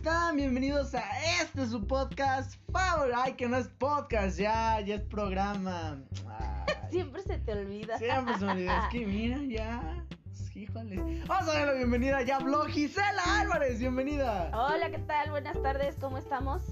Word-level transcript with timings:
están? 0.00 0.34
Bienvenidos 0.36 0.94
a 0.94 1.02
este 1.42 1.66
su 1.66 1.86
podcast 1.86 2.54
favorito. 2.72 3.18
Ay, 3.22 3.34
que 3.34 3.46
no 3.46 3.58
es 3.58 3.68
podcast, 3.68 4.38
ya, 4.38 4.80
ya 4.80 4.94
es 4.94 5.02
programa. 5.02 6.02
Ay, 6.26 6.74
Siempre 6.90 7.20
se 7.22 7.36
te 7.36 7.52
olvida. 7.52 7.98
siempre 7.98 8.38
se 8.38 8.44
me 8.46 8.52
olvida. 8.52 8.78
Es 8.84 8.88
que 8.90 9.04
mira, 9.06 9.36
ya. 9.46 10.06
Híjole. 10.54 11.22
Vamos 11.26 11.48
a 11.48 11.58
dar 11.58 11.66
la 11.68 11.72
bienvenida 11.74 12.22
ya, 12.22 12.38
blog 12.38 12.68
Gisela 12.68 13.40
Álvarez. 13.40 13.78
Bienvenida. 13.78 14.50
Hola, 14.54 14.90
¿qué 14.90 14.98
tal? 15.00 15.30
Buenas 15.32 15.60
tardes, 15.62 15.96
¿cómo 16.00 16.16
estamos? 16.16 16.62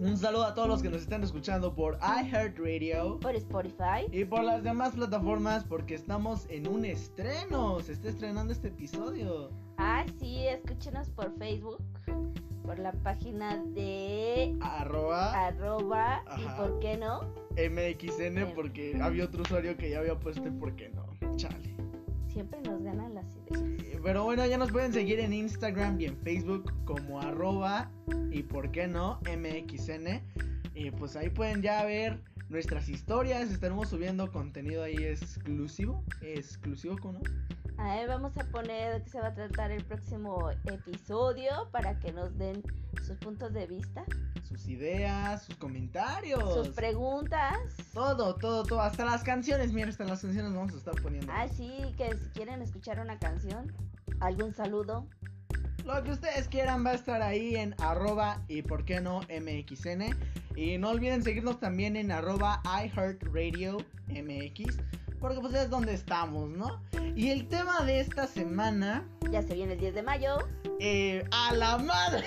Un 0.00 0.16
saludo 0.16 0.44
a 0.46 0.54
todos 0.54 0.66
los 0.68 0.82
que 0.82 0.88
nos 0.90 1.02
están 1.02 1.22
escuchando 1.22 1.72
por 1.74 1.98
iHeartRadio 2.02 3.20
Por 3.20 3.36
Spotify. 3.36 4.06
y 4.10 4.24
por 4.24 4.42
las 4.42 4.64
demás 4.64 4.94
plataformas 4.94 5.62
porque 5.64 5.94
estamos 5.94 6.46
en 6.50 6.66
un 6.66 6.84
estreno. 6.84 7.78
Se 7.80 7.92
está 7.92 8.08
estrenando 8.08 8.52
este 8.52 8.68
episodio. 8.68 9.50
Ah, 9.78 10.04
sí, 10.18 10.46
escúchenos 10.48 11.08
por 11.10 11.36
Facebook, 11.38 11.82
por 12.64 12.78
la 12.78 12.92
página 12.92 13.62
de 13.74 14.56
Arroba 14.60 15.46
arroba 15.46 16.24
y 16.38 16.44
por 16.56 16.78
qué 16.80 16.96
no. 16.96 17.20
MXN 17.56 18.54
porque 18.54 18.98
había 19.00 19.24
otro 19.24 19.42
usuario 19.42 19.76
que 19.76 19.90
ya 19.90 19.98
había 19.98 20.18
puesto 20.18 20.46
y 20.46 20.50
por 20.50 20.74
qué 20.76 20.88
no. 20.90 21.06
Chale. 21.36 21.76
Siempre 22.28 22.60
nos 22.62 22.82
ganan 22.82 23.14
las 23.14 23.26
ideas. 23.36 24.00
Pero 24.02 24.24
bueno, 24.24 24.46
ya 24.46 24.56
nos 24.56 24.72
pueden 24.72 24.92
seguir 24.92 25.20
en 25.20 25.32
Instagram 25.32 26.00
y 26.00 26.06
en 26.06 26.16
Facebook 26.18 26.72
como 26.84 27.20
arroba 27.20 27.90
y 28.30 28.42
por 28.42 28.70
qué 28.70 28.88
no 28.88 29.20
MXN. 29.22 30.22
Y 30.74 30.90
pues 30.92 31.14
ahí 31.16 31.28
pueden 31.28 31.62
ya 31.62 31.84
ver 31.84 32.20
nuestras 32.48 32.88
historias. 32.88 33.50
Estaremos 33.50 33.90
subiendo 33.90 34.32
contenido 34.32 34.82
ahí 34.82 34.96
exclusivo. 34.96 36.02
Exclusivo, 36.22 36.96
¿cómo 36.98 37.20
Ahí 37.78 38.06
vamos 38.06 38.36
a 38.36 38.44
poner 38.44 38.94
de 38.98 39.02
qué 39.04 39.10
se 39.10 39.20
va 39.20 39.28
a 39.28 39.34
tratar 39.34 39.70
el 39.70 39.84
próximo 39.84 40.50
episodio 40.66 41.68
para 41.72 41.98
que 41.98 42.12
nos 42.12 42.36
den 42.38 42.62
sus 43.04 43.16
puntos 43.18 43.52
de 43.52 43.66
vista, 43.66 44.04
Sus 44.46 44.68
ideas, 44.68 45.42
sus 45.44 45.56
comentarios. 45.56 46.54
sus 46.54 46.68
preguntas. 46.68 47.58
Todo, 47.92 48.34
todo, 48.36 48.62
todo. 48.64 48.80
Hasta 48.80 49.04
las 49.04 49.22
canciones. 49.24 49.72
Mira, 49.72 49.88
hasta 49.88 50.04
las 50.04 50.20
canciones 50.22 50.54
vamos 50.54 50.74
a 50.74 50.76
estar 50.76 50.94
poniendo. 51.02 51.32
Ah, 51.34 51.48
sí, 51.48 51.72
que 51.96 52.16
si 52.16 52.28
quieren 52.30 52.62
escuchar 52.62 53.00
una 53.00 53.18
canción, 53.18 53.72
algún 54.20 54.54
saludo. 54.54 55.06
Lo 55.84 56.00
que 56.04 56.12
ustedes 56.12 56.46
quieran 56.48 56.84
va 56.86 56.90
a 56.90 56.94
estar 56.94 57.22
ahí 57.22 57.56
en 57.56 57.74
arroba 57.80 58.42
y 58.46 58.62
por 58.62 58.84
qué 58.84 59.00
no 59.00 59.20
MXN. 59.22 60.14
Y 60.54 60.78
no 60.78 60.90
olviden 60.90 61.22
seguirnos 61.24 61.58
también 61.58 61.96
en 61.96 62.12
arroba 62.12 62.62
iHeartRadio 62.64 63.78
MX. 64.08 64.76
Porque 65.22 65.40
pues 65.40 65.54
es 65.54 65.70
donde 65.70 65.94
estamos, 65.94 66.50
¿no? 66.50 66.82
Y 67.16 67.30
el 67.30 67.48
tema 67.48 67.80
de 67.86 68.00
esta 68.00 68.26
semana, 68.26 69.08
Ya 69.30 69.40
se 69.42 69.54
viene 69.54 69.72
el 69.74 69.78
10 69.80 69.94
de 69.94 70.02
mayo. 70.02 70.36
eh, 70.80 71.24
a 71.30 71.54
la 71.54 71.78
madre, 71.78 72.24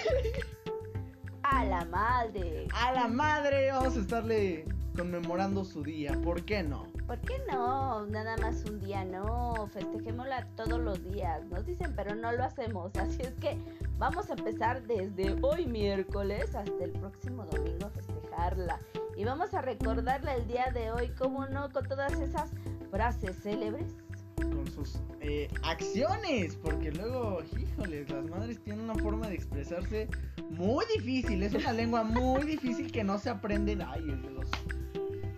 A 1.44 1.64
la 1.66 1.86
madre. 1.86 2.68
a 2.74 2.92
la 2.94 3.08
madre 3.08 3.72
vamos 3.72 3.98
a 3.98 4.00
estarle 4.00 4.66
conmemorando 4.96 5.64
su 5.66 5.84
día, 5.84 6.14
¿por 6.24 6.44
qué 6.46 6.64
no? 6.64 6.88
¿Por 7.06 7.20
qué 7.20 7.36
no? 7.52 8.06
Nada 8.08 8.36
más 8.38 8.64
un 8.64 8.80
día, 8.80 9.04
no. 9.06 9.68
Festejémosla 9.74 10.48
todos 10.56 10.80
los 10.80 11.04
días. 11.04 11.46
Nos 11.52 11.64
dicen, 11.66 11.94
pero 11.96 12.16
no 12.16 12.32
lo 12.32 12.44
hacemos. 12.46 12.92
Así 12.98 13.22
es 13.22 13.34
que 13.36 13.60
vamos 14.00 14.28
a 14.30 14.34
empezar 14.34 14.82
desde 14.84 15.36
hoy 15.44 15.68
miércoles 15.68 16.56
hasta 16.56 16.84
el 16.84 16.92
próximo 16.94 17.46
domingo 17.46 17.86
a 17.88 17.90
festejarla. 17.92 18.80
Y 19.18 19.24
vamos 19.26 19.54
a 19.54 19.62
recordarla 19.62 20.34
el 20.36 20.48
día 20.48 20.72
de 20.74 20.92
hoy, 20.92 21.10
como 21.10 21.46
no, 21.46 21.70
con 21.72 21.86
todas 21.88 22.14
esas 22.14 22.50
frases 22.96 23.36
célebres. 23.44 23.94
Con 24.38 24.66
sus 24.72 25.00
eh, 25.20 25.50
acciones, 25.64 26.56
porque 26.56 26.92
luego, 26.92 27.42
híjoles, 27.60 28.10
las 28.10 28.26
madres 28.30 28.58
tienen 28.64 28.86
una 28.86 28.96
forma 28.96 29.28
de 29.28 29.36
expresarse 29.36 30.08
muy 30.50 30.86
difícil, 30.96 31.44
es 31.44 31.54
una 31.54 31.74
lengua 31.74 32.04
muy 32.04 32.44
difícil 32.44 32.90
que 32.90 33.04
no 33.04 33.18
se 33.18 33.30
aprenden. 33.30 33.82
Ay, 33.82 34.02
de 34.02 34.30
los... 34.32 34.50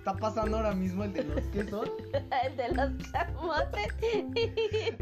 Está 0.07 0.19
pasando 0.19 0.55
ahora 0.55 0.73
mismo 0.73 1.03
el 1.03 1.11
de 1.11 1.21
los 1.25 1.41
que 1.47 1.65
son. 1.65 1.85
el 2.13 2.55
de 2.55 2.69
los 2.69 3.11
camotes. 3.11 3.93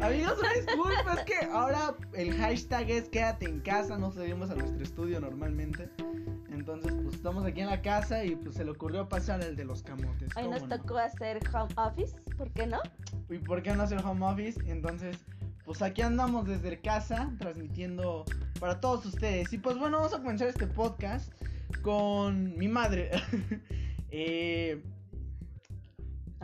Amigos, 0.00 0.36
una 0.40 0.52
disculpa, 0.52 1.14
es 1.14 1.20
que 1.20 1.46
ahora 1.52 1.94
el 2.14 2.34
hashtag 2.34 2.90
es 2.90 3.08
quédate 3.08 3.46
en 3.46 3.60
casa, 3.60 3.96
no 3.98 4.10
salimos 4.10 4.50
a 4.50 4.56
nuestro 4.56 4.82
estudio 4.82 5.20
normalmente. 5.20 5.88
Entonces, 6.50 6.92
pues 7.04 7.14
estamos 7.14 7.44
aquí 7.44 7.60
en 7.60 7.68
la 7.68 7.80
casa 7.82 8.24
y 8.24 8.34
pues 8.34 8.56
se 8.56 8.64
le 8.64 8.72
ocurrió 8.72 9.08
pasar 9.08 9.44
el 9.44 9.54
de 9.54 9.64
los 9.64 9.84
camotes. 9.84 10.36
Hoy 10.36 10.48
nos 10.48 10.68
tocó 10.68 10.98
hacer 10.98 11.38
home 11.54 11.72
office, 11.76 12.20
¿por 12.36 12.50
qué 12.50 12.66
no? 12.66 12.80
¿Y 13.30 13.38
por 13.38 13.62
qué 13.62 13.76
no 13.76 13.84
hacer 13.84 14.04
home 14.04 14.26
office? 14.26 14.60
Entonces, 14.66 15.18
pues 15.64 15.82
aquí 15.82 16.02
andamos 16.02 16.48
desde 16.48 16.80
casa 16.80 17.32
transmitiendo 17.38 18.24
para 18.58 18.80
todos 18.80 19.06
ustedes. 19.06 19.52
Y 19.52 19.58
pues 19.58 19.78
bueno, 19.78 19.98
vamos 19.98 20.14
a 20.14 20.18
comenzar 20.18 20.48
este 20.48 20.66
podcast 20.66 21.32
con 21.82 22.58
mi 22.58 22.66
madre. 22.66 23.12
eh, 24.10 24.82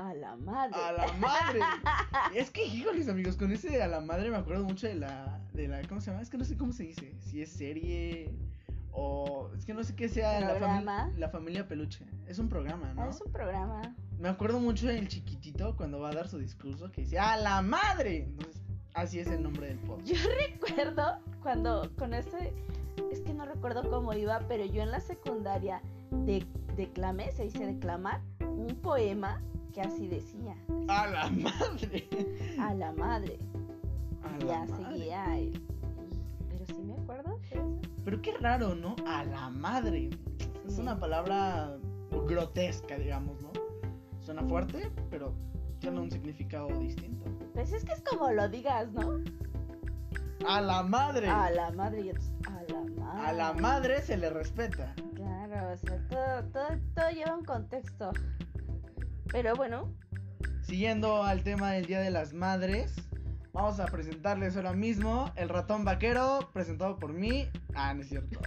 A 0.02 0.14
la 0.14 0.36
madre. 0.36 0.74
a 0.74 0.92
la 0.92 1.12
madre. 1.14 1.60
es 2.34 2.50
que, 2.50 2.64
híjoles, 2.66 3.08
amigos, 3.08 3.36
con 3.36 3.52
ese 3.52 3.70
de 3.70 3.82
a 3.82 3.86
la 3.88 4.00
madre 4.00 4.30
me 4.30 4.36
acuerdo 4.36 4.64
mucho 4.64 4.86
de 4.86 4.94
la, 4.96 5.40
de 5.52 5.68
la. 5.68 5.82
¿Cómo 5.88 6.00
se 6.00 6.10
llama? 6.10 6.22
Es 6.22 6.30
que 6.30 6.38
no 6.38 6.44
sé 6.44 6.56
cómo 6.56 6.72
se 6.72 6.84
dice. 6.84 7.14
Si 7.20 7.40
es 7.42 7.50
serie 7.52 8.34
o. 8.92 9.50
Es 9.56 9.64
que 9.64 9.74
no 9.74 9.84
sé 9.84 9.94
qué 9.94 10.08
sea 10.08 10.40
la, 10.40 10.58
fami- 10.58 11.14
la 11.16 11.28
familia 11.28 11.66
peluche. 11.68 12.04
Es 12.26 12.38
un 12.38 12.48
programa, 12.48 12.92
¿no? 12.94 13.02
Ah, 13.02 13.08
Es 13.10 13.20
un 13.20 13.32
programa. 13.32 13.80
Me 14.18 14.28
acuerdo 14.28 14.60
mucho 14.60 14.86
del 14.86 15.08
chiquitito 15.08 15.76
cuando 15.76 16.00
va 16.00 16.10
a 16.10 16.14
dar 16.14 16.28
su 16.28 16.38
discurso 16.38 16.90
que 16.92 17.00
dice 17.02 17.18
¡A 17.18 17.36
la 17.36 17.60
madre! 17.62 18.24
Entonces, 18.24 18.62
así 18.94 19.18
es 19.18 19.26
el 19.28 19.42
nombre 19.42 19.68
del 19.68 19.78
podcast. 19.78 20.06
Yo 20.08 20.16
recuerdo 20.48 21.18
cuando 21.42 21.90
con 21.96 22.14
ese, 22.14 22.52
es 23.10 23.20
que 23.20 23.34
no 23.34 23.44
recuerdo 23.46 23.88
cómo 23.90 24.12
iba, 24.14 24.40
pero 24.48 24.64
yo 24.64 24.82
en 24.82 24.90
la 24.92 25.00
secundaria 25.00 25.82
de, 26.10 26.46
declamé, 26.76 27.32
se 27.32 27.44
dice 27.44 27.66
declamar, 27.66 28.20
un 28.40 28.76
poema 28.80 29.42
que 29.72 29.80
así 29.80 30.06
decía, 30.08 30.54
¡A 30.88 31.06
la 31.06 31.30
madre! 31.30 32.08
a 32.60 32.74
la 32.74 32.92
madre. 32.92 33.38
A 34.22 34.36
Y 34.38 34.40
la 34.44 34.46
ya 34.46 34.58
madre. 34.66 34.84
seguía 34.96 35.40
y- 35.40 35.52
pero 36.50 36.66
sí 36.66 36.82
me 36.82 36.94
acuerdo. 36.94 37.38
Pero 38.04 38.22
qué 38.22 38.32
raro, 38.38 38.74
¿no? 38.74 38.94
A 39.06 39.24
la 39.24 39.48
madre. 39.50 40.10
Es 40.66 40.74
Sí. 40.76 40.80
una 40.80 40.98
palabra 40.98 41.76
grotesca, 42.28 42.96
digamos, 42.98 43.40
¿no? 43.42 43.50
Suena 44.20 44.42
fuerte, 44.44 44.90
pero 45.10 45.34
tiene 45.80 46.00
un 46.00 46.10
significado 46.10 46.68
distinto. 46.78 47.24
Pues 47.54 47.72
es 47.72 47.84
que 47.84 47.92
es 47.92 48.02
como 48.02 48.30
lo 48.30 48.48
digas, 48.48 48.92
¿no? 48.92 49.18
A 50.46 50.60
la 50.60 50.82
madre. 50.82 51.28
A 51.28 51.50
la 51.50 51.70
madre 51.72 52.12
a 52.46 52.62
la 52.72 52.80
madre. 53.00 53.26
A 53.28 53.32
la 53.32 53.52
madre 53.54 54.02
se 54.02 54.16
le 54.16 54.30
respeta. 54.30 54.94
Claro, 55.14 55.72
o 55.72 55.76
sea, 55.76 55.98
todo, 56.08 56.44
todo, 56.52 56.78
todo 56.94 57.10
lleva 57.10 57.36
un 57.36 57.44
contexto. 57.44 58.10
Pero 59.32 59.54
bueno, 59.56 59.92
Siguiendo 60.62 61.22
al 61.24 61.42
tema 61.42 61.72
del 61.72 61.86
Día 61.86 62.00
de 62.00 62.10
las 62.10 62.32
Madres, 62.32 62.94
vamos 63.52 63.80
a 63.80 63.86
presentarles 63.86 64.56
ahora 64.56 64.72
mismo 64.72 65.32
el 65.36 65.48
ratón 65.48 65.84
vaquero 65.84 66.50
presentado 66.52 66.96
por 66.98 67.12
mí. 67.12 67.48
Ah, 67.74 67.92
no 67.94 68.02
es 68.02 68.08
cierto. 68.08 68.40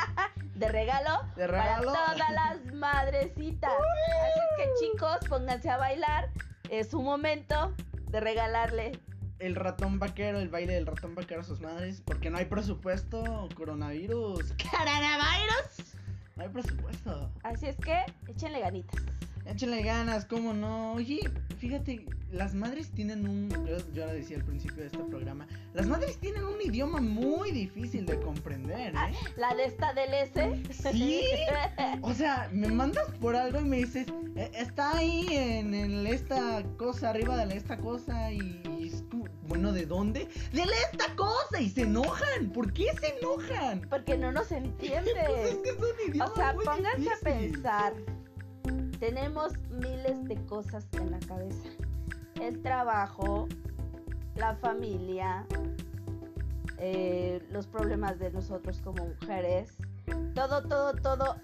de 0.54 0.68
regalo, 0.68 1.22
De 1.34 1.46
regalo. 1.46 1.92
para 1.92 2.14
todas 2.14 2.30
las 2.30 2.74
madrecitas. 2.74 3.72
Así 4.30 4.40
es 4.40 4.66
que 4.66 4.86
chicos, 4.92 5.16
pónganse 5.28 5.70
a 5.70 5.78
bailar. 5.78 6.28
Es 6.68 6.90
su 6.90 7.00
momento 7.00 7.74
de 8.10 8.20
regalarle. 8.20 8.92
El 9.38 9.56
ratón 9.56 9.98
vaquero, 9.98 10.38
el 10.38 10.50
baile 10.50 10.74
del 10.74 10.86
ratón 10.86 11.14
vaquero 11.14 11.40
a 11.40 11.44
sus 11.44 11.60
madres, 11.60 12.02
porque 12.04 12.30
no 12.30 12.38
hay 12.38 12.44
presupuesto, 12.44 13.48
coronavirus. 13.56 14.52
¡Coronavirus! 14.70 15.96
No 16.36 16.42
hay 16.44 16.48
presupuesto. 16.50 17.30
Así 17.42 17.66
es 17.66 17.76
que 17.76 18.04
échenle 18.28 18.60
ganitas. 18.60 19.02
Échenle 19.46 19.82
ganas, 19.82 20.24
cómo 20.24 20.52
no. 20.54 20.92
Oye, 20.94 21.20
fíjate, 21.58 22.06
las 22.30 22.54
madres 22.54 22.90
tienen 22.92 23.26
un. 23.28 23.48
Yo, 23.66 23.76
yo 23.92 24.06
lo 24.06 24.12
decía 24.12 24.36
al 24.36 24.44
principio 24.44 24.76
de 24.82 24.86
este 24.86 24.98
programa. 24.98 25.46
Las 25.74 25.86
madres 25.88 26.18
tienen 26.18 26.44
un 26.44 26.60
idioma 26.62 27.00
muy 27.00 27.50
difícil 27.50 28.06
de 28.06 28.20
comprender, 28.20 28.94
¿eh? 28.94 29.14
La 29.36 29.54
de 29.54 29.64
esta 29.64 29.92
del 29.94 30.14
S. 30.14 30.62
Sí. 30.92 31.22
O 32.02 32.14
sea, 32.14 32.48
me 32.52 32.68
mandas 32.68 33.10
por 33.20 33.34
algo 33.36 33.60
y 33.60 33.64
me 33.64 33.76
dices, 33.78 34.06
"Eh, 34.36 34.50
está 34.54 34.96
ahí 34.96 35.26
en, 35.30 35.74
el- 35.74 36.06
esta 36.06 36.62
cosa, 36.76 37.10
arriba 37.10 37.36
de 37.36 37.46
la 37.46 37.54
esta 37.54 37.76
cosa 37.78 38.30
y, 38.32 38.60
como, 39.10 39.26
bueno, 39.48 39.72
¿de 39.72 39.86
dónde? 39.86 40.28
De 40.52 40.64
la 40.64 40.72
esta 40.92 41.14
cosa 41.16 41.60
y 41.60 41.68
se 41.68 41.82
enojan. 41.82 42.50
¿Por 42.52 42.72
qué 42.72 42.86
se 43.00 43.18
enojan? 43.18 43.82
Porque 43.90 44.16
no 44.16 44.30
nos 44.32 44.50
entiende. 44.52 45.10
Pues 45.26 45.50
es 45.50 45.56
que 45.58 45.70
es 45.70 45.76
un 45.76 46.10
idioma 46.10 46.30
O 46.30 46.34
sea, 46.36 46.52
muy 46.54 46.64
pónganse 46.64 47.10
a 47.10 47.16
pensar. 47.22 47.92
Tenemos 49.02 49.58
miles 49.68 50.22
de 50.28 50.36
cosas 50.46 50.86
en 50.92 51.10
la 51.10 51.18
cabeza. 51.18 51.68
El 52.40 52.62
trabajo, 52.62 53.48
la 54.36 54.54
familia, 54.54 55.44
eh, 56.78 57.44
los 57.50 57.66
problemas 57.66 58.20
de 58.20 58.30
nosotros 58.30 58.80
como 58.84 59.04
mujeres, 59.04 59.76
todo, 60.36 60.62
todo, 60.68 60.94
todo. 60.94 61.34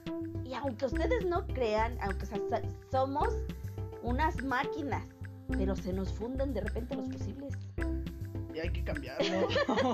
Y 0.44 0.55
aunque 0.55 0.87
ustedes 0.87 1.26
no 1.26 1.49
crean, 1.49 1.99
aunque 2.00 2.26
somos 2.93 3.28
unas 4.04 4.40
máquinas, 4.44 5.08
pero 5.49 5.75
se 5.75 5.93
nos 5.93 6.12
funden 6.12 6.54
de 6.54 6.61
repente 6.61 6.94
los 6.94 7.08
posibles. 7.08 7.54
y 8.54 8.61
hay 8.61 8.70
que 8.70 8.84
cambiarlo. 8.84 9.49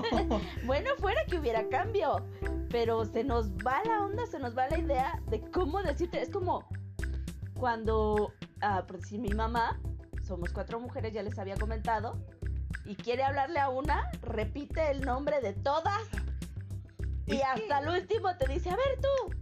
bueno, 0.67 0.91
fuera 0.99 1.25
que 1.25 1.39
hubiera 1.39 1.67
cambio, 1.69 2.23
pero 2.69 3.05
se 3.05 3.23
nos 3.23 3.49
va 3.53 3.83
la 3.85 4.05
onda, 4.05 4.27
se 4.27 4.37
nos 4.37 4.55
va 4.55 4.69
la 4.69 4.77
idea 4.77 5.19
de 5.31 5.41
cómo 5.49 5.81
decirte. 5.81 6.21
Es 6.21 6.29
como 6.29 6.63
cuando, 7.57 8.33
ah, 8.61 8.83
por 8.87 8.99
decir, 8.99 9.19
mi 9.19 9.29
mamá, 9.29 9.79
somos 10.23 10.51
cuatro 10.51 10.79
mujeres, 10.79 11.13
ya 11.13 11.23
les 11.23 11.37
había 11.39 11.55
comentado, 11.55 12.19
y 12.85 12.95
quiere 12.95 13.23
hablarle 13.23 13.59
a 13.59 13.69
una, 13.69 14.09
repite 14.21 14.91
el 14.91 15.01
nombre 15.01 15.41
de 15.41 15.53
todas. 15.53 16.01
Y 17.27 17.41
hasta 17.41 17.79
el 17.79 17.89
último 17.89 18.35
te 18.37 18.47
dice, 18.51 18.69
a 18.69 18.75
ver 18.75 18.99
tú, 19.01 19.35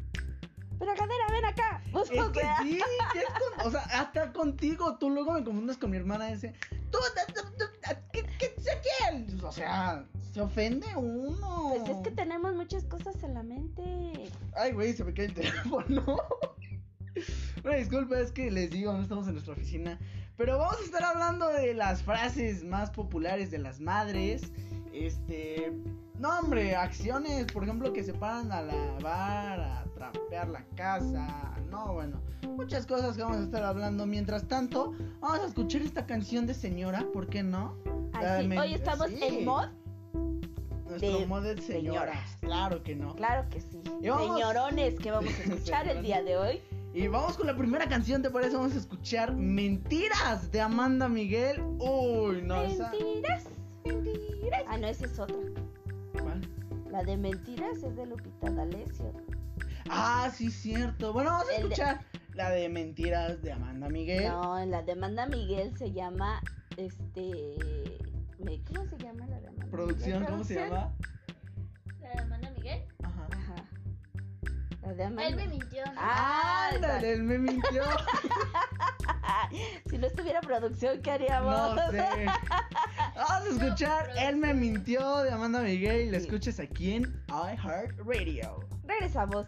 pero 0.80 0.94
cadera, 0.96 1.28
ven 1.32 1.46
acá. 1.46 1.82
Pues, 1.92 2.10
Es 2.12 2.22
o 2.22 2.32
que 2.32 2.40
sea, 2.42 2.58
sí, 2.62 2.80
es 3.16 3.26
con- 3.26 3.68
o 3.68 3.72
sea, 3.72 3.82
hasta 4.00 4.32
contigo, 4.32 4.98
tú 4.98 5.10
luego 5.10 5.34
me 5.34 5.44
confundes 5.44 5.78
con 5.78 5.92
mi 5.92 5.98
hermana 5.98 6.30
ese. 6.32 6.54
Tú, 6.92 7.00
tú, 7.34 7.66
¿qué, 8.12 8.24
qué 8.40 8.54
sé 8.62 8.80
quién? 9.00 9.44
O 9.44 9.52
sea, 9.52 10.06
se 10.32 10.42
ofende 10.42 10.88
uno. 10.96 11.74
Pues 11.76 11.90
es 11.90 11.98
que 12.04 12.12
tenemos 12.12 12.54
muchas 12.54 12.84
cosas 12.86 13.22
en 13.24 13.34
la 13.34 13.44
mente. 13.44 14.32
Ay, 14.56 14.72
güey, 14.74 14.94
se 14.94 15.04
me 15.04 15.14
cae 15.14 15.26
el 15.26 15.34
teléfono. 15.34 16.18
Una 17.64 17.76
disculpa, 17.76 18.20
es 18.20 18.32
que 18.32 18.50
les 18.52 18.72
digo, 18.72 18.94
no 18.94 19.02
estamos 19.02 19.28
en 19.28 19.34
nuestra 19.34 19.54
oficina. 19.54 20.00
Pero 20.38 20.58
vamos 20.58 20.78
a 20.80 20.84
estar 20.84 21.04
hablando 21.04 21.48
de 21.48 21.74
las 21.74 22.02
frases 22.04 22.64
más 22.64 22.90
populares 22.90 23.52
de 23.52 23.60
las 23.60 23.80
madres. 23.80 24.52
Este. 24.94 25.74
No, 26.18 26.40
hombre, 26.40 26.76
acciones, 26.76 27.46
por 27.52 27.64
ejemplo, 27.64 27.92
que 27.92 28.04
se 28.04 28.14
paran 28.14 28.52
a 28.52 28.62
lavar, 28.62 29.60
a 29.60 29.84
trapear 29.94 30.48
la 30.48 30.64
casa. 30.76 31.56
No, 31.70 31.94
bueno, 31.94 32.22
muchas 32.56 32.86
cosas 32.86 33.16
que 33.18 33.24
vamos 33.24 33.38
a 33.38 33.44
estar 33.44 33.64
hablando. 33.64 34.06
Mientras 34.06 34.48
tanto, 34.48 34.94
vamos 35.20 35.40
a 35.40 35.48
escuchar 35.48 35.82
esta 35.82 36.06
canción 36.06 36.46
de 36.48 36.54
señora, 36.54 37.06
¿por 37.12 37.28
qué 37.28 37.44
no? 37.44 37.76
Así, 38.14 38.48
men- 38.48 38.60
hoy 38.60 38.74
estamos 38.74 39.08
sí. 39.08 39.20
en 39.22 39.46
mod. 39.46 39.68
Nuestro 40.88 41.20
de 41.20 41.26
mod 41.26 41.44
de 41.44 41.62
señoras. 41.62 41.66
señoras. 41.66 42.38
Claro 42.42 42.84
que 42.84 42.96
no. 42.96 43.16
Claro 43.16 43.50
que 43.50 43.60
sí. 43.62 43.82
Vamos- 44.08 44.38
Señorones 44.40 45.00
que 45.00 45.12
vamos 45.12 45.34
a 45.34 45.44
escuchar 45.44 45.88
el 45.88 46.04
día 46.04 46.22
de 46.22 46.38
hoy. 46.38 46.62
Y 46.94 47.08
vamos 47.08 47.38
con 47.38 47.48
la 47.48 47.56
primera 47.58 47.88
canción, 47.88 48.22
¿te 48.22 48.30
parece? 48.30 48.56
Vamos 48.56 48.76
a 48.76 48.78
escuchar 48.78 49.34
Mentiras 49.36 50.52
de 50.52 50.62
Amanda 50.62 51.10
Miguel. 51.10 51.60
Uy, 51.80 52.42
no, 52.44 52.62
esa. 52.62 52.92
Mentiras. 52.92 53.44
Mentiras. 53.84 54.64
Ah, 54.68 54.78
no, 54.78 54.88
esa 54.88 55.06
es 55.06 55.18
otra. 55.20 55.36
¿Cuál? 56.22 56.42
La 56.92 57.04
de 57.04 57.18
mentiras 57.18 57.78
es 57.82 57.96
de 57.96 58.06
Lupita 58.06 58.52
D'Alessio. 58.52 59.12
Ah, 59.90 60.30
sí, 60.34 60.52
cierto. 60.52 61.14
Bueno, 61.14 61.32
vamos 61.32 61.48
a 61.50 61.56
El 61.56 61.62
de- 61.64 61.74
escuchar 61.74 62.02
la 62.36 62.50
de 62.52 62.70
Mentiras 62.70 63.42
de 63.42 63.52
Amanda 63.54 63.90
Miguel. 63.90 64.28
No, 64.28 64.60
en 64.60 64.70
la 64.70 64.84
de 64.84 64.92
Amanda 64.92 65.26
Miguel 65.26 65.76
se 65.78 65.92
llama 65.92 66.42
este 66.78 67.56
¿cómo 68.68 68.86
se 68.88 68.98
llama 68.98 69.26
la 69.28 69.40
de 69.40 69.48
Amanda 69.48 69.68
Producción, 69.72 70.20
Miguel? 70.20 70.32
¿cómo 70.32 70.44
se 70.44 70.56
llama? 70.56 70.94
Él 74.86 75.36
me 75.36 75.48
mintió. 75.48 75.86
¿no? 75.86 75.92
Ah, 75.98 76.70
Ándale, 76.74 77.14
él 77.14 77.24
me 77.24 77.38
mintió. 77.38 77.84
si 79.90 79.98
no 79.98 80.08
estuviera 80.08 80.42
producción, 80.42 81.02
¿qué 81.02 81.12
haríamos? 81.12 81.76
No 81.76 81.92
sé. 81.92 81.98
Vamos 83.16 83.62
a 83.62 83.66
escuchar 83.66 84.10
Él 84.18 84.38
me 84.38 84.54
mintió 84.54 85.18
de 85.20 85.32
Amanda 85.32 85.62
Miguel 85.62 86.08
y 86.08 86.12
la 86.12 86.20
Sí. 86.20 86.26
escuchas 86.26 86.60
aquí 86.60 86.96
en 86.96 87.24
iHeartRadio. 87.28 88.60
Regresamos. 88.86 89.48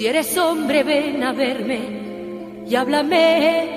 Si 0.00 0.06
eres 0.06 0.34
hombre, 0.38 0.82
ven 0.82 1.22
a 1.22 1.34
verme 1.34 2.64
y 2.66 2.74
háblame. 2.74 3.68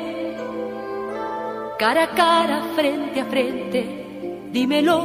Cara 1.77 2.03
a 2.03 2.11
cara, 2.11 2.63
frente 2.77 3.19
a 3.19 3.25
frente, 3.25 4.47
dímelo. 4.49 5.03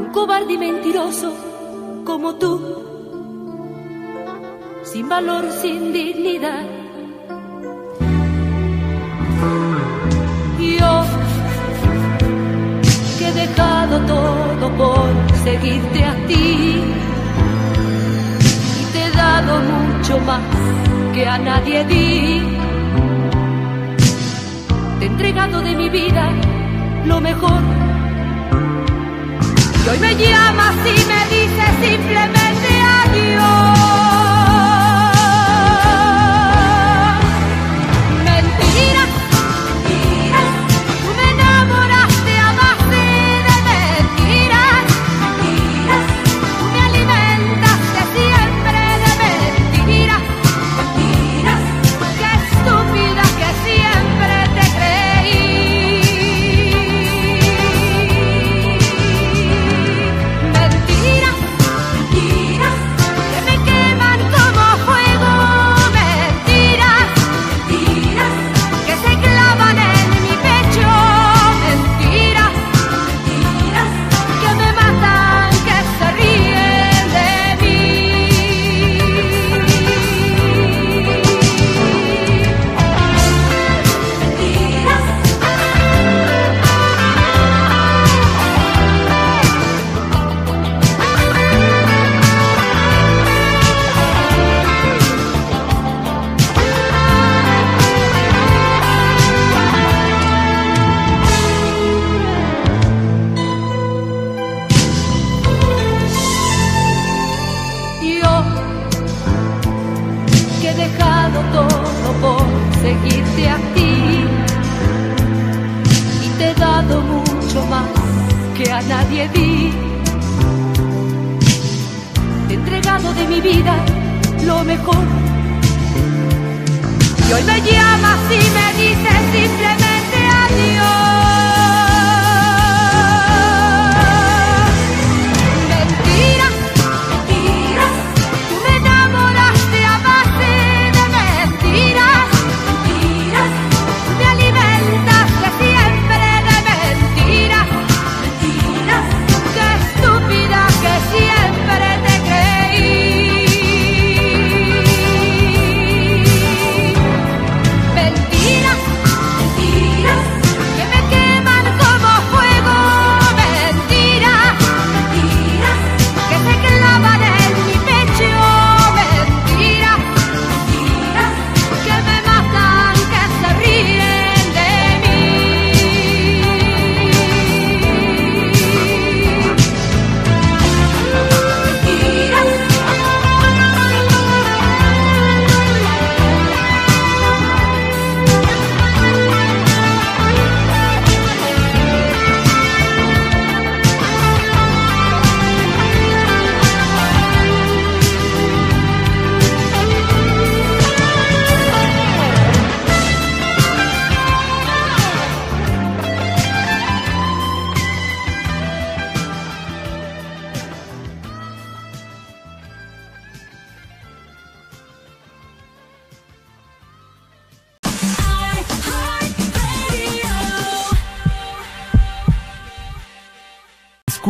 Un 0.00 0.10
cobarde 0.12 0.54
y 0.54 0.58
mentiroso 0.58 1.32
como 2.04 2.34
tú, 2.34 2.50
sin 4.82 5.08
valor, 5.08 5.52
sin 5.52 5.92
dignidad. 5.92 6.66
Yo 10.58 11.04
que 13.16 13.28
he 13.28 13.32
dejado 13.32 14.00
todo 14.06 14.76
por 14.76 15.38
seguirte 15.44 16.02
a 16.02 16.26
ti 16.26 16.97
mucho 19.42 20.18
más 20.20 20.40
que 21.14 21.26
a 21.26 21.38
nadie 21.38 21.84
di. 21.84 22.42
Te 24.98 25.04
he 25.04 25.08
entregado 25.08 25.60
de 25.62 25.74
mi 25.76 25.88
vida 25.88 26.30
lo 27.04 27.20
mejor. 27.20 27.60
Y 29.84 29.88
hoy 29.88 29.98
me 29.98 30.14
llamas 30.16 30.74
y 30.84 30.98
me 31.12 31.20
dices 31.34 31.72
simplemente 31.80 32.68
adiós. 33.02 33.97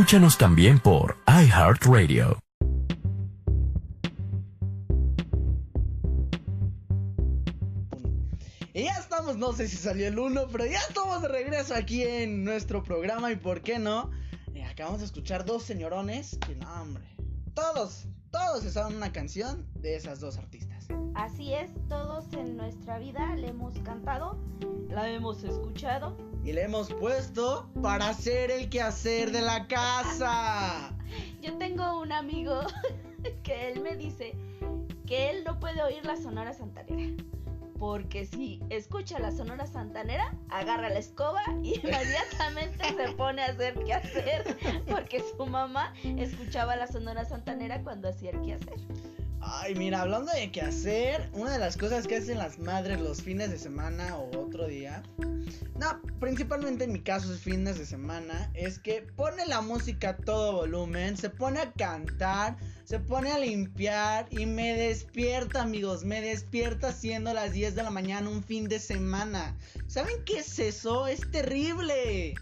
Escúchanos 0.08 0.38
también 0.38 0.78
por 0.78 1.18
iHeartRadio. 1.26 2.38
Y 8.72 8.84
ya 8.84 8.92
estamos, 8.98 9.36
no 9.36 9.52
sé 9.52 9.68
si 9.68 9.76
salió 9.76 10.08
el 10.08 10.18
1, 10.18 10.48
pero 10.50 10.64
ya 10.64 10.78
estamos 10.88 11.20
de 11.20 11.28
regreso 11.28 11.74
aquí 11.74 12.04
en 12.04 12.42
nuestro 12.42 12.82
programa 12.82 13.30
y 13.32 13.36
por 13.36 13.60
qué 13.60 13.78
no. 13.78 14.10
Eh, 14.54 14.64
acabamos 14.64 15.00
de 15.00 15.04
escuchar 15.04 15.44
dos 15.44 15.64
señorones 15.64 16.38
que 16.46 16.56
no, 16.56 16.72
hombre. 16.80 17.04
Todos, 17.52 18.06
todos 18.30 18.62
se 18.62 18.72
saben 18.72 18.96
una 18.96 19.12
canción 19.12 19.66
de 19.74 19.96
esas 19.96 20.20
dos. 20.20 20.38
Así 21.38 21.54
es, 21.54 21.70
todos 21.88 22.24
en 22.32 22.56
nuestra 22.56 22.98
vida 22.98 23.36
le 23.36 23.50
hemos 23.50 23.78
cantado, 23.84 24.36
la 24.88 25.08
hemos 25.08 25.44
escuchado. 25.44 26.16
Y 26.42 26.52
le 26.52 26.64
hemos 26.64 26.92
puesto 26.94 27.70
para 27.80 28.08
hacer 28.08 28.50
el 28.50 28.68
quehacer 28.68 29.30
de 29.30 29.42
la 29.42 29.68
casa. 29.68 30.92
Yo 31.40 31.56
tengo 31.56 32.00
un 32.00 32.10
amigo 32.10 32.62
que 33.44 33.70
él 33.70 33.82
me 33.82 33.94
dice 33.94 34.34
que 35.06 35.30
él 35.30 35.44
no 35.46 35.60
puede 35.60 35.80
oír 35.80 36.04
la 36.04 36.16
Sonora 36.16 36.52
Santanera. 36.54 37.22
Porque 37.78 38.26
si 38.26 38.60
escucha 38.68 39.20
la 39.20 39.30
Sonora 39.30 39.68
Santanera, 39.68 40.34
agarra 40.50 40.88
la 40.88 40.98
escoba 40.98 41.42
y 41.62 41.74
inmediatamente 41.84 42.84
se 42.96 43.12
pone 43.12 43.42
a 43.42 43.46
hacer 43.46 43.78
qué 43.84 43.94
hacer. 43.94 44.58
Porque 44.90 45.22
su 45.36 45.46
mamá 45.46 45.94
escuchaba 46.02 46.74
la 46.74 46.88
Sonora 46.88 47.24
Santanera 47.24 47.84
cuando 47.84 48.08
hacía 48.08 48.30
el 48.30 48.40
quehacer. 48.40 48.80
Ay, 49.40 49.74
mira, 49.74 50.02
hablando 50.02 50.32
de 50.32 50.50
qué 50.50 50.62
hacer, 50.62 51.28
una 51.32 51.52
de 51.52 51.58
las 51.58 51.76
cosas 51.76 52.06
que 52.06 52.16
hacen 52.16 52.38
las 52.38 52.58
madres 52.58 53.00
los 53.00 53.22
fines 53.22 53.50
de 53.50 53.58
semana 53.58 54.16
o 54.16 54.36
otro 54.38 54.66
día, 54.66 55.02
no, 55.78 56.00
principalmente 56.18 56.84
en 56.84 56.92
mi 56.92 57.00
caso 57.00 57.32
es 57.32 57.40
fines 57.40 57.78
de 57.78 57.86
semana, 57.86 58.50
es 58.54 58.80
que 58.80 59.02
pone 59.16 59.46
la 59.46 59.60
música 59.60 60.10
a 60.10 60.16
todo 60.16 60.52
volumen, 60.52 61.16
se 61.16 61.30
pone 61.30 61.60
a 61.60 61.72
cantar, 61.72 62.56
se 62.84 62.98
pone 62.98 63.30
a 63.30 63.38
limpiar 63.38 64.26
y 64.30 64.46
me 64.46 64.74
despierta, 64.74 65.62
amigos, 65.62 66.04
me 66.04 66.20
despierta 66.20 66.92
siendo 66.92 67.32
las 67.32 67.52
10 67.52 67.76
de 67.76 67.82
la 67.84 67.90
mañana 67.90 68.28
un 68.28 68.42
fin 68.42 68.68
de 68.68 68.80
semana. 68.80 69.56
¿Saben 69.86 70.16
qué 70.24 70.38
es 70.38 70.58
eso? 70.58 71.06
Es 71.06 71.30
terrible. 71.30 72.34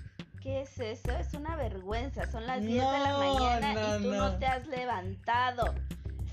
¿Qué 0.43 0.63
es 0.63 0.79
eso? 0.79 1.11
Es 1.11 1.35
una 1.35 1.57
vergüenza. 1.57 2.31
Son 2.31 2.47
las 2.47 2.63
10 2.63 2.73
de 2.73 2.79
la 2.81 3.19
mañana 3.19 3.75
no, 3.75 3.99
y 3.99 4.03
tú 4.03 4.11
no. 4.13 4.31
no 4.31 4.39
te 4.39 4.47
has 4.47 4.67
levantado. 4.69 5.75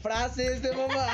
Frases 0.03 0.62
de 0.62 0.72
mamá. 0.75 1.07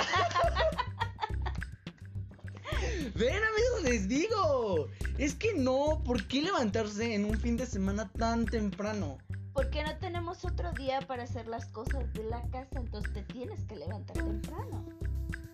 Ven 3.15 3.35
amigos, 3.35 3.83
les 3.83 4.07
digo. 4.07 4.87
Es 5.17 5.35
que 5.35 5.53
no, 5.53 6.01
¿por 6.03 6.27
qué 6.27 6.41
levantarse 6.41 7.13
en 7.13 7.25
un 7.25 7.37
fin 7.37 7.55
de 7.55 7.65
semana 7.65 8.09
tan 8.17 8.45
temprano? 8.45 9.17
Porque 9.53 9.83
no 9.83 9.95
tenemos 9.97 10.43
otro 10.43 10.71
día 10.73 11.01
para 11.01 11.23
hacer 11.23 11.47
las 11.47 11.65
cosas 11.67 12.11
de 12.13 12.23
la 12.23 12.41
casa, 12.49 12.79
entonces 12.79 13.13
te 13.13 13.21
tienes 13.23 13.59
que 13.65 13.75
levantar 13.75 14.15
temprano. 14.15 14.85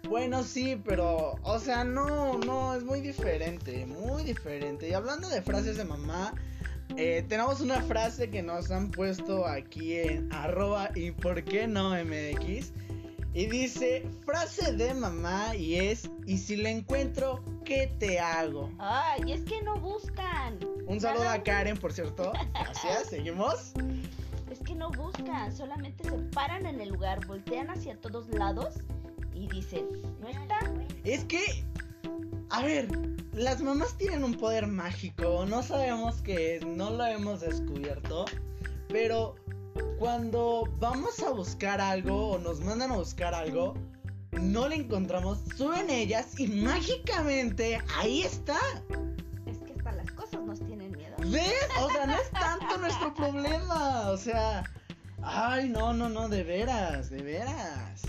Bueno, 0.07 0.43
sí, 0.43 0.79
pero, 0.85 1.39
o 1.41 1.59
sea, 1.59 1.83
no, 1.83 2.37
no, 2.37 2.75
es 2.75 2.83
muy 2.83 3.01
diferente, 3.01 3.85
muy 3.85 4.23
diferente. 4.23 4.87
Y 4.87 4.93
hablando 4.93 5.27
de 5.27 5.41
frases 5.41 5.77
de 5.77 5.83
mamá, 5.85 6.33
eh, 6.95 7.25
tenemos 7.27 7.59
una 7.59 7.81
frase 7.81 8.29
que 8.29 8.43
nos 8.43 8.69
han 8.69 8.91
puesto 8.91 9.47
aquí 9.47 9.97
en 9.97 10.31
arroba 10.31 10.91
y 10.93 11.11
por 11.11 11.43
qué 11.43 11.67
no 11.67 11.89
MX. 11.89 12.71
Y 13.35 13.47
dice, 13.47 14.09
frase 14.25 14.71
de 14.71 14.93
mamá 14.93 15.53
y 15.57 15.75
es, 15.75 16.09
y 16.25 16.37
si 16.37 16.55
la 16.55 16.69
encuentro, 16.69 17.43
¿qué 17.65 17.93
te 17.99 18.17
hago? 18.17 18.71
Ay, 18.79 19.33
es 19.33 19.41
que 19.41 19.61
no 19.61 19.77
buscan. 19.77 20.57
Un 20.87 21.01
saludo 21.01 21.27
a 21.27 21.43
Karen, 21.43 21.75
por 21.75 21.91
cierto. 21.91 22.31
Gracias, 22.53 23.09
seguimos. 23.09 23.73
Es 24.49 24.59
que 24.61 24.73
no 24.73 24.89
buscan, 24.89 25.53
solamente 25.53 26.05
se 26.05 26.17
paran 26.33 26.65
en 26.65 26.79
el 26.79 26.87
lugar, 26.87 27.27
voltean 27.27 27.69
hacia 27.69 27.99
todos 27.99 28.29
lados 28.29 28.75
y 29.33 29.49
dicen, 29.49 29.85
¿no 30.21 30.29
está? 30.29 30.59
Es 31.03 31.25
que, 31.25 31.43
a 32.51 32.61
ver, 32.63 32.87
las 33.33 33.61
mamás 33.61 33.97
tienen 33.97 34.23
un 34.23 34.35
poder 34.35 34.65
mágico, 34.65 35.45
no 35.45 35.61
sabemos 35.61 36.21
qué 36.21 36.55
es, 36.55 36.65
no 36.65 36.89
lo 36.89 37.05
hemos 37.05 37.41
descubierto, 37.41 38.23
pero 38.87 39.35
cuando 39.99 40.63
vamos 40.79 41.19
a 41.21 41.31
buscar 41.31 41.81
algo 41.81 42.31
o 42.31 42.37
nos 42.39 42.59
mandan 42.61 42.91
a 42.91 42.95
buscar 42.97 43.33
algo, 43.33 43.73
no 44.31 44.67
le 44.67 44.75
encontramos, 44.75 45.39
suben 45.57 45.89
ellas 45.89 46.39
y 46.39 46.47
mágicamente 46.47 47.81
ahí 47.95 48.23
está. 48.23 48.57
Es 49.45 49.59
que 49.59 49.73
hasta 49.73 49.91
las 49.93 50.11
cosas 50.11 50.41
nos 50.41 50.59
tienen 50.59 50.91
miedo. 50.91 51.15
¿Ves? 51.19 51.53
O 51.81 51.89
sea, 51.89 52.05
no 52.07 52.13
es 52.13 52.29
tanto 52.31 52.77
nuestro 52.77 53.13
problema, 53.13 54.09
o 54.09 54.17
sea, 54.17 54.63
ay, 55.21 55.69
no, 55.69 55.93
no, 55.93 56.09
no, 56.09 56.27
de 56.29 56.43
veras, 56.43 57.09
de 57.09 57.21
veras. 57.21 58.01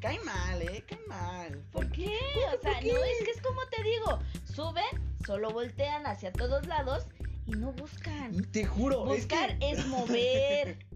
Cae 0.00 0.18
mal, 0.20 0.62
eh, 0.62 0.84
cae 0.88 1.00
mal. 1.08 1.58
¿Por 1.72 1.90
qué? 1.92 2.16
O 2.58 2.62
sea, 2.62 2.72
no, 2.80 3.04
es 3.04 3.24
que 3.24 3.30
es 3.32 3.42
como 3.42 3.60
te 3.70 3.82
digo, 3.82 4.18
suben, 4.54 4.84
solo 5.26 5.50
voltean 5.50 6.06
hacia 6.06 6.32
todos 6.32 6.66
lados 6.66 7.06
y 7.46 7.52
no 7.52 7.72
buscan. 7.72 8.32
Te 8.50 8.64
juro, 8.64 9.14
es 9.14 9.26
que- 9.26 9.34
Buscar 9.36 9.56
es 9.60 9.86
mover, 9.88 10.78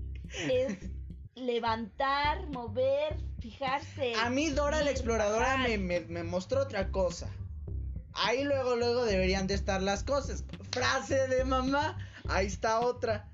es 0.51 0.77
levantar, 1.35 2.47
mover, 2.49 3.17
fijarse. 3.41 4.15
A 4.23 4.31
mí 4.31 4.51
Dora 4.51 4.83
la 4.83 4.91
exploradora 4.91 5.57
me, 5.59 5.79
me- 5.79 6.01
me 6.01 6.23
mostró 6.23 6.63
otra 6.63 6.91
cosa. 6.91 7.29
Ahí 8.13 8.45
luego, 8.45 8.77
luego 8.77 9.05
deberían 9.05 9.47
de 9.47 9.55
estar 9.55 9.83
las 9.83 10.05
cosas. 10.05 10.45
Frase 10.71 11.27
de 11.29 11.45
mamá. 11.45 11.99
Ahí 12.29 12.47
está 12.47 12.81
otra. 12.81 13.29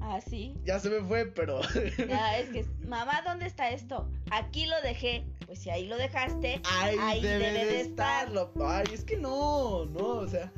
Ah, 0.00 0.20
sí. 0.20 0.54
Ya 0.64 0.78
se 0.78 0.90
me 0.90 1.00
fue, 1.06 1.26
pero... 1.26 1.60
Ya, 2.08 2.38
es 2.38 2.50
que, 2.50 2.64
mamá, 2.86 3.22
¿dónde 3.26 3.46
está 3.46 3.70
esto? 3.70 4.10
Aquí 4.30 4.66
lo 4.66 4.80
dejé. 4.82 5.26
Pues 5.46 5.60
si 5.60 5.70
ahí 5.70 5.86
lo 5.86 5.96
dejaste, 5.96 6.60
Ahí, 6.78 6.96
ahí 7.00 7.22
debe, 7.22 7.44
debe 7.46 7.64
de 7.64 7.72
de 7.72 7.80
estar. 7.80 8.28
estarlo. 8.28 8.52
Ay, 8.66 8.86
es 8.92 9.04
que 9.04 9.16
no, 9.16 9.86
no, 9.86 10.06
o 10.06 10.28
sea... 10.28 10.52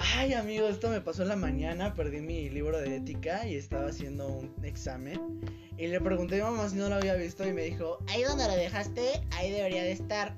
Ay, 0.00 0.32
amigo, 0.34 0.68
esto 0.68 0.90
me 0.90 1.00
pasó 1.00 1.22
en 1.22 1.28
la 1.28 1.36
mañana. 1.36 1.94
Perdí 1.94 2.20
mi 2.20 2.48
libro 2.50 2.78
de 2.78 2.96
ética 2.96 3.46
y 3.46 3.56
estaba 3.56 3.88
haciendo 3.88 4.28
un 4.28 4.54
examen. 4.64 5.40
Y 5.76 5.88
le 5.88 6.00
pregunté 6.00 6.40
a 6.40 6.44
mi 6.44 6.56
mamá 6.56 6.68
si 6.68 6.76
no 6.76 6.88
lo 6.88 6.94
había 6.94 7.14
visto 7.14 7.46
y 7.46 7.52
me 7.52 7.62
dijo, 7.62 7.98
ahí 8.06 8.22
donde 8.22 8.46
lo 8.46 8.54
dejaste, 8.54 9.20
ahí 9.32 9.50
debería 9.50 9.82
de 9.82 9.92
estar. 9.92 10.36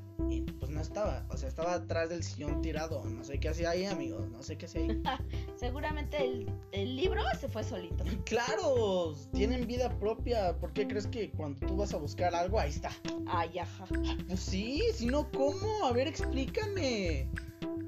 No 0.70 0.80
estaba, 0.80 1.26
o 1.30 1.36
sea, 1.36 1.48
estaba 1.48 1.74
atrás 1.74 2.08
del 2.08 2.22
sillón 2.22 2.62
tirado. 2.62 3.04
No 3.04 3.24
sé 3.24 3.38
qué 3.40 3.48
hacía 3.48 3.70
ahí, 3.70 3.84
amigo, 3.84 4.26
no 4.30 4.42
sé 4.42 4.56
qué 4.56 4.66
hacía 4.66 4.82
ahí. 4.82 5.02
Seguramente 5.56 6.24
el, 6.24 6.52
el 6.72 6.96
libro 6.96 7.22
se 7.38 7.48
fue 7.48 7.64
solito. 7.64 8.04
claro, 8.24 9.14
tienen 9.32 9.66
vida 9.66 9.90
propia. 9.98 10.56
¿Por 10.58 10.72
qué 10.72 10.86
crees 10.86 11.06
que 11.06 11.30
cuando 11.32 11.66
tú 11.66 11.76
vas 11.76 11.92
a 11.94 11.96
buscar 11.96 12.34
algo, 12.34 12.58
ahí 12.58 12.70
está? 12.70 12.90
Ay, 13.26 13.58
ajá. 13.58 13.84
Pues 14.26 14.40
sí, 14.40 14.82
si 14.94 15.06
no, 15.06 15.30
¿cómo? 15.32 15.84
A 15.84 15.92
ver, 15.92 16.08
explícame. 16.08 17.28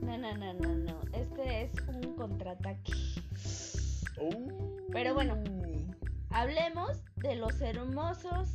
No, 0.01 0.19
no, 0.19 0.37
no, 0.37 0.55
no, 0.55 0.75
no. 0.75 1.01
Este 1.13 1.63
es 1.63 1.73
un 1.89 2.15
contraataque. 2.15 2.93
Pero 4.93 5.15
bueno. 5.15 5.43
Hablemos 6.35 7.03
de 7.17 7.37
los 7.37 7.61
hermosos 7.61 8.49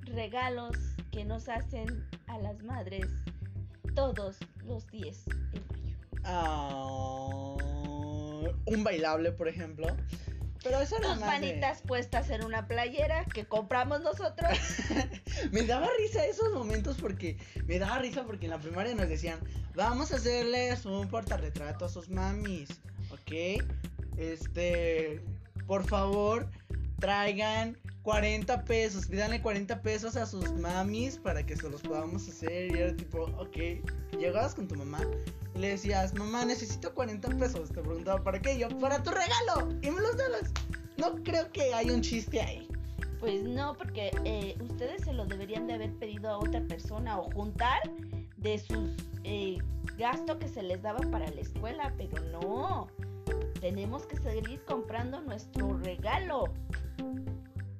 regalos 0.00 0.74
que 1.10 1.26
nos 1.26 1.50
hacen 1.50 2.08
a 2.26 2.38
las 2.38 2.62
madres 2.62 3.06
todos 3.98 4.36
los 4.64 4.88
10 4.92 5.24
de 5.24 5.60
mayo. 5.60 5.96
Ah, 6.22 7.56
un 8.64 8.84
bailable, 8.84 9.32
por 9.32 9.48
ejemplo. 9.48 9.88
Pero 10.62 10.80
eso 10.80 11.00
no 11.00 11.14
Tus 11.14 11.20
manitas 11.20 11.82
puestas 11.82 12.30
en 12.30 12.44
una 12.44 12.68
playera 12.68 13.24
que 13.24 13.46
compramos 13.46 14.02
nosotros. 14.02 14.56
Me 15.50 15.62
daba 15.62 15.88
risa 15.98 16.24
esos 16.26 16.52
momentos 16.52 16.98
porque 17.00 17.38
me 17.66 17.78
daba 17.78 17.98
risa 17.98 18.24
porque 18.24 18.46
en 18.46 18.50
la 18.50 18.58
primaria 18.58 18.94
nos 18.94 19.08
decían, 19.08 19.40
vamos 19.74 20.12
a 20.12 20.16
hacerles 20.16 20.84
un 20.84 21.08
portarretrato 21.08 21.84
a 21.84 21.88
sus 21.88 22.08
mamis, 22.08 22.68
¿ok? 23.10 23.62
Este, 24.16 25.22
por 25.66 25.84
favor, 25.84 26.48
traigan 26.98 27.76
40 28.02 28.64
pesos, 28.64 29.06
pídanle 29.06 29.42
40 29.42 29.82
pesos 29.82 30.16
a 30.16 30.24
sus 30.26 30.52
mamis 30.54 31.18
para 31.18 31.44
que 31.44 31.56
se 31.56 31.68
los 31.68 31.82
podamos 31.82 32.28
hacer. 32.28 32.74
Y 32.74 32.78
era 32.78 32.96
tipo, 32.96 33.24
ok, 33.36 33.56
llegabas 34.18 34.54
con 34.54 34.66
tu 34.66 34.76
mamá 34.76 35.00
y 35.54 35.58
le 35.58 35.68
decías, 35.68 36.14
mamá, 36.14 36.44
necesito 36.44 36.94
40 36.94 37.28
pesos. 37.36 37.68
Te 37.70 37.82
preguntaba, 37.82 38.22
¿para 38.22 38.40
qué? 38.40 38.54
Y 38.54 38.60
yo, 38.60 38.68
para 38.78 39.02
tu 39.02 39.10
regalo. 39.10 39.68
Y 39.82 39.90
me 39.90 40.00
los 40.00 40.16
dabas. 40.16 40.52
No 40.96 41.22
creo 41.22 41.50
que 41.52 41.74
haya 41.74 41.92
un 41.92 42.00
chiste 42.00 42.40
ahí. 42.40 42.68
Pues 43.20 43.42
no, 43.42 43.76
porque 43.76 44.10
eh, 44.24 44.56
ustedes 44.60 45.02
se 45.02 45.12
lo 45.12 45.26
deberían 45.26 45.66
de 45.66 45.74
haber 45.74 45.92
pedido 45.98 46.30
a 46.30 46.38
otra 46.38 46.60
persona 46.62 47.18
o 47.18 47.30
juntar 47.32 47.80
de 48.36 48.58
sus 48.58 48.90
eh, 49.24 49.58
gasto 49.98 50.38
que 50.38 50.48
se 50.48 50.62
les 50.62 50.80
daba 50.80 51.00
para 51.10 51.28
la 51.30 51.40
escuela, 51.40 51.92
pero 51.98 52.22
no. 52.30 52.88
Tenemos 53.60 54.06
que 54.06 54.16
seguir 54.16 54.62
comprando 54.64 55.20
nuestro 55.20 55.76
regalo. 55.78 56.44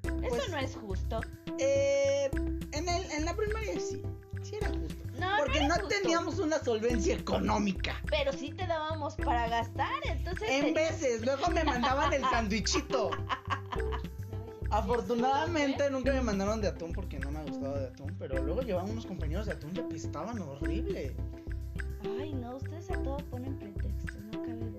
Eso 0.05 0.29
Pues- 0.29 0.49
no 0.51 0.59
es 0.59 0.77
justo. 0.77 1.21
Eh, 1.59 2.31
en, 2.73 2.89
el, 2.89 3.11
en 3.13 3.25
la 3.25 3.35
primaria 3.35 3.79
sí, 3.81 4.03
sí 4.43 4.57
era 4.57 4.69
justo. 4.69 4.95
No, 5.19 5.27
Porque 5.39 5.61
no, 5.67 5.75
justo. 5.75 5.89
teníamos 5.89 6.39
una 6.39 6.59
solvencia 6.63 7.15
económica. 7.15 7.97
Pero 8.09 8.33
sí 8.33 8.51
te 8.53 8.67
dábamos 8.67 9.17
para 9.17 9.49
gastar, 9.49 9.93
entonces. 10.05 10.49
En 10.49 10.75
veces, 10.75 11.25
luego 11.25 11.49
me 11.51 11.65
mandaban 11.65 12.13
el 12.13 12.23
sandwichito. 12.23 13.11
Afortunadamente 14.71 15.91
nunca 15.91 16.13
me 16.13 16.21
mandaron 16.21 16.61
de 16.61 16.69
atún 16.69 16.93
porque 16.93 17.19
no 17.19 17.31
me 17.31 17.43
gustaba 17.45 17.79
de 17.79 17.87
atún, 17.89 18.15
pero 18.19 18.43
luego 18.43 18.61
llevaban 18.61 18.91
unos 18.91 19.07
compañeros 19.07 19.47
de 19.47 19.53
atún 19.53 19.73
que 19.73 19.81
apestaban 19.81 20.39
horrible. 20.41 21.17
Ay, 22.21 22.35
no, 22.35 22.57
ustedes 22.57 22.91
a 22.91 23.03
todo 23.03 23.17
ponen 23.31 23.57
pretextos, 23.59 24.17
no 24.31 24.43
cabe. 24.43 24.78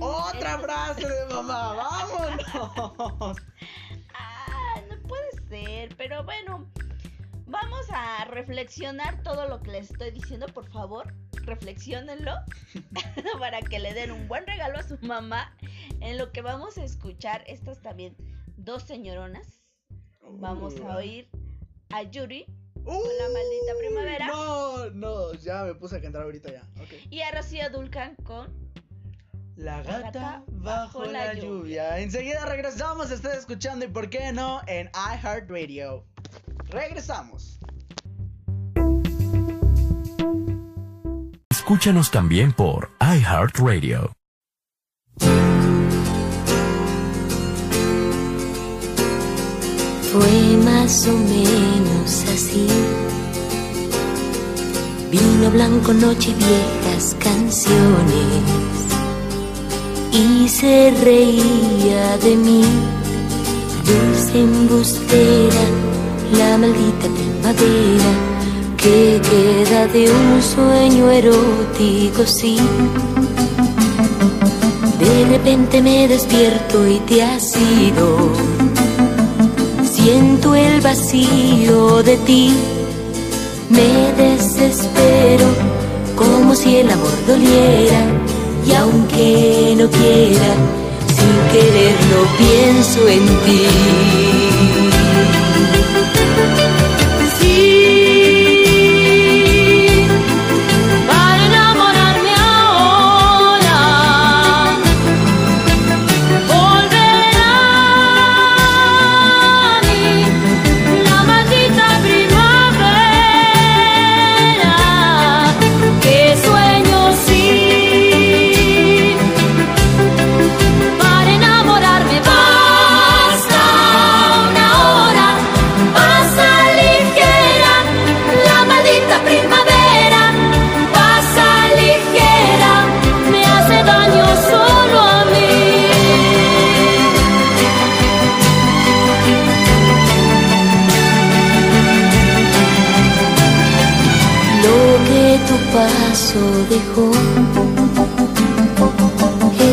Otra 0.00 0.54
Eso- 0.54 0.62
frase 0.62 1.08
de 1.08 1.26
mamá, 1.34 1.74
vámonos. 1.74 3.36
Ah, 4.14 4.80
no 4.88 4.98
puede 5.06 5.30
ser, 5.48 5.94
pero 5.96 6.24
bueno, 6.24 6.70
vamos 7.46 7.86
a 7.92 8.24
reflexionar 8.26 9.22
todo 9.22 9.46
lo 9.48 9.60
que 9.62 9.70
les 9.72 9.90
estoy 9.90 10.10
diciendo, 10.10 10.46
por 10.46 10.68
favor, 10.70 11.12
reflexionenlo 11.44 12.32
para 13.38 13.60
que 13.62 13.78
le 13.78 13.92
den 13.94 14.10
un 14.12 14.28
buen 14.28 14.46
regalo 14.46 14.78
a 14.78 14.82
su 14.82 14.98
mamá 15.02 15.54
en 16.00 16.18
lo 16.18 16.32
que 16.32 16.42
vamos 16.42 16.78
a 16.78 16.84
escuchar 16.84 17.44
estas 17.46 17.80
también 17.82 18.16
dos 18.56 18.82
señoronas. 18.84 19.62
Vamos 20.22 20.74
a 20.80 20.96
oír 20.96 21.28
a 21.90 22.02
Yuri 22.02 22.46
Uh, 22.82 22.92
la 22.92 23.28
maldita 23.28 23.72
primavera. 23.78 24.26
No, 24.28 24.90
no, 24.90 25.34
ya 25.34 25.64
me 25.64 25.74
puse 25.74 25.96
a 25.98 26.00
cantar 26.00 26.22
ahorita 26.22 26.50
ya. 26.50 26.62
y 27.10 27.20
a 27.20 27.30
Rocío 27.30 27.68
Dulcan 27.68 28.16
con 28.24 28.69
la 29.60 29.82
gata, 29.82 30.42
bajo 30.46 31.04
la, 31.04 31.34
lluvia. 31.34 31.42
lluvia. 31.42 31.98
Enseguida 31.98 32.46
regresamos, 32.46 33.10
estás 33.10 33.36
escuchando 33.36 33.84
y 33.84 33.88
por 33.88 34.08
qué 34.08 34.32
no 34.32 34.62
en 34.66 34.90
iHeartRadio. 34.94 36.06
Regresamos. 36.70 37.60
Escúchanos 41.50 42.10
también 42.10 42.54
por 42.54 42.88
iHeartRadio. 43.00 44.12
Fue 50.10 50.56
más 50.64 51.06
o 51.06 51.12
menos 51.12 52.24
así. 52.32 52.66
Vino 55.10 55.50
blanco, 55.50 55.92
noche, 55.92 56.34
viejas 56.34 57.14
canciones 57.22 58.59
y 60.12 60.48
se 60.48 60.92
reía 61.04 62.18
de 62.18 62.36
mí, 62.36 62.62
dulce 63.86 64.40
embustera, 64.40 65.64
la 66.36 66.58
maldita 66.58 67.08
primavera 67.08 68.30
que 68.76 69.20
queda 69.30 69.86
de 69.86 70.10
un 70.10 70.42
sueño 70.42 71.10
erótico, 71.10 72.26
sí. 72.26 72.56
De 74.98 75.26
repente 75.28 75.80
me 75.82 76.08
despierto 76.08 76.88
y 76.88 76.98
te 77.00 77.22
has 77.22 77.56
ido. 77.56 78.32
Siento 79.92 80.54
el 80.54 80.80
vacío 80.80 82.02
de 82.02 82.16
ti, 82.18 82.52
me 83.68 84.12
desespero 84.22 85.46
como 86.16 86.54
si 86.54 86.76
el 86.76 86.90
amor 86.90 87.16
doliera 87.26 88.19
y 88.66 88.72
aunque 88.74 89.74
no 89.76 89.88
quiera, 89.88 90.54
sin 91.16 91.34
quererlo 91.52 92.20
pienso 92.38 93.08
en 93.08 93.26
ti. 93.44 93.60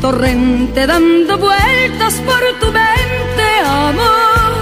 Torrente 0.00 0.86
dando 0.86 1.38
vueltas 1.38 2.14
por 2.26 2.40
tu 2.60 2.66
mente, 2.66 3.46
amor. 3.64 4.52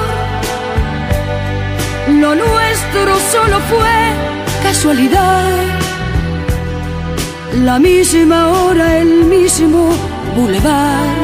Lo 2.20 2.35
nuestro 2.35 3.18
solo 3.33 3.59
fue 3.70 4.12
casualidad. 4.62 5.51
La 7.64 7.79
misma 7.79 8.49
hora, 8.49 8.99
el 8.99 9.25
mismo 9.25 9.90
bulevar. 10.35 11.16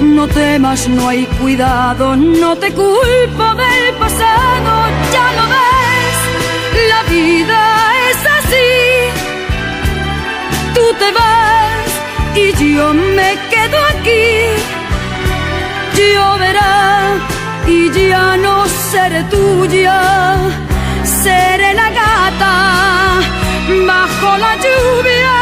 No 0.00 0.26
temas, 0.28 0.88
no 0.88 1.08
hay 1.08 1.26
cuidado, 1.40 2.16
no 2.16 2.56
te 2.56 2.72
culpo 2.72 3.46
del 3.62 3.94
pasado, 3.98 4.72
ya 5.12 5.26
lo 5.36 5.44
ves, 5.54 6.18
la 6.88 7.02
vida 7.10 7.60
es 8.10 8.18
así. 8.38 8.70
Tú 10.74 10.82
te 10.98 11.12
vas 11.12 11.49
y 12.34 12.74
yo 12.74 12.92
me 12.94 13.36
quedo 13.50 13.78
aquí. 13.92 14.26
Lloverá 15.96 17.18
y 17.66 17.90
ya 18.08 18.36
no 18.36 18.66
seré 18.66 19.22
tuya, 19.24 20.00
seré 21.04 21.74
la 21.74 21.90
gata 21.90 23.20
bajo 23.86 24.38
la 24.38 24.56
lluvia 24.64 25.36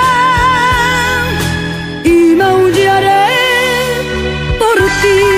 y 2.05 2.35
maullaré 2.35 3.27
por 4.59 4.77
ti. 5.03 5.38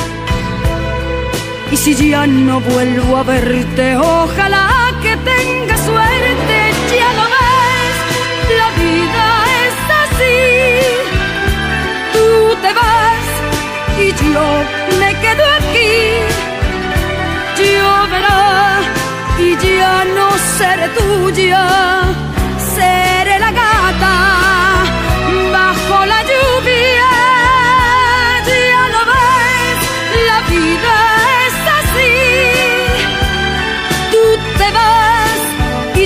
Y 1.71 1.77
si 1.77 1.95
ya 1.95 2.27
no 2.27 2.59
vuelvo 2.59 3.17
a 3.17 3.23
verte, 3.23 3.95
ojalá 3.95 4.91
que 5.01 5.15
tenga 5.15 5.77
suerte, 5.77 6.57
ya 6.99 7.09
lo 7.19 7.25
ves, 7.35 7.95
la 8.59 8.69
vida 8.81 9.25
es 9.63 9.77
así. 10.03 10.39
Tú 12.13 12.27
te 12.61 12.73
vas 12.73 13.27
y 14.03 14.07
yo 14.33 14.47
me 14.99 15.09
quedo 15.21 15.45
aquí. 15.59 15.93
Lloverá 17.57 18.79
y 19.39 19.55
ya 19.65 20.03
no 20.17 20.27
seré 20.57 20.89
tuya, 20.89 21.65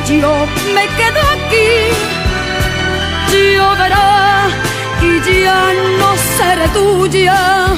yo 0.08 0.46
me 0.74 0.86
quedo 0.98 1.20
aquí. 1.36 1.70
Lloverá 3.32 4.48
y 5.02 5.44
ya 5.44 5.74
no 6.00 6.16
seré 6.38 6.68
tuya, 6.70 7.76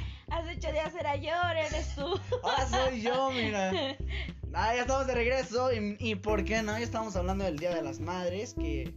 Hace 0.30 0.50
ocho 0.56 0.72
días 0.72 0.94
era 0.94 1.16
yo, 1.16 1.34
ahora 1.34 1.66
eres 1.66 1.94
tú. 1.96 2.20
Ahora 2.42 2.68
soy 2.68 3.02
yo, 3.02 3.30
mira. 3.30 3.96
Ah, 4.52 4.74
ya 4.74 4.80
estamos 4.80 5.06
de 5.06 5.14
regreso 5.14 5.72
y, 5.72 5.96
y 6.00 6.16
por 6.16 6.44
qué 6.44 6.60
no, 6.60 6.76
ya 6.76 6.82
estamos 6.82 7.14
hablando 7.14 7.44
del 7.44 7.56
Día 7.56 7.72
de 7.72 7.82
las 7.82 8.00
Madres, 8.00 8.52
que 8.54 8.92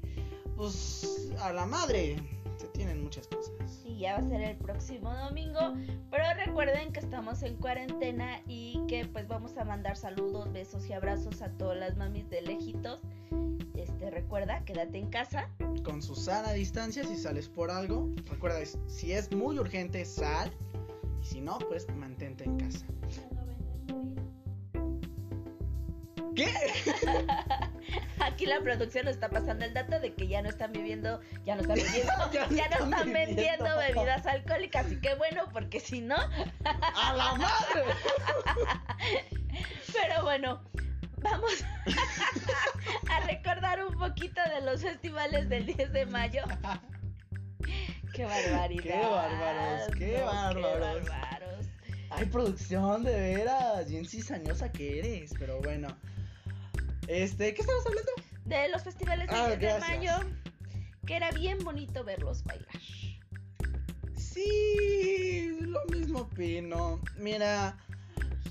pues 0.56 1.32
a 1.40 1.54
la 1.54 1.68
madre 1.68 2.16
se 2.58 2.68
tienen 2.70 3.04
muchas 3.04 3.28
cosas. 3.28 3.54
Y 3.86 4.00
ya 4.00 4.14
va 4.14 4.26
a 4.26 4.30
ser 4.30 4.42
el 4.42 4.58
próximo 4.58 5.14
domingo. 5.14 5.76
Pero 6.10 6.24
recuerden 6.46 6.92
que 6.92 7.00
estamos 7.00 7.44
en 7.44 7.56
cuarentena 7.58 8.42
y 8.48 8.82
que 8.88 9.06
pues 9.06 9.28
vamos 9.28 9.58
a 9.58 9.64
mandar 9.64 9.96
saludos, 9.96 10.52
besos 10.52 10.88
y 10.88 10.94
abrazos 10.94 11.42
a 11.42 11.50
todas 11.52 11.78
las 11.78 11.98
mamis 11.98 12.30
de 12.30 12.42
lejitos. 12.42 13.00
Este, 14.04 14.16
recuerda, 14.16 14.66
quédate 14.66 14.98
en 14.98 15.10
casa. 15.10 15.48
Con 15.86 16.02
su 16.02 16.14
sana 16.14 16.52
distancia, 16.52 17.06
si 17.06 17.16
sales 17.16 17.48
por 17.48 17.72
algo, 17.72 18.10
recuerda, 18.26 18.60
si 18.88 19.14
es 19.14 19.32
muy 19.32 19.58
urgente, 19.58 20.04
sal. 20.04 20.52
Y 21.22 21.26
si 21.26 21.40
no, 21.40 21.58
pues 21.70 21.88
mantente 21.96 22.44
en 22.44 22.58
casa. 22.58 22.86
¿Qué? 26.36 26.54
Aquí 28.20 28.46
la 28.46 28.60
producción 28.60 29.06
nos 29.06 29.14
está 29.14 29.30
pasando 29.30 29.64
el 29.64 29.74
dato 29.74 29.98
de 30.02 30.14
que 30.14 30.28
ya 30.28 30.42
no 30.42 30.50
están 30.50 30.74
viviendo, 30.74 31.22
ya 31.46 31.56
no 31.56 31.62
están 31.62 31.78
vendiendo, 31.78 32.12
Ya 32.34 32.50
ya, 32.50 32.70
no 32.78 32.86
están 32.86 33.06
viviendo. 33.06 33.36
vendiendo 33.36 33.78
bebidas 33.78 34.26
alcohólicas. 34.26 34.92
Y 34.92 35.00
qué 35.00 35.16
bueno, 35.16 35.44
porque 35.54 35.80
si 35.80 36.02
no, 36.02 36.18
¡A 36.66 37.14
la 37.14 37.36
madre! 37.36 37.86
Pero 39.94 40.24
bueno, 40.24 40.62
vamos 41.24 41.66
a 43.10 43.20
recordar 43.28 43.84
un 43.86 43.98
poquito 43.98 44.42
de 44.56 44.62
los 44.66 44.82
festivales 44.82 45.50
del 45.50 45.66
10 45.66 45.92
de 45.94 46.06
mayo. 46.06 46.44
Qué 48.14 48.26
barbaridad. 48.26 48.84
Qué 48.84 49.00
bárbaros, 49.00 49.96
qué 49.98 50.18
no, 50.20 50.26
bárbaros. 50.26 51.10
bárbaros. 51.10 51.66
Ay, 52.12 52.26
producción, 52.28 53.04
de 53.04 53.12
veras. 53.16 53.90
Bien 53.90 54.06
cizañosa 54.06 54.72
que 54.72 55.00
eres, 55.00 55.34
pero 55.40 55.60
bueno. 55.62 55.88
Este, 57.08 57.54
¿qué 57.54 57.62
estamos 57.62 57.86
hablando? 57.88 58.12
De 58.46 58.70
los 58.70 58.84
festivales 58.84 59.28
del 59.28 59.36
Ah, 59.36 59.48
10 59.48 59.60
de 59.60 59.66
gracias. 59.66 59.90
mayo, 59.90 60.12
que 61.08 61.16
era 61.16 61.32
bien 61.32 61.58
bonito 61.64 62.04
verlos 62.04 62.44
bailar. 62.44 62.68
Sí, 64.16 65.58
lo 65.62 65.84
mismo 65.86 66.20
opino. 66.22 67.00
Mira, 67.18 67.78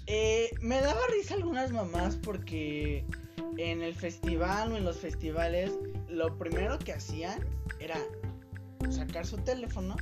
eh, 0.06 0.50
me 0.60 0.80
daba 0.80 1.00
risa 1.10 1.34
algunas 1.34 1.70
mamás 1.72 2.16
porque 2.16 3.04
en 3.56 3.82
el 3.82 3.94
festival 3.94 4.72
o 4.72 4.76
en 4.76 4.84
los 4.84 4.98
festivales 4.98 5.72
lo 6.08 6.36
primero 6.38 6.78
que 6.78 6.92
hacían 6.92 7.44
era 7.80 7.98
sacar 8.90 9.26
su 9.26 9.38
teléfono 9.38 9.96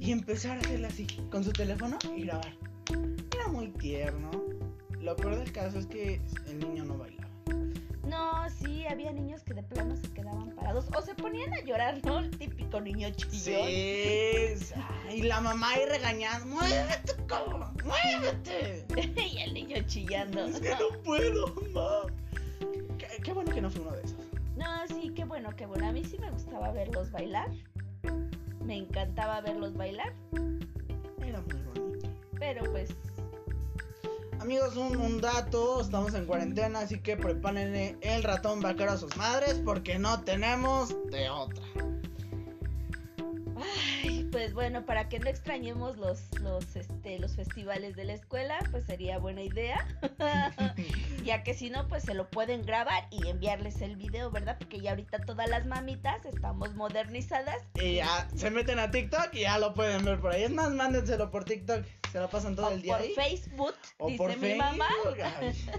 y 0.00 0.12
empezar 0.12 0.58
a 0.58 0.60
hacerle 0.60 0.88
así 0.88 1.06
con 1.30 1.44
su 1.44 1.52
teléfono 1.52 1.98
y 2.16 2.24
grabar. 2.24 2.54
Era 3.34 3.48
muy 3.48 3.68
tierno. 3.68 4.30
Lo 5.00 5.16
peor 5.16 5.36
del 5.36 5.52
caso 5.52 5.78
es 5.78 5.86
que 5.86 6.20
el 6.46 6.58
niño 6.58 6.84
no 6.84 6.98
bailaba. 6.98 7.33
No, 8.14 8.48
sí, 8.48 8.86
había 8.86 9.10
niños 9.10 9.42
que 9.42 9.54
de 9.54 9.62
plano 9.64 9.96
se 9.96 10.08
quedaban 10.12 10.50
parados 10.54 10.86
o 10.96 11.02
se 11.02 11.16
ponían 11.16 11.52
a 11.52 11.60
llorar, 11.62 11.98
¿no? 12.04 12.20
El 12.20 12.30
típico 12.30 12.80
niño 12.80 13.10
chillón. 13.10 13.66
Sí, 13.66 14.74
y 15.12 15.22
la 15.22 15.40
mamá 15.40 15.70
ahí 15.70 15.84
regañando, 15.86 16.46
muévete, 16.46 17.12
cabrón, 17.26 17.76
muévete. 17.82 18.86
y 19.20 19.38
el 19.40 19.54
niño 19.54 19.76
chillando. 19.86 20.44
Es 20.44 20.60
que 20.60 20.70
no 20.70 20.96
puedo, 21.02 21.52
mamá. 21.72 22.06
Qué, 22.98 23.08
qué 23.20 23.32
bueno 23.32 23.52
que 23.52 23.60
no 23.60 23.68
fue 23.68 23.82
uno 23.82 23.96
de 23.96 24.02
esos. 24.02 24.16
No, 24.56 24.86
sí, 24.86 25.10
qué 25.16 25.24
bueno, 25.24 25.50
qué 25.56 25.66
bueno. 25.66 25.88
A 25.88 25.92
mí 25.92 26.04
sí 26.04 26.16
me 26.18 26.30
gustaba 26.30 26.70
verlos 26.70 27.10
bailar. 27.10 27.50
Me 28.64 28.76
encantaba 28.76 29.40
verlos 29.40 29.74
bailar. 29.74 30.12
Era 31.20 31.40
muy 31.40 31.62
bonito. 31.74 32.08
Pero 32.38 32.62
pues, 32.70 32.94
Amigos, 34.44 34.76
un, 34.76 34.98
un 34.98 35.22
dato, 35.22 35.80
estamos 35.80 36.12
en 36.12 36.26
cuarentena, 36.26 36.80
así 36.80 36.98
que 37.00 37.16
prepárenle 37.16 37.96
el 38.02 38.22
ratón 38.22 38.60
vaquero 38.60 38.92
a 38.92 38.98
sus 38.98 39.16
madres 39.16 39.58
porque 39.64 39.98
no 39.98 40.20
tenemos 40.20 40.94
de 41.10 41.30
otra. 41.30 41.64
ay, 43.56 44.28
pues 44.30 44.34
pues 44.34 44.52
bueno, 44.52 44.84
para 44.84 45.08
que 45.08 45.18
no 45.18 45.30
extrañemos 45.30 45.96
los, 45.96 46.20
los, 46.42 46.76
este, 46.76 47.18
los 47.18 47.36
festivales 47.36 47.96
de 47.96 48.04
la 48.04 48.12
escuela, 48.12 48.58
pues 48.70 48.84
sería 48.84 49.16
buena 49.18 49.40
idea. 49.40 49.86
ya 51.24 51.42
que 51.42 51.54
si 51.54 51.70
no, 51.70 51.88
pues 51.88 52.02
se 52.02 52.12
lo 52.12 52.28
pueden 52.28 52.60
grabar 52.60 53.06
y 53.10 53.26
enviarles 53.28 53.80
el 53.80 53.96
video, 53.96 54.30
¿verdad? 54.30 54.56
Porque 54.58 54.78
ya 54.80 54.90
ahorita 54.90 55.20
todas 55.24 55.48
las 55.48 55.64
mamitas 55.64 56.26
estamos 56.26 56.74
modernizadas. 56.74 57.62
Y 57.80 57.94
ya 57.94 58.28
se 58.34 58.50
meten 58.50 58.78
a 58.78 58.90
TikTok 58.90 59.30
y 59.32 59.40
ya 59.40 59.58
lo 59.58 59.72
pueden 59.72 60.04
ver 60.04 60.20
por 60.20 60.32
ahí. 60.32 60.42
Es 60.42 60.50
más, 60.50 60.70
mándenselo 60.72 61.30
por 61.30 61.44
TikTok. 61.44 61.86
Se 62.14 62.20
la 62.20 62.28
pasan 62.28 62.54
todo 62.54 62.68
o 62.68 62.70
el 62.70 62.80
día 62.80 62.96
por 62.96 63.02
ahí. 63.04 63.12
Facebook, 63.12 63.74
O 63.98 64.06
dice 64.06 64.18
por 64.18 64.38
mi 64.38 64.54
mamá. 64.54 64.86
Facebook. 65.40 65.72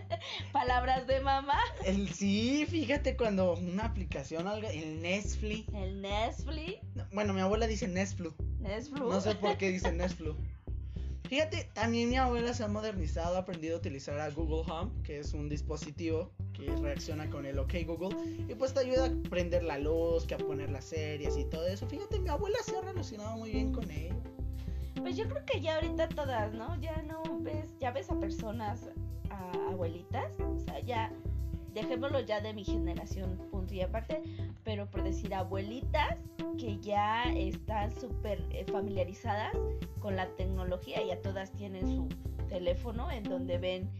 Palabras 0.52 1.06
de 1.06 1.20
mamá. 1.20 1.60
el, 1.84 2.08
sí, 2.14 2.64
fíjate 2.66 3.14
cuando 3.14 3.52
una 3.56 3.84
aplicación, 3.84 4.48
algo, 4.48 4.68
el 4.70 5.02
Netflix. 5.02 5.68
El 5.74 6.00
Netflix. 6.00 6.78
Bueno, 7.12 7.34
mi 7.34 7.42
abuela 7.42 7.66
dice 7.66 7.88
Netflix. 7.88 8.32
Netflix. 8.58 9.00
No 9.02 9.20
sé 9.20 9.34
por 9.34 9.58
qué 9.58 9.70
dice 9.70 9.92
Netflix. 9.92 10.34
Fíjate, 11.28 11.68
también 11.74 12.08
mi 12.08 12.16
abuela 12.16 12.54
se 12.54 12.64
ha 12.64 12.68
modernizado, 12.68 13.36
ha 13.36 13.40
aprendido 13.40 13.76
a 13.76 13.78
utilizar 13.78 14.18
a 14.18 14.30
Google 14.30 14.64
Home, 14.72 14.92
que 15.02 15.18
es 15.18 15.34
un 15.34 15.50
dispositivo 15.50 16.32
que 16.54 16.74
reacciona 16.76 17.28
con 17.28 17.44
el 17.44 17.58
OK 17.58 17.74
Google 17.86 18.16
y 18.48 18.54
pues 18.54 18.72
te 18.72 18.80
ayuda 18.80 19.06
a 19.06 19.28
prender 19.28 19.62
la 19.62 19.76
luz, 19.76 20.24
que 20.24 20.36
a 20.36 20.38
poner 20.38 20.70
las 20.70 20.86
series 20.86 21.36
y 21.36 21.44
todo 21.44 21.66
eso. 21.66 21.86
Fíjate, 21.86 22.18
mi 22.18 22.30
abuela 22.30 22.56
se 22.64 22.78
ha 22.78 22.80
relacionado 22.80 23.36
muy 23.36 23.50
bien 23.50 23.72
con 23.72 23.90
ello. 23.90 24.14
Pues 25.02 25.16
yo 25.16 25.28
creo 25.28 25.44
que 25.44 25.60
ya 25.60 25.74
ahorita 25.74 26.08
todas, 26.08 26.54
¿no? 26.54 26.80
Ya 26.80 27.02
no 27.02 27.22
ves, 27.40 27.76
ya 27.80 27.90
ves 27.90 28.08
a 28.08 28.18
personas, 28.20 28.88
a 29.30 29.70
abuelitas, 29.70 30.38
o 30.38 30.58
sea, 30.60 30.78
ya, 30.78 31.12
dejémoslo 31.74 32.20
ya 32.20 32.40
de 32.40 32.54
mi 32.54 32.64
generación, 32.64 33.36
punto 33.50 33.74
y 33.74 33.80
aparte, 33.80 34.22
pero 34.62 34.88
por 34.88 35.02
decir 35.02 35.34
abuelitas 35.34 36.18
que 36.56 36.78
ya 36.78 37.24
están 37.32 37.90
súper 37.92 38.46
eh, 38.50 38.64
familiarizadas 38.70 39.52
con 39.98 40.14
la 40.14 40.28
tecnología, 40.36 41.04
ya 41.04 41.20
todas 41.20 41.50
tienen 41.52 41.88
su 41.88 42.08
teléfono 42.52 43.10
en 43.10 43.24
donde 43.24 43.56
ven 43.56 43.90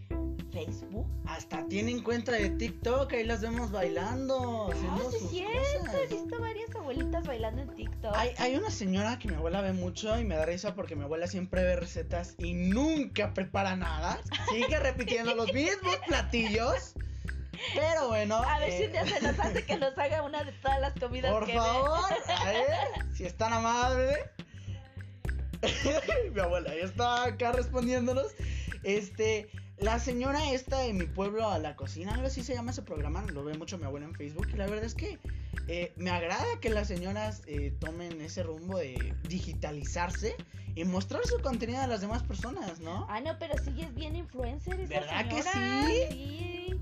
Facebook. 0.53 1.07
Hasta 1.27 1.67
tienen 1.69 2.03
cuenta 2.03 2.33
de 2.33 2.51
TikTok, 2.51 3.11
ahí 3.15 3.25
las 3.25 3.41
vemos 3.41 3.71
bailando, 3.71 4.71
haciendo 4.71 5.11
sí 5.11 5.27
cierto, 5.31 5.97
he 5.97 6.07
visto 6.07 6.39
varias 6.39 6.77
abuelitas 6.77 7.27
bailando 7.27 7.63
en 7.63 7.75
TikTok. 7.75 8.15
Hay, 8.15 8.33
hay 8.37 8.57
una 8.57 8.71
señora 8.71 9.19
que 9.19 9.29
mi 9.29 9.35
abuela 9.35 9.63
ve 9.63 9.73
mucho 9.73 10.19
y 10.21 10.25
me 10.25 10.37
da 10.37 10.45
risa 10.45 10.75
porque 10.75 10.95
mi 10.95 11.05
abuela 11.05 11.27
siempre 11.27 11.65
ve 11.65 11.77
recetas 11.77 12.35
y 12.37 12.53
nunca 12.53 13.33
prepara 13.33 13.75
nada. 13.75 14.21
Sigue 14.51 14.79
repitiendo 14.79 15.35
los 15.35 15.51
mismos 15.55 15.97
platillos. 16.07 16.95
Pero 17.75 18.09
bueno. 18.09 18.37
a 18.37 18.59
ver 18.59 18.73
si 18.73 18.83
eh, 18.83 18.87
un 18.87 18.93
día 18.93 19.07
se 19.07 19.23
nos 19.23 19.39
hace 19.39 19.65
que 19.65 19.77
nos 19.77 19.97
haga 19.97 20.23
una 20.23 20.45
de 20.45 20.53
todas 20.53 20.81
las 20.81 20.93
comidas 20.95 21.33
Por 21.33 21.47
que 21.47 21.55
favor, 21.55 22.13
a 22.29 22.45
ver, 22.45 22.67
si 23.15 23.25
es 23.25 23.37
tan 23.37 23.53
amable. 23.53 24.17
mi 26.35 26.41
abuela 26.41 26.75
ya 26.75 26.85
está 26.85 27.25
acá 27.25 27.53
respondiéndonos. 27.53 28.33
Este, 28.83 29.49
la 29.79 29.99
señora 29.99 30.53
esta 30.53 30.79
de 30.81 30.93
mi 30.93 31.07
pueblo 31.07 31.49
a 31.49 31.59
la 31.59 31.77
cocina, 31.77 32.15
algo 32.15 32.27
así 32.27 32.43
se 32.43 32.55
llama 32.55 32.71
ese 32.71 32.83
programa, 32.83 33.23
lo 33.33 33.45
ve 33.45 33.57
mucho 33.57 33.79
mi 33.79 33.85
abuela 33.85 34.07
en 34.07 34.15
Facebook 34.15 34.49
y 34.53 34.57
la 34.57 34.67
verdad 34.67 34.85
es 34.85 34.95
que 34.95 35.19
eh, 35.69 35.93
me 35.97 36.11
agrada 36.11 36.45
que 36.61 36.71
las 36.71 36.89
señoras 36.89 37.43
eh, 37.47 37.73
tomen 37.79 38.21
ese 38.21 38.43
rumbo 38.43 38.79
de 38.79 39.15
digitalizarse 39.29 40.37
y 40.75 40.85
mostrar 40.85 41.25
su 41.27 41.41
contenido 41.41 41.81
a 41.81 41.87
las 41.87 42.01
demás 42.01 42.23
personas, 42.23 42.81
¿no? 42.81 43.07
Ah, 43.09 43.21
no, 43.21 43.39
pero 43.39 43.55
sí 43.63 43.81
es 43.81 43.95
bien 43.95 44.17
influencer 44.17 44.81
esa 44.81 45.01
¿Verdad 45.01 45.29
que 45.29 45.43
sí? 45.43 45.49
Sí. 46.11 46.81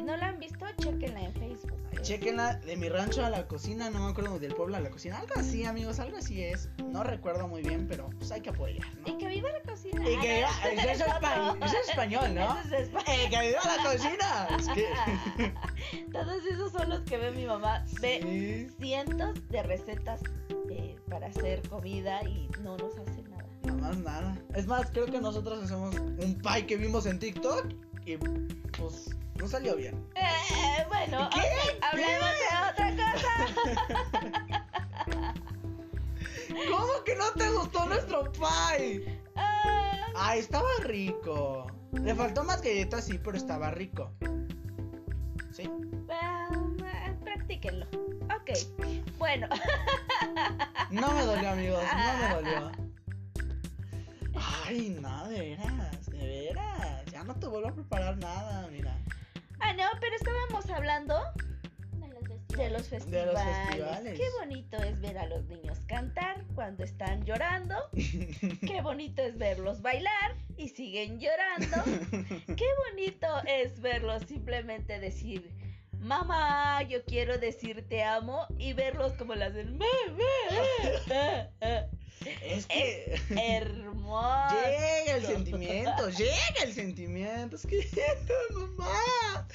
Si 0.00 0.06
no 0.06 0.16
la 0.16 0.28
han 0.28 0.38
visto, 0.38 0.64
chequenla 0.78 1.20
en 1.20 1.32
Facebook. 1.34 1.76
Chequenla 2.00 2.54
de 2.60 2.74
mi 2.78 2.88
rancho 2.88 3.22
a 3.22 3.28
la 3.28 3.46
cocina, 3.46 3.90
no 3.90 3.98
me 4.06 4.10
acuerdo 4.12 4.38
del 4.38 4.54
pueblo 4.54 4.76
a 4.76 4.80
la 4.80 4.88
cocina, 4.88 5.18
algo 5.18 5.34
así 5.36 5.66
amigos, 5.66 6.00
algo 6.00 6.16
así 6.16 6.42
es, 6.42 6.70
no 6.90 7.04
recuerdo 7.04 7.46
muy 7.48 7.60
bien, 7.60 7.86
pero 7.86 8.08
pues 8.18 8.32
hay 8.32 8.40
que 8.40 8.48
apoyar, 8.48 8.86
¿no? 8.96 9.12
Y 9.12 9.18
que 9.18 9.26
viva 9.28 9.50
la 9.52 9.60
cocina. 9.70 10.00
Y 10.08 10.18
que 10.20 10.36
viva- 10.36 10.48
eso 10.72 11.04
es 11.04 11.70
eso 11.70 11.90
español, 11.90 12.34
¿no? 12.34 12.58
Eso 12.60 12.74
es 12.76 12.82
español. 12.84 13.04
¡Eh, 13.08 13.28
que 13.28 13.40
viva 13.48 13.60
la 13.76 13.90
cocina! 13.92 14.48
Es 14.58 14.68
que... 14.68 15.52
Todos 16.12 16.46
esos 16.50 16.72
son 16.72 16.88
los 16.88 17.00
que 17.00 17.18
ve 17.18 17.30
mi 17.32 17.44
mamá. 17.44 17.84
Ve 18.00 18.20
Sí, 18.22 18.74
cientos 18.82 19.34
de 19.50 19.62
recetas 19.62 20.22
eh, 20.70 20.96
para 21.10 21.26
hacer 21.26 21.60
comida 21.68 22.22
y 22.26 22.48
no 22.62 22.78
nos 22.78 22.96
hace 22.96 23.22
nada. 23.24 23.44
nada 23.64 23.78
más 23.78 23.98
nada. 23.98 24.38
Es 24.54 24.66
más, 24.66 24.90
creo 24.92 25.04
que 25.04 25.20
nosotros 25.20 25.62
hacemos 25.62 25.94
un 25.94 26.40
pie 26.42 26.64
que 26.66 26.76
vimos 26.78 27.04
en 27.04 27.18
TikTok 27.18 27.66
y 28.06 28.16
pues 28.16 29.14
no 29.36 29.48
salió 29.48 29.76
bien. 29.76 30.06
Eh, 30.14 30.84
bueno, 30.88 31.28
¿Qué? 31.32 31.40
ok, 31.40 31.82
hablemos 31.82 32.30
de 32.30 32.46
otra 32.70 33.12
cosa. 33.12 33.32
¿Cómo 36.70 37.04
que 37.04 37.16
no 37.16 37.30
te 37.32 37.50
gustó 37.50 37.86
nuestro 37.86 38.30
pie? 38.32 39.20
Ah, 39.36 40.06
Ay, 40.14 40.40
estaba 40.40 40.68
rico. 40.82 41.66
Le 41.92 42.14
faltó 42.14 42.44
más 42.44 42.62
galletas, 42.62 43.04
sí, 43.04 43.18
pero 43.18 43.36
estaba 43.36 43.70
rico. 43.70 44.12
¿Sí? 45.52 45.70
practíquenlo. 47.24 47.86
Ok, 48.26 48.50
bueno. 49.18 49.48
No 50.90 51.12
me 51.12 51.22
dolió, 51.22 51.50
amigos, 51.50 51.82
no 51.94 52.18
me 52.18 52.34
dolió. 52.34 52.72
Ay, 54.66 54.98
no, 55.00 55.28
de 55.28 55.40
veras, 55.40 56.06
de 56.10 56.18
veras. 56.18 57.04
Ya 57.12 57.22
no 57.22 57.34
te 57.36 57.46
vuelvo 57.46 57.68
a 57.68 57.74
preparar 57.74 58.16
nada, 58.18 58.66
mira. 58.72 58.99
Ah, 59.60 59.72
no, 59.74 59.84
pero 60.00 60.16
estábamos 60.16 60.68
hablando 60.70 61.14
De 61.92 62.08
los 62.08 62.28
vestidos. 62.28 62.56
de 62.56 62.70
los 62.70 62.88
festivales. 62.88 63.66
festivales. 63.68 64.18
Qué 64.18 64.30
bonito 64.38 64.76
es 64.82 65.00
ver 65.00 65.18
a 65.18 65.26
los 65.26 65.44
niños 65.44 65.78
cantar 65.86 66.44
cuando 66.54 66.84
están 66.84 67.24
llorando. 67.24 67.76
Qué 67.92 68.80
bonito 68.82 69.22
es 69.22 69.38
verlos 69.38 69.80
bailar 69.82 70.34
y 70.56 70.68
siguen 70.68 71.20
llorando. 71.20 71.76
Qué 72.56 72.66
bonito 72.90 73.26
es 73.46 73.80
verlos 73.80 74.22
simplemente 74.26 74.98
decir, 74.98 75.50
mamá, 76.00 76.82
yo 76.82 77.04
quiero 77.04 77.38
decir 77.38 77.86
te 77.88 78.02
amo 78.02 78.46
y 78.58 78.72
verlos 78.72 79.12
como 79.14 79.34
las 79.34 79.50
hacen. 79.52 79.78
"Ma, 82.20 82.26
ma, 82.26 82.32
ah, 82.32 82.38
ah". 82.40 82.44
Es 82.44 82.66
que 82.66 83.20
Hermoso. 83.30 84.54
llega 84.54 85.16
el 85.16 85.26
sentimiento, 85.26 86.10
llega 86.10 86.64
el 86.64 86.72
sentimiento. 86.72 87.56
Es 87.56 87.66
que, 87.66 87.88
mamá. 88.76 89.46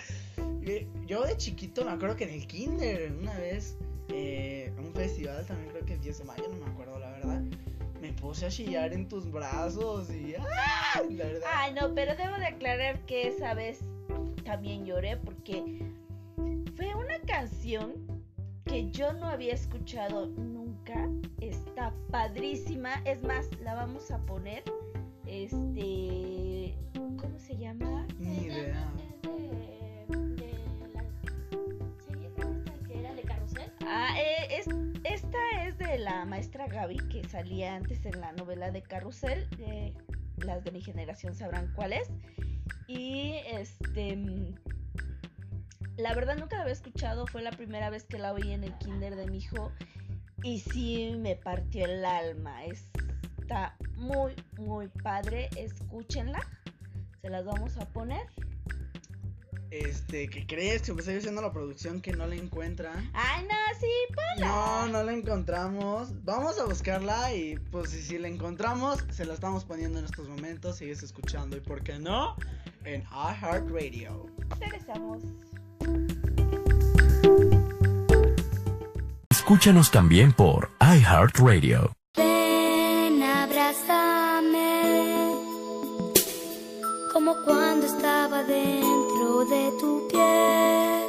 Yo 1.06 1.24
de 1.24 1.38
chiquito 1.38 1.86
me 1.86 1.92
acuerdo 1.92 2.16
que 2.16 2.24
en 2.24 2.32
el 2.32 2.48
kinder, 2.48 3.12
una 3.12 3.38
vez, 3.38 3.78
eh, 4.10 4.74
un 4.80 4.92
festival, 4.94 5.46
también 5.46 5.70
creo 5.70 5.86
que 5.86 5.94
el 5.94 6.02
10 6.02 6.18
de 6.20 6.24
mayo, 6.24 6.48
no 6.48 6.66
me 6.66 6.72
acuerdo 6.72 6.98
la 6.98 7.12
verdad, 7.12 7.42
me 8.02 8.12
puse 8.14 8.48
a 8.48 8.50
chillar 8.50 8.92
en 8.94 9.08
tus 9.08 9.32
brazos 9.32 10.10
y... 10.10 10.36
¡ay! 10.36 11.14
La 11.14 11.26
verdad. 11.26 11.50
Ay, 11.54 11.74
no, 11.74 11.94
pero 11.94 12.16
debo 12.16 12.36
de 12.38 12.48
aclarar 12.48 13.00
que 13.06 13.28
esa 13.28 13.54
vez 13.54 13.80
también 14.44 14.86
lloré 14.86 15.18
porque 15.18 15.64
fue 16.76 16.96
una 16.96 17.20
canción 17.20 17.94
que 18.66 18.90
yo 18.92 19.14
no 19.14 19.28
había 19.28 19.54
escuchado 19.54 20.28
nunca. 20.28 21.10
Está 21.40 21.94
padrísima. 22.12 22.96
Es 23.06 23.22
más, 23.24 23.48
la 23.62 23.76
vamos 23.76 24.12
a 24.12 24.18
poner. 24.26 24.64
Este. 25.26 26.76
¿Cómo 26.94 27.40
se 27.40 27.58
llama? 27.58 28.06
Ni 28.20 28.38
idea. 28.46 28.92
Es 30.04 30.10
de, 30.10 30.36
de 30.36 30.94
la 30.94 31.04
serie 32.08 32.28
esta 32.38 32.74
que 32.88 33.00
era 33.00 33.14
de 33.16 33.22
carrusel. 33.24 33.72
Ah, 33.86 34.16
eh, 34.20 34.48
es, 34.60 34.68
esta 35.04 35.38
es 35.66 35.78
de 35.78 35.98
la 36.00 36.26
maestra 36.26 36.68
Gaby 36.68 36.98
que 37.10 37.24
salía 37.28 37.76
antes 37.76 38.06
en 38.06 38.20
la 38.20 38.32
novela 38.34 38.72
de 38.72 38.82
Carrusel. 38.82 39.48
eh, 39.60 39.94
las 40.38 40.64
de 40.66 40.72
mi 40.72 40.82
generación 40.82 41.34
sabrán 41.34 41.72
cuál 41.76 41.94
es. 41.94 42.10
Y 42.88 43.36
este. 43.52 44.54
La 45.98 46.14
verdad 46.14 46.38
nunca 46.38 46.58
la 46.58 46.64
había 46.64 46.74
escuchado. 46.74 47.26
Fue 47.28 47.42
la 47.42 47.52
primera 47.52 47.90
vez 47.90 48.04
que 48.04 48.18
la 48.18 48.34
oí 48.34 48.52
en 48.52 48.64
el 48.64 48.78
kinder 48.78 49.16
de 49.16 49.28
mi 49.28 49.38
hijo. 49.38 49.72
Y 50.44 50.60
sí 50.60 51.16
me 51.18 51.36
partió 51.36 51.86
el 51.86 52.04
alma. 52.04 52.64
Está 52.66 53.76
muy, 53.96 54.34
muy 54.58 54.88
padre. 54.88 55.50
Escúchenla. 55.56 56.46
Se 57.22 57.30
las 57.30 57.46
vamos 57.46 57.78
a 57.78 57.88
poner. 57.88 58.28
Este, 59.72 60.30
¿qué 60.30 60.46
crees? 60.46 60.84
Que 60.84 60.94
me 60.94 61.02
diciendo 61.02 61.42
la 61.42 61.52
producción 61.52 62.02
que 62.02 62.14
no 62.14 62.28
la 62.28 62.36
encuentra. 62.36 62.94
Ay, 63.14 63.44
no, 63.44 63.56
sí, 63.80 63.88
ponla. 64.14 64.48
No, 64.48 64.88
no 64.88 65.04
la 65.04 65.12
encontramos. 65.12 66.24
Vamos 66.24 66.60
a 66.60 66.66
buscarla 66.66 67.34
y 67.34 67.58
pues 67.72 67.90
si, 67.90 68.02
si 68.02 68.18
la 68.18 68.28
encontramos, 68.28 69.04
se 69.12 69.26
la 69.26 69.34
estamos 69.34 69.66
poniendo 69.66 70.00
en 70.00 70.06
estos 70.06 70.30
momentos. 70.30 70.78
Sigues 70.78 71.04
escuchando 71.04 71.58
y 71.58 71.62
por 71.62 71.84
qué 71.84 72.00
no, 72.00 72.36
en 72.86 73.02
iHeartRadio. 73.02 74.28
Regresamos. 74.60 75.24
Escúchanos 79.30 79.92
también 79.92 80.34
por 80.34 80.70
iHeartRadio. 80.82 81.92
Ven, 82.18 83.22
abrázame, 83.24 84.72
como 87.14 87.36
cuando 87.46 87.86
estaba 87.86 88.44
dentro 88.44 89.46
de 89.46 89.72
tu 89.80 90.08
piel, 90.12 91.06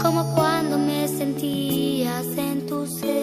como 0.00 0.34
cuando 0.34 0.78
me 0.78 1.08
sentías 1.08 2.26
en 2.36 2.66
tu 2.66 2.86
ser. 2.86 3.22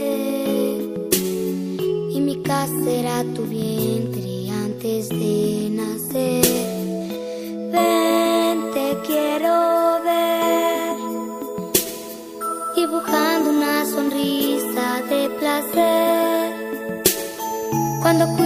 a 3.20 3.24
tu 3.36 3.44
vientre 3.44 4.50
antes 4.50 5.10
de 5.10 5.70
nacer. 5.72 6.59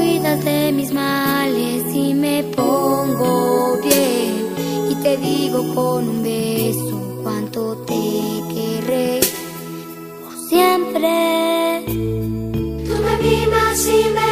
Cuidas 0.04 0.44
de 0.44 0.72
mis 0.74 0.92
males 0.92 1.84
y 1.94 2.14
me 2.14 2.44
pongo 2.44 3.78
bien 3.84 4.56
y 4.92 4.96
te 4.96 5.18
digo 5.18 5.74
con 5.74 6.10
un 6.10 6.24
beso 6.24 7.20
cuánto 7.24 7.78
te 7.90 8.04
querré 8.54 9.22
por 10.22 10.36
siempre. 10.50 11.84
Tú 12.88 12.96
me 13.06 13.14
mimas 13.26 13.88
y 13.88 14.02
me 14.18 14.23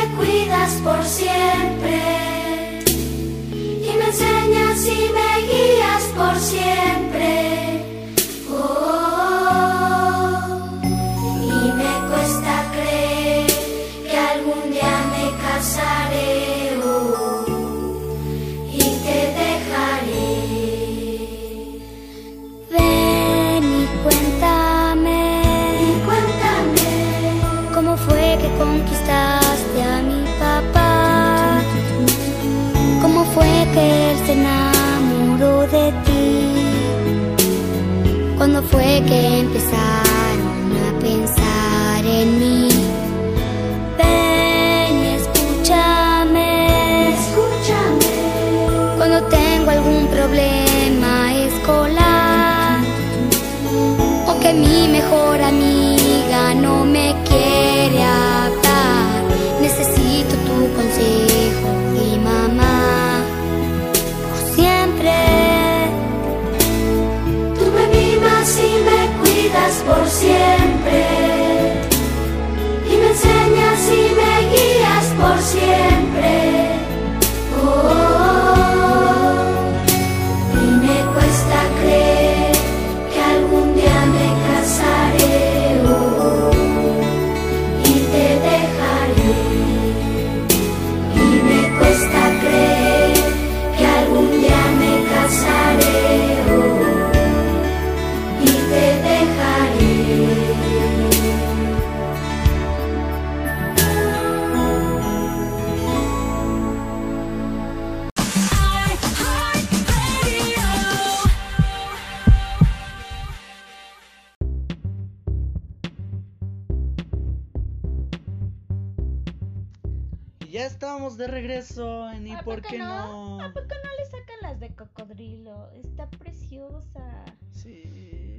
Estamos 120.92 121.16
de 121.16 121.28
regreso 121.28 122.12
en 122.12 122.28
¿Y 122.28 122.34
¿A 122.34 122.42
por 122.42 122.62
qué 122.62 122.78
no? 122.78 123.38
no? 123.38 123.42
¿A 123.42 123.48
poco 123.54 123.62
no 123.62 123.90
le 123.98 124.06
sacan 124.08 124.36
las 124.42 124.60
de 124.60 124.76
cocodrilo? 124.76 125.72
Está 125.72 126.10
preciosa. 126.10 127.24
Sí. 127.54 128.38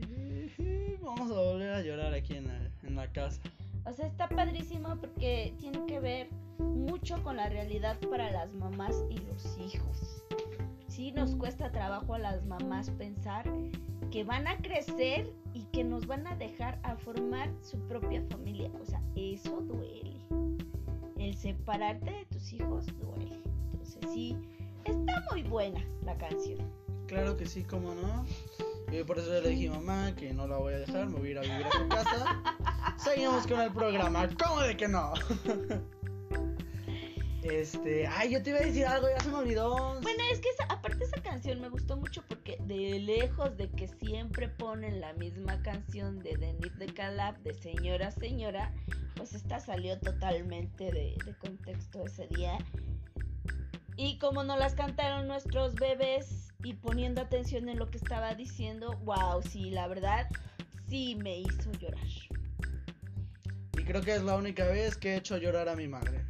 Vamos 1.01 1.33
a 1.33 1.41
volver 1.41 1.73
a 1.73 1.81
llorar 1.81 2.13
aquí 2.13 2.35
en 2.35 2.49
la, 2.49 2.71
en 2.83 2.95
la 2.95 3.11
casa. 3.11 3.41
O 3.87 3.93
sea, 3.95 4.07
está 4.07 4.29
padrísimo 4.29 4.97
porque 5.01 5.55
tiene 5.61 5.87
que 5.87 5.99
ver 5.99 6.29
mucho 6.59 7.23
con 7.23 7.39
la 7.39 7.49
realidad 7.49 7.99
para 8.11 8.31
las 8.31 8.53
mamás 8.53 9.03
y 9.09 9.17
los 9.21 9.57
hijos. 9.57 10.23
Sí, 10.89 11.11
nos 11.11 11.35
cuesta 11.35 11.73
trabajo 11.73 12.17
a 12.17 12.19
las 12.19 12.45
mamás 12.45 12.91
pensar 12.91 13.51
que 14.11 14.25
van 14.25 14.47
a 14.47 14.59
crecer 14.59 15.33
y 15.55 15.65
que 15.73 15.85
nos 15.85 16.07
van 16.07 16.27
a 16.27 16.37
dejar 16.37 16.79
a 16.83 16.97
formar 16.97 17.51
su 17.63 17.79
propia 17.89 18.23
familia. 18.29 18.71
O 18.79 18.85
sea, 18.85 19.01
eso 19.17 19.63
duele. 19.63 20.13
El 21.23 21.37
separarte 21.37 22.11
de 22.11 22.25
tus 22.33 22.53
hijos 22.53 22.85
duele. 22.99 23.41
Entonces 23.73 24.01
sí, 24.13 24.37
está 24.85 25.25
muy 25.31 25.45
buena 25.45 25.81
la 26.05 26.19
canción. 26.19 26.59
Claro 27.07 27.37
que 27.37 27.47
sí, 27.47 27.63
cómo 27.63 27.95
no. 27.95 28.27
Y 28.91 29.05
por 29.05 29.21
eso 29.21 29.31
le 29.31 29.51
dije 29.51 29.69
a 29.69 29.75
mamá 29.75 30.17
que 30.17 30.35
no 30.35 30.49
la 30.49 30.57
voy 30.57 30.75
a 30.75 30.79
dejar, 30.79 31.07
me 31.07 31.21
voy 31.21 31.29
a 31.29 31.31
ir 31.31 31.39
a 31.39 31.43
vivir 31.43 31.67
a 31.67 31.71
su 31.71 31.89
casa. 31.89 32.43
Seguimos 32.99 33.47
con 33.47 33.61
el 33.61 33.71
programa, 33.71 34.29
¿cómo 34.37 34.63
de 34.63 34.77
que 34.77 34.89
no? 34.89 35.13
Este, 37.43 38.07
ay, 38.07 38.31
yo 38.33 38.43
te 38.43 38.51
iba 38.51 38.61
a 38.61 38.63
decir 38.63 38.87
algo, 38.87 39.09
ya 39.09 39.21
se 39.23 39.29
me 39.31 39.37
olvidó. 39.39 40.01
Bueno, 40.01 40.23
es 40.33 40.39
que 40.41 40.49
esa- 40.51 40.65
aparte 40.73 41.05
esa 41.05 41.21
canción 41.23 41.61
me 41.61 41.69
gustó 41.69 41.97
mucho 41.97 42.23
porque 42.29 42.57
de 42.67 43.01
lejos 43.01 43.57
de 43.57 43.69
que 43.71 43.89
siempre 43.89 44.49
ponen 44.49 45.01
la 45.01 45.13
misma 45.15 45.61
canción 45.63 46.21
de 46.21 46.37
Denise 46.37 46.77
de 46.79 46.87
Calab 46.87 47.37
de 47.43 47.55
Señora 47.55 48.11
Señora, 48.13 48.73
pues 49.17 49.35
esta 49.35 49.59
salió 49.59 49.99
totalmente 49.99 50.85
de, 50.93 51.17
de 51.25 51.35
contexto 51.41 52.05
ese 52.07 52.29
día. 52.29 52.59
Y 53.97 54.19
como 54.19 54.45
nos 54.45 54.59
las 54.59 54.75
cantaron 54.75 55.27
nuestros 55.27 55.75
bebés 55.75 56.53
y 56.63 56.75
poniendo 56.75 57.21
atención 57.21 57.69
en 57.69 57.79
lo 57.79 57.91
que 57.91 57.99
estaba 57.99 58.35
diciendo, 58.35 58.97
wow, 59.05 59.43
sí, 59.43 59.71
la 59.71 59.89
verdad, 59.89 60.29
sí 60.89 61.17
me 61.17 61.41
hizo 61.41 61.73
llorar. 61.73 62.07
Y 63.79 63.83
creo 63.85 64.01
que 64.01 64.15
es 64.15 64.23
la 64.23 64.37
única 64.37 64.65
vez 64.67 64.97
que 64.97 65.15
he 65.15 65.17
hecho 65.17 65.37
llorar 65.39 65.69
a 65.69 65.75
mi 65.75 65.89
madre. 65.89 66.25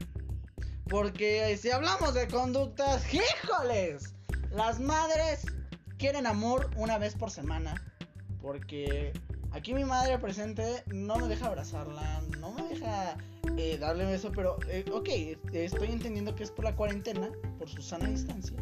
Porque 0.89 1.57
si 1.57 1.71
hablamos 1.71 2.15
de 2.15 2.29
conductas, 2.29 3.03
¡híjoles! 3.13 4.15
Las 4.51 4.81
madres 4.81 5.47
quieren 5.99 6.27
amor 6.27 6.71
una 6.77 6.99
vez 6.99 7.15
por 7.15 7.31
semana. 7.31 7.75
Porque 8.41 9.13
aquí 9.53 9.73
mi 9.73 9.85
madre 9.85 10.19
presente 10.19 10.83
no 10.87 11.17
me 11.17 11.29
deja 11.29 11.47
abrazarla, 11.47 12.23
no 12.39 12.53
me 12.53 12.63
deja 12.69 13.17
eh, 13.57 13.79
darle 13.79 14.05
beso, 14.05 14.33
pero 14.35 14.59
eh, 14.69 14.85
ok, 14.93 15.09
estoy 15.53 15.89
entendiendo 15.89 16.35
que 16.35 16.43
es 16.43 16.51
por 16.51 16.65
la 16.65 16.75
cuarentena, 16.75 17.31
por 17.59 17.69
su 17.69 17.83
sana 17.83 18.09
distancia. 18.09 18.57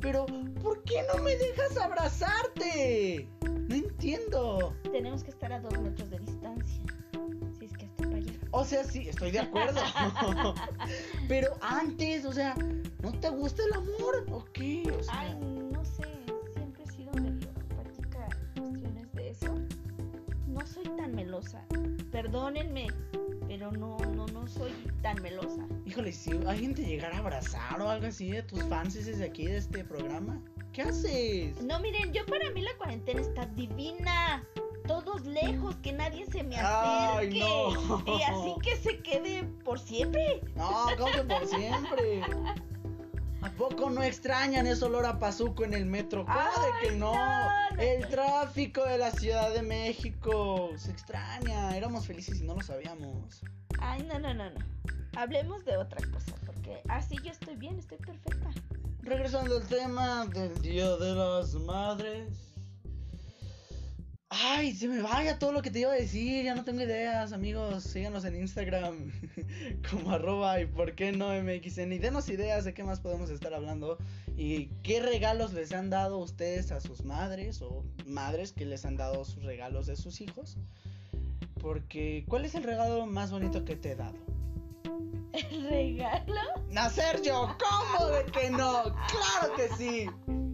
Pero, 0.00 0.26
¿por 0.62 0.82
qué 0.84 1.02
no 1.12 1.22
me 1.22 1.36
dejas 1.36 1.76
abrazarte? 1.76 3.28
No 3.68 3.74
entiendo. 3.74 4.76
Tenemos 4.92 5.24
que 5.24 5.30
estar 5.30 5.52
a 5.52 5.60
dos 5.60 5.78
metros 5.80 6.10
de 6.10 6.18
distancia. 6.18 6.82
Si 7.58 7.64
es 7.64 7.72
que 7.72 7.85
O 8.50 8.64
sea, 8.64 8.84
sí, 8.84 9.08
estoy 9.08 9.30
de 9.32 9.40
acuerdo. 9.40 9.80
Pero 11.28 11.56
antes, 11.60 12.24
o 12.24 12.32
sea, 12.32 12.54
¿no 13.02 13.12
te 13.12 13.28
gusta 13.28 13.62
el 13.64 13.72
amor? 13.74 14.26
¿O 14.30 14.44
qué? 14.52 14.82
O 14.98 15.02
sea, 15.02 15.20
Ay, 15.20 15.34
no 15.72 15.84
sé, 15.84 16.04
siempre 16.54 16.84
he 16.84 16.90
sido 16.90 17.12
medio 17.12 17.48
en 17.48 17.76
cuestiones 17.76 19.12
de 19.12 19.30
eso. 19.30 19.54
No 20.48 20.66
soy 20.66 20.84
tan 20.96 21.14
melosa. 21.14 21.62
Perdónenme, 22.10 22.86
pero 23.46 23.70
no, 23.72 23.98
no, 24.14 24.26
no 24.26 24.48
soy 24.48 24.72
tan 25.02 25.20
melosa. 25.22 25.66
híjole, 25.84 26.12
si 26.12 26.30
alguien 26.46 26.74
te 26.74 26.82
llegara 26.82 27.16
a 27.16 27.20
abrazar 27.20 27.80
o 27.80 27.90
algo 27.90 28.06
así 28.06 28.30
de 28.30 28.42
tus 28.42 28.62
fans 28.64 28.94
desde 28.94 29.24
aquí 29.24 29.46
de 29.46 29.58
este 29.58 29.84
programa, 29.84 30.40
¿qué 30.72 30.82
haces? 30.82 31.62
No, 31.62 31.78
miren, 31.80 32.12
yo 32.12 32.24
para 32.26 32.50
mí 32.52 32.62
la 32.62 32.74
cuarentena 32.78 33.20
está 33.20 33.46
divina. 33.46 34.42
Todos 34.86 35.24
lejos, 35.26 35.76
que 35.76 35.92
nadie 35.92 36.26
se 36.26 36.42
me 36.42 36.56
acerque. 36.56 37.40
Ay, 37.40 37.40
no. 37.40 38.18
Y 38.18 38.22
así 38.22 38.54
que 38.62 38.76
se 38.76 38.98
quede 39.00 39.44
por 39.64 39.78
siempre. 39.78 40.40
No, 40.54 40.86
como 40.96 41.12
que 41.12 41.22
por 41.22 41.46
siempre. 41.46 42.22
¿A 43.42 43.50
poco 43.50 43.90
no 43.90 44.02
extrañan 44.02 44.66
ese 44.66 44.84
olor 44.84 45.06
a 45.06 45.18
pazuco 45.18 45.64
en 45.64 45.74
el 45.74 45.86
metro? 45.86 46.24
¿Cómo 46.24 46.38
de 46.38 46.88
que 46.88 46.96
no? 46.96 47.14
no, 47.14 47.76
no. 47.76 47.80
El 47.80 48.08
tráfico 48.08 48.82
de 48.84 48.98
la 48.98 49.10
Ciudad 49.12 49.52
de 49.54 49.62
México 49.62 50.70
se 50.76 50.90
extraña. 50.90 51.76
Éramos 51.76 52.06
felices 52.06 52.40
y 52.40 52.44
no 52.44 52.54
lo 52.54 52.62
sabíamos. 52.62 53.42
Ay, 53.80 54.02
no, 54.02 54.18
no, 54.18 54.34
no, 54.34 54.50
no. 54.50 54.60
Hablemos 55.16 55.64
de 55.64 55.76
otra 55.76 55.98
cosa, 56.10 56.34
porque 56.44 56.82
así 56.88 57.16
yo 57.22 57.30
estoy 57.30 57.56
bien, 57.56 57.78
estoy 57.78 57.98
perfecta. 57.98 58.50
Regresando 59.02 59.56
al 59.56 59.66
tema 59.68 60.26
del 60.26 60.60
Día 60.60 60.96
de 60.96 61.14
las 61.14 61.54
Madres. 61.54 62.45
Ay, 64.28 64.74
se 64.74 64.88
me 64.88 65.02
vaya 65.02 65.38
todo 65.38 65.52
lo 65.52 65.62
que 65.62 65.70
te 65.70 65.80
iba 65.80 65.92
a 65.92 65.94
decir, 65.94 66.44
ya 66.44 66.56
no 66.56 66.64
tengo 66.64 66.82
ideas, 66.82 67.32
amigos. 67.32 67.84
Síganos 67.84 68.24
en 68.24 68.34
Instagram 68.34 69.12
como 69.90 70.10
arroba 70.10 70.60
y 70.60 70.66
por 70.66 70.96
qué 70.96 71.12
no 71.12 71.28
MXN 71.28 71.92
y 71.92 71.98
denos 71.98 72.28
ideas 72.28 72.64
de 72.64 72.74
qué 72.74 72.82
más 72.82 72.98
podemos 72.98 73.30
estar 73.30 73.54
hablando 73.54 73.98
y 74.36 74.66
qué 74.82 75.00
regalos 75.00 75.52
les 75.52 75.72
han 75.72 75.90
dado 75.90 76.18
ustedes 76.18 76.72
a 76.72 76.80
sus 76.80 77.04
madres 77.04 77.62
o 77.62 77.84
madres 78.04 78.52
que 78.52 78.66
les 78.66 78.84
han 78.84 78.96
dado 78.96 79.24
sus 79.24 79.44
regalos 79.44 79.86
de 79.86 79.94
sus 79.94 80.20
hijos. 80.20 80.56
Porque, 81.60 82.24
¿cuál 82.26 82.44
es 82.44 82.56
el 82.56 82.64
regalo 82.64 83.06
más 83.06 83.30
bonito 83.30 83.64
que 83.64 83.76
te 83.76 83.92
he 83.92 83.96
dado? 83.96 84.18
¿El 85.32 85.68
regalo? 85.68 86.40
Nacer 86.70 87.22
yo, 87.22 87.56
¿cómo 87.58 88.08
de 88.08 88.24
que 88.32 88.50
no? 88.50 88.82
Claro 88.82 89.54
que 89.56 89.68
sí. 89.76 90.06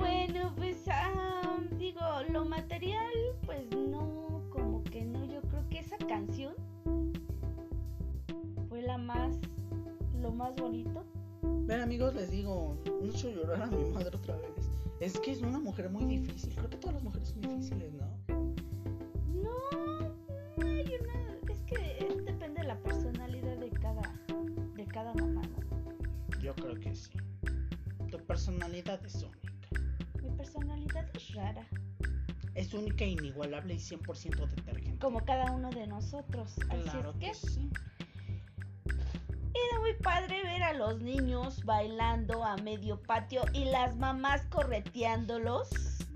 Bueno, 0.00 0.54
pues 0.56 0.78
ah, 0.88 1.39
lo 2.30 2.44
material, 2.44 3.12
pues 3.44 3.62
no, 3.74 4.42
como 4.50 4.82
que 4.84 5.04
no. 5.04 5.24
Yo 5.24 5.40
creo 5.42 5.68
que 5.68 5.78
esa 5.80 5.96
canción 5.98 6.54
fue 8.68 8.82
la 8.82 8.98
más, 8.98 9.38
lo 10.20 10.30
más 10.30 10.54
bonito. 10.56 11.04
Ven 11.42 11.80
amigos, 11.80 12.14
les 12.14 12.30
digo, 12.30 12.76
no 13.02 13.10
hecho 13.10 13.30
llorar 13.30 13.62
a 13.62 13.66
mi 13.66 13.90
madre 13.90 14.16
otra 14.16 14.36
vez. 14.36 14.70
Es 15.00 15.18
que 15.18 15.32
es 15.32 15.42
una 15.42 15.58
mujer 15.58 15.90
muy 15.90 16.04
difícil. 16.04 16.54
Creo 16.54 16.70
que 16.70 16.76
todas 16.76 16.94
las 16.94 17.02
mujeres 17.02 17.28
son 17.28 17.40
difíciles, 17.40 17.92
¿no? 17.94 18.06
No, 19.42 20.00
no 20.56 20.66
hay 20.66 20.94
una, 21.00 21.52
es 21.52 21.62
que 21.62 22.22
depende 22.24 22.60
de 22.60 22.68
la 22.68 22.76
personalidad 22.82 23.56
de 23.56 23.70
cada, 23.70 24.02
de 24.76 24.86
cada 24.86 25.14
mamá, 25.14 25.42
¿no? 25.42 26.38
Yo 26.40 26.54
creo 26.54 26.74
que 26.74 26.94
sí. 26.94 27.12
Tu 28.10 28.18
personalidad 28.18 29.04
es 29.04 29.24
única. 29.24 29.68
Mi 30.22 30.30
personalidad 30.30 31.08
es 31.14 31.34
rara, 31.34 31.66
Es 32.54 32.74
única, 32.74 33.04
inigualable 33.04 33.74
y 33.74 33.78
100% 33.78 34.48
detergente. 34.48 34.98
como 34.98 35.24
cada 35.24 35.50
uno 35.52 35.70
de 35.70 35.86
nosotros. 35.86 36.54
Así 36.68 36.82
Claro 36.82 37.14
es 37.20 37.38
que 37.38 37.48
que 37.48 37.48
sí. 37.48 37.70
Era 38.86 39.80
muy 39.80 39.94
padre 39.94 40.42
ver 40.44 40.62
a 40.62 40.72
los 40.72 41.00
niños 41.00 41.64
bailando 41.64 42.44
a 42.44 42.56
medio 42.58 43.00
patio 43.02 43.42
y 43.52 43.64
las 43.64 43.96
mamás 43.96 44.42
correteándolos 44.46 45.68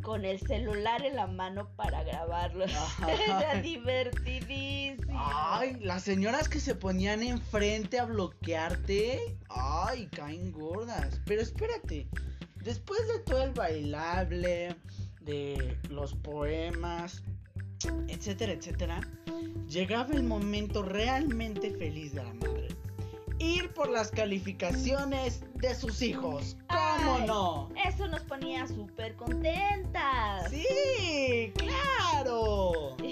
con 0.02 0.24
el 0.24 0.38
celular 0.38 1.04
en 1.04 1.16
la 1.16 1.26
mano 1.26 1.68
para 1.76 2.04
grabarlos. 2.04 2.70
Era 3.26 3.60
divertidísimo. 3.60 5.18
Ay, 5.18 5.78
las 5.80 6.02
señoras 6.02 6.48
que 6.48 6.60
se 6.60 6.74
ponían 6.74 7.22
enfrente 7.22 7.98
a 7.98 8.04
bloquearte. 8.04 9.36
Ay, 9.48 10.06
caen 10.08 10.52
gordas. 10.52 11.20
Pero 11.24 11.40
espérate. 11.42 12.06
Después 12.62 13.00
de 13.08 13.18
todo 13.20 13.42
el 13.42 13.52
bailable, 13.52 14.76
de 15.24 15.78
los 15.90 16.14
poemas, 16.14 17.22
etcétera, 18.08 18.52
etcétera, 18.52 19.00
llegaba 19.68 20.14
el 20.14 20.22
momento 20.22 20.82
realmente 20.82 21.70
feliz 21.70 22.14
de 22.14 22.24
la 22.24 22.34
madre. 22.34 22.68
Ir 23.38 23.72
por 23.74 23.90
las 23.90 24.10
calificaciones 24.10 25.42
de 25.54 25.74
sus 25.74 26.00
hijos. 26.02 26.56
¿Cómo 26.68 27.16
Ay. 27.16 27.26
no? 27.26 27.68
Eso 27.84 28.06
nos 28.06 28.22
ponía 28.22 28.66
súper 28.66 29.16
contentas. 29.16 30.50
Sí, 30.50 31.52
claro. 31.56 32.96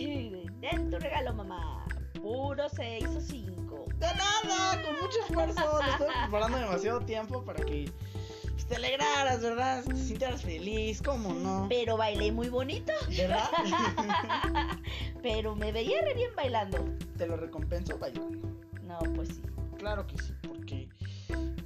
Den 0.63 0.91
tu 0.91 0.99
regalo, 0.99 1.35
mamá. 1.35 1.85
Puro 2.23 2.69
6 2.69 3.05
o 3.05 3.21
5. 3.21 3.85
De 3.97 4.07
nada, 4.07 4.81
con 4.83 4.95
mucho 4.95 5.19
esfuerzo. 5.27 5.61
Lo 5.61 5.91
estoy 5.91 6.07
preparando 6.23 6.59
demasiado 6.59 7.01
tiempo 7.01 7.45
para 7.45 7.65
que 7.65 7.91
te 8.73 8.77
alegraras, 8.77 9.43
¿verdad? 9.43 9.85
Te 9.85 9.97
sintieras 9.97 10.41
feliz, 10.41 11.03
¿cómo 11.03 11.35
no? 11.35 11.67
Pero 11.69 11.99
bailé 11.99 12.33
muy 12.33 12.49
bonito. 12.49 12.91
¿Verdad? 13.15 13.45
Pero 15.23 15.55
me 15.55 15.73
veía 15.73 16.01
re 16.01 16.15
bien 16.15 16.31
bailando. 16.35 16.79
te 17.19 17.27
lo 17.27 17.37
recompenso 17.37 17.99
bailando. 17.99 18.49
No, 18.85 18.99
pues 19.15 19.29
sí. 19.29 19.43
Claro 19.77 20.07
que 20.07 20.17
sí, 20.17 20.33
porque 20.49 20.89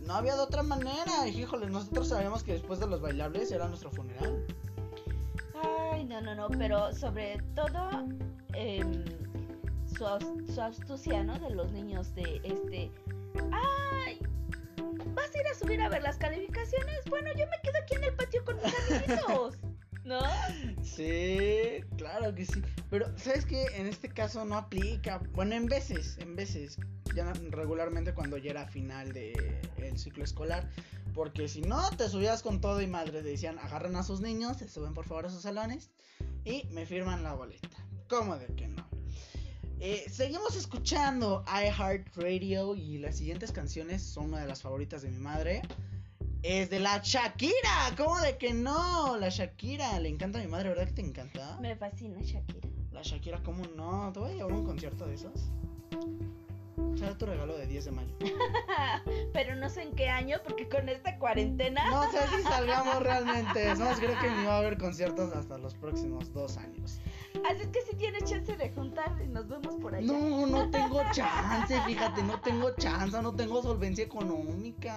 no 0.05 0.15
había 0.15 0.35
de 0.35 0.41
otra 0.41 0.65
manera. 0.65 1.29
Híjole, 1.29 1.71
nosotros 1.71 2.09
sabíamos 2.09 2.43
que 2.43 2.55
después 2.55 2.81
de 2.81 2.89
los 2.89 3.01
bailables 3.01 3.53
era 3.53 3.69
nuestro 3.69 3.93
funeral. 3.93 4.45
Ay, 5.93 6.05
no, 6.07 6.21
no, 6.21 6.35
no, 6.35 6.49
pero 6.49 6.93
sobre 6.93 7.39
todo 7.55 7.89
em, 8.55 9.05
su, 9.97 10.05
astucia, 10.61 11.23
¿no? 11.23 11.39
De 11.39 11.51
los 11.51 11.71
niños 11.71 12.13
de 12.17 12.41
este... 12.43 12.91
Ay, 13.53 14.19
¿vas 15.15 15.35
a 15.35 15.39
ir 15.39 15.47
a 15.47 15.55
subir 15.55 15.81
a 15.81 15.89
ver 15.89 16.03
las 16.03 16.17
calificaciones? 16.17 17.05
Bueno, 17.09 17.31
yo 17.37 17.47
me 17.47 17.61
quedo 17.63 17.79
aquí 17.83 17.95
en 17.97 18.05
el 18.05 18.15
patio 18.15 18.45
con 18.45 18.57
mis 18.57 18.75
amiguitos, 18.91 19.59
¿no? 20.05 20.21
Sí, 20.83 21.85
claro 21.97 22.35
que 22.35 22.47
sí. 22.47 22.63
Pero, 22.91 23.07
¿sabes 23.19 23.45
qué? 23.45 23.67
En 23.75 23.87
este 23.87 24.09
caso 24.09 24.45
no 24.45 24.57
aplica. 24.57 25.19
Bueno, 25.33 25.55
en 25.55 25.67
veces, 25.67 26.17
en 26.19 26.37
veces. 26.37 26.79
Ya 27.15 27.33
regularmente 27.51 28.13
cuando 28.15 28.37
ya 28.37 28.51
era 28.51 28.67
final 28.67 29.13
del 29.13 29.99
ciclo 29.99 30.25
escolar. 30.25 30.69
Porque 31.15 31.49
si 31.49 31.63
no, 31.63 31.89
te 31.97 32.09
subías 32.09 32.43
con 32.43 32.61
todo 32.61 32.81
y 32.81 32.87
madre. 32.87 33.23
Decían, 33.23 33.59
agarran 33.59 33.97
a 33.97 34.03
sus 34.03 34.21
niños, 34.21 34.59
se 34.59 34.69
suben 34.69 34.95
por 34.95 35.07
favor 35.07 35.27
a 35.27 35.31
sus 35.31 35.43
salones 35.43 35.91
y 36.45 36.65
me 36.71 36.87
firman 36.87 37.23
la 37.23 37.33
boleta. 37.33 37.77
¿Cómo 38.09 38.37
de 38.37 38.47
que 38.55 38.69
no? 38.69 38.86
Eh, 39.79 40.07
seguimos 40.11 40.57
escuchando 40.57 41.45
iHeartRadio 41.47 42.75
y 42.75 42.99
las 42.99 43.17
siguientes 43.19 43.53
canciones 43.53 44.03
son 44.03 44.27
una 44.27 44.41
de 44.41 44.47
las 44.47 44.63
favoritas 44.63 45.03
de 45.03 45.11
mi 45.11 45.19
madre. 45.19 45.63
Es 46.43 46.71
de 46.71 46.81
la 46.81 47.01
Shakira. 47.03 47.93
¿Cómo 47.97 48.19
de 48.21 48.39
que 48.39 48.55
no? 48.55 49.17
La 49.19 49.29
Shakira. 49.29 50.01
Le 50.01 50.09
encanta 50.09 50.39
a 50.39 50.43
mi 50.43 50.49
madre, 50.49 50.71
¿verdad 50.71 50.87
que 50.87 50.93
te 50.93 51.03
encanta? 51.03 51.59
Me 51.61 51.77
fascina 51.77 52.21
Shakira. 52.23 52.69
La 52.93 53.03
Shakira, 53.03 53.43
¿cómo 53.43 53.65
no? 53.77 54.11
¿Te 54.13 54.21
voy 54.21 54.31
a 54.31 54.35
llevar 54.35 54.53
a 54.53 54.55
un 54.55 54.65
concierto 54.65 55.07
de 55.07 55.15
esos? 55.15 55.51
Será 56.97 57.19
tu 57.19 57.27
regalo 57.27 57.59
de 57.59 57.67
10 57.67 57.85
de 57.85 57.91
mayo. 57.91 58.15
Pero 59.35 59.55
no 59.57 59.69
sé 59.69 59.83
en 59.83 59.93
qué 59.93 60.09
año, 60.09 60.39
porque 60.43 60.67
con 60.69 60.89
esta 60.89 61.19
cuarentena... 61.19 61.91
No 61.91 62.11
sé 62.11 62.19
si 62.35 62.43
salgamos 62.43 62.97
realmente. 63.03 63.75
No, 63.75 63.91
creo 63.93 64.19
que 64.19 64.31
ni 64.31 64.45
va 64.47 64.55
a 64.55 64.59
haber 64.59 64.79
conciertos 64.79 65.35
hasta 65.35 65.59
los 65.59 65.75
próximos 65.75 66.33
dos 66.33 66.57
años. 66.57 67.01
Así 67.45 67.63
es 67.63 67.69
que 67.69 67.83
si 67.83 67.97
tienes 67.97 68.25
chance 68.25 68.57
de 68.57 68.71
juntar 68.71 69.17
y 69.23 69.29
nos 69.29 69.49
vemos 69.49 69.75
por 69.77 69.95
allá. 69.95 70.07
No, 70.07 70.47
no 70.47 70.71
tengo 70.71 71.03
chance, 71.13 71.81
fíjate, 71.87 72.23
no 72.23 72.41
tengo 72.41 72.71
chance, 72.77 73.21
no 73.21 73.35
tengo 73.35 73.63
solvencia 73.63 74.05
económica. 74.05 74.97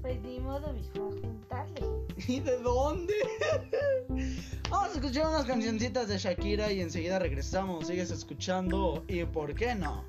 Pues 0.00 0.20
ni 0.22 0.40
modo, 0.40 0.72
mijo, 0.72 1.08
a 1.08 1.20
juntarle. 1.20 1.80
¿Y 2.26 2.40
de 2.40 2.58
dónde? 2.58 3.14
Vamos 4.70 4.90
a 4.90 4.92
escuchar 4.94 5.26
unas 5.26 5.44
cancioncitas 5.44 6.08
de 6.08 6.18
Shakira 6.18 6.72
y 6.72 6.80
enseguida 6.80 7.18
regresamos. 7.18 7.86
Sigues 7.86 8.10
escuchando 8.10 9.04
y 9.08 9.24
por 9.24 9.54
qué 9.54 9.74
no. 9.74 10.04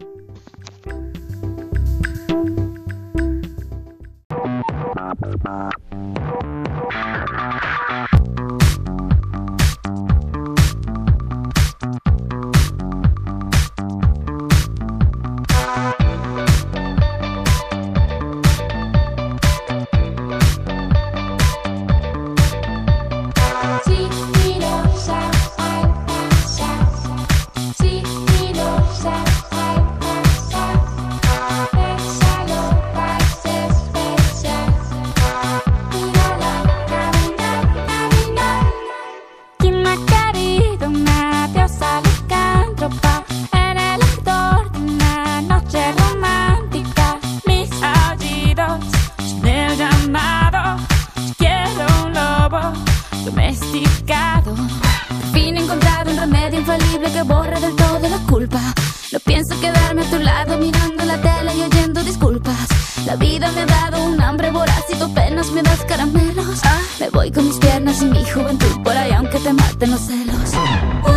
Los 70.53 71.12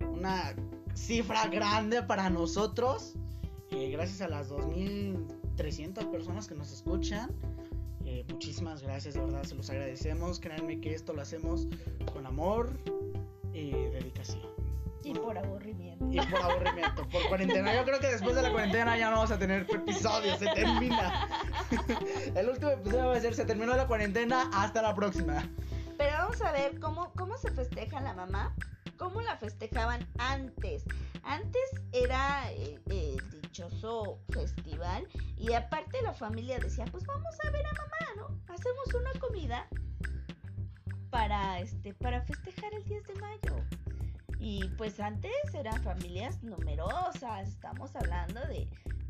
una, 0.00 0.54
cifra 0.94 1.46
grande 1.46 2.02
para 2.02 2.30
nosotros. 2.30 3.14
Eh, 3.70 3.90
gracias 3.90 4.20
a 4.20 4.28
las 4.28 4.50
2.300 4.50 6.10
personas 6.10 6.48
que 6.48 6.54
nos 6.54 6.72
escuchan. 6.72 7.30
eh, 8.04 8.24
muchísimas 8.28 8.82
gracias, 8.82 9.14
de 9.14 9.20
verdad, 9.20 9.44
se 9.44 9.54
los 9.54 9.70
agradecemos. 9.70 10.40
Créanme 10.40 10.80
que 10.80 10.94
esto 10.94 11.12
lo 11.12 11.22
hacemos 11.22 11.66
con 12.12 12.26
amor 12.26 12.78
y 13.52 13.70
dedicación. 13.70 14.42
Y 15.04 15.14
por 15.14 15.36
aburrimiento. 15.36 16.06
Y 16.10 16.20
por 16.20 16.40
aburrimiento, 16.40 17.08
por 17.08 17.26
cuarentena. 17.28 17.74
Yo 17.74 17.84
creo 17.84 17.98
que 17.98 18.08
después 18.08 18.36
de 18.36 18.42
la 18.42 18.52
cuarentena 18.52 18.96
ya 18.96 19.10
no 19.10 19.16
vamos 19.16 19.32
a 19.32 19.38
tener 19.38 19.66
episodios, 19.68 20.38
se 20.38 20.46
termina. 20.46 21.28
El 22.36 22.48
último 22.48 22.70
episodio 22.70 23.06
va 23.06 23.16
a 23.16 23.20
ser, 23.20 23.34
se 23.34 23.44
terminó 23.44 23.74
la 23.74 23.86
cuarentena, 23.86 24.48
hasta 24.54 24.80
la 24.82 24.94
próxima. 24.94 25.48
Pero 25.98 26.12
vamos 26.12 26.40
a 26.42 26.52
ver 26.52 26.78
cómo, 26.78 27.12
cómo 27.16 27.36
se 27.36 27.50
festeja 27.50 28.00
la 28.00 28.14
mamá. 28.14 28.54
¿Cómo 29.02 29.20
la 29.20 29.36
festejaban 29.36 30.06
antes? 30.18 30.84
Antes 31.24 31.62
era 31.90 32.52
eh, 32.52 32.78
eh, 32.88 33.16
el 33.18 33.42
dichoso 33.42 34.20
festival 34.30 35.08
y 35.36 35.54
aparte 35.54 36.00
la 36.02 36.12
familia 36.12 36.60
decía, 36.60 36.84
pues 36.84 37.04
vamos 37.04 37.34
a 37.44 37.50
ver 37.50 37.66
a 37.66 37.72
mamá, 37.72 38.06
¿no? 38.16 38.54
Hacemos 38.54 38.94
una 38.94 39.10
comida 39.18 39.66
para 41.10 41.58
este 41.58 41.94
para 41.94 42.22
festejar 42.22 42.72
el 42.74 42.84
10 42.84 43.02
de 43.08 43.14
mayo. 43.16 43.56
Y 44.38 44.68
pues 44.78 45.00
antes 45.00 45.32
eran 45.52 45.82
familias 45.82 46.40
numerosas, 46.44 47.48
estamos 47.48 47.96
hablando 47.96 48.40
de 48.42 48.68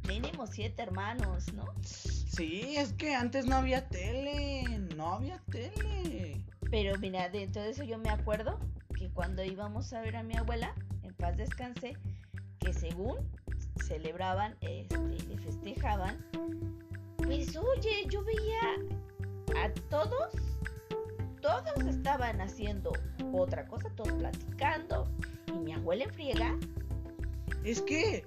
mínimo 0.09 0.47
siete 0.47 0.85
hermanos, 0.85 1.53
¿no? 1.53 1.67
Sí, 1.83 2.77
es 2.79 2.95
que 2.95 3.15
antes 3.15 3.45
no 3.45 3.57
había 3.57 3.87
tele, 3.89 4.65
no 4.97 5.17
había 5.17 5.39
tele. 5.51 6.43
Pero 6.71 6.99
mira, 6.99 7.29
dentro 7.29 7.61
de 7.61 7.73
eso 7.73 7.85
yo 7.85 7.99
me 7.99 8.09
acuerdo 8.09 8.59
que 9.03 9.11
cuando 9.11 9.43
íbamos 9.43 9.93
a 9.95 10.01
ver 10.01 10.15
a 10.15 10.23
mi 10.23 10.37
abuela, 10.37 10.73
en 11.03 11.13
paz 11.15 11.37
descanse, 11.37 11.97
que 12.61 12.73
según 12.73 13.17
celebraban, 13.85 14.57
este, 14.61 14.97
le 15.27 15.37
festejaban, 15.39 16.25
pues 17.17 17.57
oye, 17.57 18.07
yo 18.09 18.23
veía 18.23 18.61
a 19.61 19.73
todos, 19.91 20.33
todos 21.41 21.85
estaban 21.85 22.41
haciendo 22.41 22.93
otra 23.33 23.67
cosa, 23.67 23.91
todos 23.97 24.13
platicando, 24.13 25.11
y 25.49 25.59
mi 25.59 25.73
abuela 25.73 26.05
en 26.05 26.13
friega. 26.13 26.57
Es 27.65 27.83
que 27.83 28.25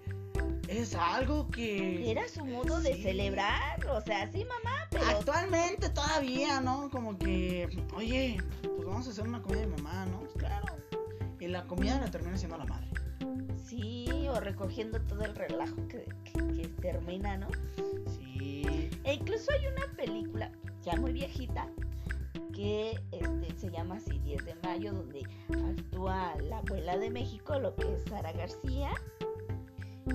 es 0.68 0.96
algo 0.96 1.48
que 1.50 2.10
era 2.10 2.28
su 2.28 2.44
modo 2.46 2.80
de 2.82 2.96
celebrar, 3.02 3.86
o 3.88 4.02
sea, 4.02 4.32
sí 4.32 4.44
mamá, 4.46 4.88
pero 4.90 5.06
actualmente 5.06 5.90
todavía, 5.90 6.60
¿no? 6.62 6.90
Como 6.90 7.18
que, 7.18 7.68
oye, 7.96 8.38
pues 8.62 8.86
vamos 8.88 9.08
a 9.08 9.12
hacer 9.12 9.28
una 9.28 9.42
comida 9.42 9.62
de 9.62 9.68
mamá, 9.68 10.06
¿no? 10.08 10.20
Pues 10.22 10.34
claro. 10.34 10.76
Y 11.40 11.48
la 11.48 11.66
comida 11.68 12.00
la 12.00 12.10
termina 12.10 12.36
haciendo 12.36 12.58
la 12.58 12.66
madre. 12.66 12.88
sí, 13.64 14.08
o 14.30 14.40
recogiendo 14.40 15.00
todo 15.02 15.24
el 15.26 15.36
relajo 15.36 15.76
que, 15.88 16.06
que- 16.24 16.54
que 16.56 16.68
termina, 16.82 17.38
¿no? 17.38 17.48
Sí. 18.16 18.90
E 19.04 19.14
incluso 19.14 19.52
hay 19.52 19.68
una 19.68 19.86
película 19.96 20.52
ya 20.82 20.96
muy 20.96 21.12
viejita 21.14 21.68
que 22.54 23.00
este, 23.12 23.54
se 23.60 23.70
llama 23.72 23.96
así 23.98 24.18
10 24.20 24.46
de 24.46 24.56
mayo, 24.64 24.94
donde 24.94 25.24
actúa 25.70 26.36
la 26.42 26.60
abuela 26.60 26.98
de 26.98 27.10
México, 27.10 27.60
lo 27.60 27.76
que 27.76 27.94
es 27.94 28.04
Sara 28.10 28.32
García. 28.34 28.90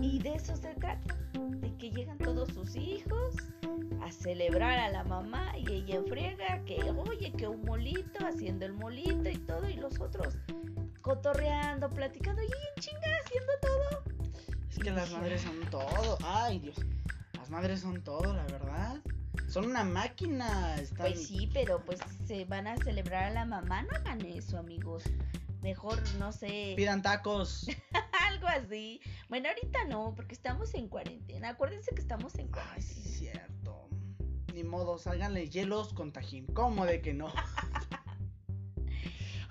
Y 0.01 0.19
de 0.21 0.35
eso 0.35 0.57
se 0.57 0.75
trata, 0.75 1.17
de 1.33 1.75
que 1.77 1.91
llegan 1.91 2.19
todos 2.19 2.49
sus 2.51 2.77
hijos 2.77 3.35
a 4.03 4.11
celebrar 4.13 4.79
a 4.79 4.91
la 4.91 5.05
mamá 5.05 5.53
y 5.59 5.73
ella 5.73 5.97
enfriega 5.97 6.65
que, 6.65 6.79
oye, 6.91 7.33
que 7.33 7.49
un 7.49 7.65
molito, 7.65 8.25
haciendo 8.25 8.67
el 8.67 8.73
molito 8.73 9.29
y 9.29 9.39
todo, 9.39 9.69
y 9.69 9.75
los 9.75 9.99
otros 10.01 10.39
cotorreando, 11.01 11.89
platicando, 11.91 12.43
y 12.43 12.47
en 12.47 12.83
chinga 12.83 13.09
haciendo 13.25 13.53
todo. 13.63 14.05
Es 14.69 14.79
que 14.79 14.91
las 14.91 15.11
madres 15.11 15.43
son 15.43 15.61
todo. 15.71 16.19
Ay, 16.23 16.61
Dios. 16.61 16.77
Las 17.35 17.51
madres 17.51 17.81
son 17.81 18.03
todo, 18.03 18.33
la 18.33 18.45
verdad. 18.45 19.01
Son 19.49 19.65
una 19.65 19.83
máquina. 19.83 20.77
Están... 20.77 21.09
Pues 21.09 21.27
sí, 21.27 21.51
pero 21.53 21.85
pues 21.85 21.99
se 22.27 22.45
van 22.45 22.67
a 22.67 22.77
celebrar 22.77 23.25
a 23.25 23.31
la 23.31 23.45
mamá, 23.45 23.83
no 23.83 23.91
hagan 23.97 24.25
eso, 24.25 24.59
amigos. 24.59 25.03
Mejor, 25.63 26.03
no 26.19 26.33
sé, 26.33 26.75
Pidan 26.77 27.03
tacos. 27.03 27.67
algo 28.29 28.47
así. 28.49 29.01
Bueno, 29.29 29.49
ahorita 29.49 29.85
no, 29.87 30.15
porque 30.15 30.35
estamos 30.35 30.75
en 30.75 30.89
cuarentena. 30.89 31.51
Acuérdense 31.51 31.95
que 31.95 32.01
estamos 32.01 32.35
en 32.37 32.51
Ay, 32.53 32.83
sí, 32.83 32.95
cuarentena. 32.95 33.17
cierto. 33.19 33.89
Ni 34.55 34.65
modo, 34.65 34.99
salganle 34.99 35.49
hielos 35.49 35.93
con 35.93 36.13
tajín. 36.13 36.47
¿Cómo 36.47 36.87
de 36.87 37.01
que 37.01 37.15
no? 37.15 37.33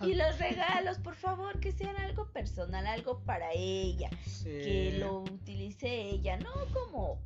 Y 0.01 0.13
los 0.13 0.39
regalos, 0.39 0.97
por 0.99 1.15
favor, 1.15 1.59
que 1.59 1.73
sean 1.73 1.97
algo 1.97 2.31
personal, 2.31 2.87
algo 2.87 3.19
para 3.25 3.49
ella. 3.53 4.09
Sí. 4.25 4.45
Que 4.45 4.97
lo 4.97 5.23
utilice 5.23 5.89
ella, 5.89 6.37
no 6.37 6.53
como 6.73 7.21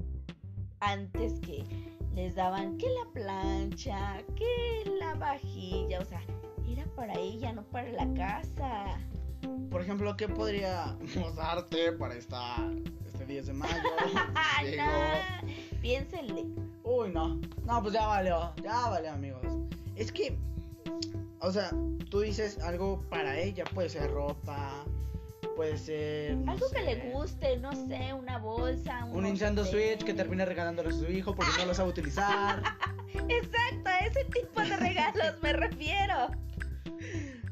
antes 0.80 1.40
que 1.40 1.64
les 2.16 2.36
daban 2.36 2.78
que 2.78 2.88
la 2.90 3.12
plancha, 3.14 4.24
que 4.36 4.90
la 5.00 5.14
vajilla, 5.16 6.00
o 6.00 6.06
sea, 6.06 6.22
para 6.96 7.14
ella, 7.20 7.54
no 7.54 7.64
para 7.64 7.90
la 7.92 8.08
casa. 8.14 8.98
Por 9.70 9.82
ejemplo, 9.82 10.16
¿qué 10.16 10.28
podríamos 10.30 11.36
darte 11.36 11.92
para 11.94 12.16
esta, 12.16 12.56
este 13.06 13.26
10 13.26 13.48
de 13.48 13.54
mayo? 13.54 13.74
Ay, 14.36 14.72
Digo, 14.72 14.84
no. 14.84 15.80
Piénsenle. 15.82 16.46
Uy, 16.84 17.10
no. 17.10 17.40
No, 17.66 17.82
pues 17.82 17.94
ya 17.94 18.08
valió. 18.08 18.54
Ya 18.64 18.88
valió, 18.90 19.12
amigos. 19.12 19.42
Es 19.96 20.12
que, 20.12 20.38
o 21.40 21.52
sea, 21.52 21.72
tú 22.10 22.22
dices 22.22 22.60
algo 22.60 23.02
para 23.10 23.38
ella. 23.38 23.64
Puede 23.74 23.90
ser 23.90 24.12
ropa, 24.12 24.86
puede 25.56 25.78
ser. 25.78 26.38
no 26.38 26.54
Algo 26.54 26.66
que 26.72 26.82
le 26.82 27.12
guste, 27.12 27.58
no 27.58 27.74
sé, 27.74 28.14
una 28.14 28.38
bolsa, 28.38 29.04
Un 29.06 29.12
unos 29.12 29.24
Nintendo 29.24 29.66
Switch 29.66 30.00
que 30.00 30.06
tenis. 30.06 30.18
termine 30.18 30.46
regalándole 30.46 30.90
a 30.90 30.94
su 30.94 31.06
hijo 31.12 31.36
porque 31.36 31.52
no 31.60 31.66
lo 31.66 31.74
sabe 31.74 31.90
utilizar. 31.98 32.64
Exacto, 33.30 33.90
a 33.90 33.98
ese 34.00 34.24
tipo 34.26 34.62
de 34.62 34.78
regalos 34.78 35.36
me 35.42 35.54
refiero. 35.54 36.30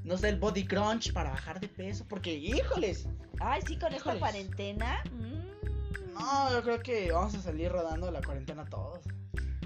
No 0.03 0.17
sé, 0.17 0.29
el 0.29 0.39
body 0.39 0.65
crunch 0.65 1.13
para 1.13 1.29
bajar 1.31 1.59
de 1.59 1.67
peso. 1.67 2.05
Porque, 2.09 2.33
híjoles. 2.33 3.07
Ay, 3.39 3.61
sí, 3.67 3.77
con 3.77 3.93
esta 3.93 4.17
cuarentena. 4.17 5.03
mm, 5.11 6.13
No, 6.13 6.51
yo 6.51 6.63
creo 6.63 6.79
que 6.81 7.11
vamos 7.11 7.35
a 7.35 7.41
salir 7.41 7.71
rodando 7.71 8.09
la 8.11 8.21
cuarentena 8.21 8.65
todos. 8.65 8.99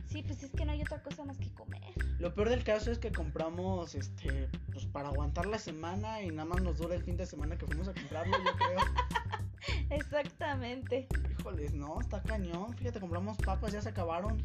Sí, 0.08 0.22
pues 0.24 0.42
es 0.44 0.52
que 0.52 0.66
no 0.66 0.72
hay 0.72 0.82
otra 0.82 1.02
cosa 1.02 1.26
más 1.26 1.38
que 1.38 1.52
comer. 1.54 1.82
Lo 2.20 2.34
peor 2.34 2.50
del 2.50 2.64
caso 2.64 2.90
es 2.92 3.00
que 3.00 3.12
compramos, 3.12 3.96
este, 3.96 4.50
pues 4.72 4.86
para 4.86 5.10
aguantar 5.10 5.46
la 5.46 5.60
semana 5.60 6.22
y 6.22 6.30
nada 6.30 6.46
más 6.46 6.62
nos 6.62 6.78
dura 6.78 6.96
el 6.96 7.04
fin 7.04 7.18
de 7.18 7.26
semana 7.26 7.58
que 7.58 7.66
fuimos 7.66 7.88
a 7.90 7.94
comprarlo, 7.94 8.38
yo 8.38 8.56
creo. 8.56 8.80
Exactamente. 9.90 11.08
Híjoles, 11.40 11.74
no, 11.74 12.00
está 12.00 12.22
cañón. 12.22 12.74
Fíjate, 12.78 13.00
compramos 13.00 13.38
papas, 13.38 13.74
ya 13.74 13.82
se 13.82 13.90
acabaron. 13.90 14.42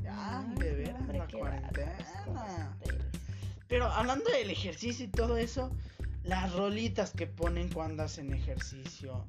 Ya, 0.00 0.38
Ay, 0.40 0.54
de 0.58 0.74
veras, 0.74 1.06
la 1.08 1.26
cuarentena. 1.26 2.76
Pero 3.74 3.86
hablando 3.86 4.30
del 4.30 4.50
ejercicio 4.50 5.04
y 5.04 5.08
todo 5.08 5.36
eso, 5.36 5.68
las 6.22 6.52
rolitas 6.52 7.10
que 7.10 7.26
ponen 7.26 7.68
cuando 7.72 8.04
hacen 8.04 8.32
ejercicio 8.32 9.26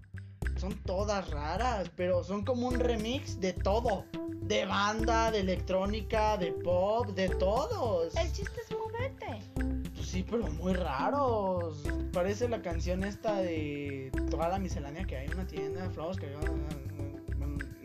son 0.57 0.75
todas 0.83 1.31
raras, 1.31 1.89
pero 1.95 2.23
son 2.23 2.45
como 2.45 2.67
un 2.67 2.79
remix 2.79 3.39
de 3.39 3.53
todo. 3.53 4.05
De 4.43 4.67
banda, 4.67 5.31
de 5.31 5.39
electrónica, 5.39 6.37
de 6.37 6.51
pop, 6.51 7.07
de 7.15 7.29
todos. 7.29 8.15
El 8.15 8.31
chiste 8.31 8.61
es 8.69 8.77
moverte. 8.77 9.25
Pues 9.95 10.07
sí, 10.07 10.23
pero 10.29 10.47
muy 10.51 10.73
raros. 10.73 11.83
Parece 12.13 12.47
la 12.47 12.61
canción 12.61 13.03
esta 13.03 13.37
de 13.37 14.11
toda 14.29 14.49
la 14.49 14.59
miscelánea 14.59 15.07
que 15.07 15.17
hay 15.17 15.25
en 15.25 15.33
una 15.33 15.47
tienda 15.47 15.87
de 15.87 15.89
flowers 15.89 16.19
que 16.19 16.27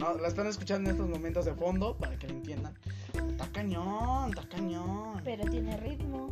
no, 0.00 0.14
la 0.14 0.28
están 0.28 0.46
escuchando 0.46 0.88
en 0.88 0.96
estos 0.96 1.08
momentos 1.08 1.44
de 1.44 1.54
fondo 1.54 1.94
para 1.96 2.16
que 2.18 2.26
lo 2.26 2.34
entiendan. 2.34 2.74
Está 3.28 3.46
cañón, 3.52 4.30
está 4.30 4.48
cañón. 4.48 5.20
Pero 5.22 5.44
tiene 5.50 5.76
ritmo. 5.76 6.30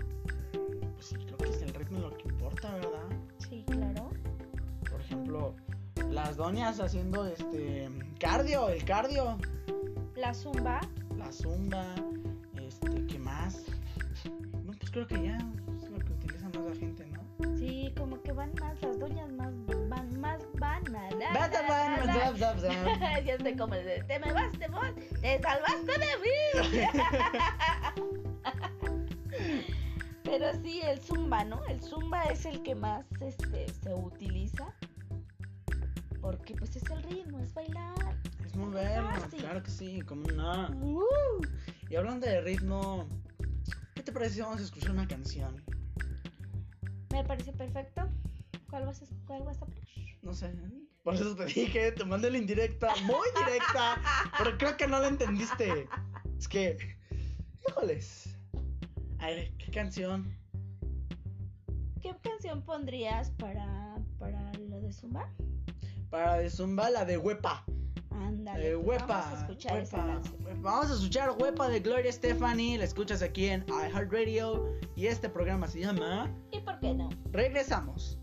Pues 0.95 1.07
sí, 1.07 1.17
creo 1.17 1.37
que 1.37 1.51
es 1.51 1.63
el 1.63 1.75
ritmo 1.75 2.01
lo 2.01 2.17
que 2.17 2.29
importa, 2.29 2.73
¿verdad? 2.73 3.05
Sí, 3.39 3.63
claro. 3.67 4.11
Por 4.91 5.01
ejemplo, 5.03 5.55
las 6.11 6.37
doñas 6.37 6.81
haciendo 6.81 7.27
este 7.27 7.89
cardio, 8.19 8.71
el 8.71 8.83
cardio, 8.85 9.37
La 10.17 10.33
zumba. 10.33 10.81
la 11.17 11.31
zumba, 11.31 11.85
este, 12.57 13.07
¿qué 13.07 13.19
más? 13.19 13.65
No, 14.65 14.73
pues 14.73 14.91
creo 14.91 15.07
que 15.07 15.23
ya 15.23 15.39
es 15.77 15.91
lo 15.91 15.99
que 15.99 16.13
utiliza 16.13 16.47
más 16.49 16.65
la 16.71 16.75
gente, 16.75 17.07
¿no? 17.07 17.57
Sí, 17.59 17.93
como 17.99 18.21
que 18.23 18.33
van 18.33 18.51
más, 18.61 18.81
las 18.81 18.99
doñas 18.99 19.31
más, 19.33 19.53
van 19.89 20.08
más, 20.29 20.43
van, 20.55 20.83
na, 20.93 21.09
na, 21.11 21.33
Bata, 21.33 21.63
na, 21.63 21.69
bata, 21.69 22.07
na, 22.07 22.15
zap, 22.15 22.37
zap, 22.39 22.59
zap. 22.59 22.73
na. 22.99 23.21
Ya 23.27 23.37
sé 23.39 23.57
cómo 23.57 23.75
le 23.75 24.03
te 24.05 24.19
me 24.19 24.33
vas, 24.33 24.53
te 24.59 24.69
vas, 24.69 24.93
te 25.21 25.41
salvaste 25.43 25.93
de 25.99 26.17
mí. 26.23 26.79
Pero 30.25 30.53
sí, 30.63 30.81
el 30.83 31.01
zumba, 31.01 31.45
¿no? 31.45 31.65
El 31.67 31.81
zumba 31.83 32.23
es 32.25 32.45
el 32.45 32.63
que 32.63 32.75
más 32.75 33.07
este, 33.21 33.67
se 33.69 33.95
utiliza. 33.95 34.75
Porque 36.21 36.55
pues 36.55 36.77
es 36.77 36.83
el 36.91 37.03
ritmo, 37.05 37.39
es 37.41 37.55
bailar. 37.55 37.95
Es 38.45 38.55
moverlo, 38.55 39.09
fácil. 39.11 39.41
claro 39.41 39.63
que 39.63 39.71
sí, 39.71 40.01
como 40.03 40.25
no. 40.33 40.69
Uh, 40.83 41.41
Y 41.89 41.97
hablando 41.97 42.27
de 42.27 42.41
ritmo, 42.43 43.09
¿qué 43.95 44.03
te 44.03 44.13
parece 44.13 44.35
si 44.35 44.41
vamos 44.43 44.61
a 44.61 44.65
escuchar 44.65 44.91
una 44.91 45.09
canción? 45.09 45.63
me 47.11 47.25
parece 47.25 47.53
perfecto. 47.53 48.03
¿Cuál 48.71 48.85
vas 48.87 49.01
a, 49.03 49.07
cuál 49.27 49.43
vas 49.45 49.57
a 49.63 49.67
poner? 49.67 49.83
No 50.29 50.35
sé, 50.35 50.53
por 51.05 51.15
eso 51.15 51.35
te 51.35 51.47
dije, 51.47 51.91
te 51.93 52.05
mandé 52.05 52.31
la 52.31 52.37
indirecta, 52.37 52.93
muy 53.05 53.27
directa, 53.47 53.97
pero 54.37 54.59
creo 54.59 54.77
que 54.77 54.87
no 54.87 55.01
la 55.01 55.09
entendiste. 55.09 55.89
Es 56.37 56.47
que, 56.47 56.77
híjoles. 57.67 58.37
A 59.21 59.29
ver, 59.29 59.51
¿qué 59.57 59.71
canción? 59.71 60.37
¿Qué 62.03 62.15
canción 62.23 62.61
pondrías 62.63 63.31
para, 63.31 63.97
para 64.19 64.53
lo 64.69 64.83
de 64.83 64.93
zumba? 64.93 65.33
Para 66.11 66.35
de 66.37 66.51
Zumba, 66.51 66.91
la 66.91 67.07
de 67.07 67.17
Huepa. 67.17 67.65
Ándale, 68.11 68.73
Eh, 68.73 68.75
pues 68.77 68.87
Huepa. 69.01 69.07
vamos 69.07 69.39
a 69.39 69.41
escuchar 69.41 69.79
esa 69.79 69.97
Huepa, 69.97 70.13
canción. 70.13 70.45
Huepa. 70.45 70.61
Vamos 70.61 70.91
a 70.91 70.95
escuchar 70.95 71.31
Huepa 71.41 71.69
de 71.71 71.81
Gloria 71.81 72.13
Stephanie. 72.13 72.77
La 72.77 72.85
escuchas 72.85 73.23
aquí 73.23 73.47
en 73.47 73.65
iHeartRadio. 73.67 74.75
Y 74.95 75.07
este 75.07 75.31
programa 75.31 75.67
se 75.69 75.81
llama 75.81 76.31
¿Y 76.53 76.61
por 76.61 76.79
qué 76.81 76.93
no? 76.93 77.09
Regresamos. 77.33 78.19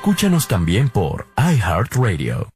Escúchanos 0.00 0.48
también 0.48 0.88
por 0.88 1.26
iHeartRadio. 1.36 2.48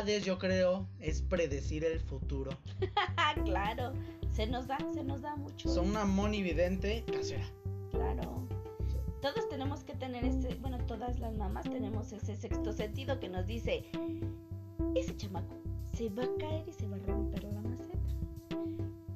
Habilidades, 0.00 0.24
yo 0.24 0.38
creo, 0.38 0.88
es 0.98 1.22
predecir 1.22 1.84
el 1.84 2.00
futuro. 2.00 2.50
Claro. 3.44 3.92
Se 4.32 4.46
nos 4.46 4.66
da, 4.66 4.78
se 4.92 5.04
nos 5.04 5.22
da 5.22 5.36
mucho. 5.36 5.68
Son 5.68 5.88
una 5.88 6.04
monividente 6.04 7.04
casera. 7.12 7.44
Claro. 7.90 8.46
Todos 9.22 9.48
tenemos 9.48 9.84
que 9.84 9.94
tener 9.94 10.24
ese, 10.24 10.54
bueno, 10.56 10.78
todas 10.86 11.18
las 11.20 11.34
mamás 11.36 11.64
tenemos 11.64 12.12
ese 12.12 12.36
sexto 12.36 12.72
sentido 12.72 13.20
que 13.20 13.28
nos 13.28 13.46
dice, 13.46 13.84
ese 14.94 15.16
chamaco 15.16 15.56
se 15.96 16.08
va 16.10 16.24
a 16.24 16.38
caer 16.38 16.68
y 16.68 16.72
se 16.72 16.86
va 16.88 16.96
a 16.96 17.00
romper 17.00 17.44
la 17.44 17.60
maceta. 17.60 17.98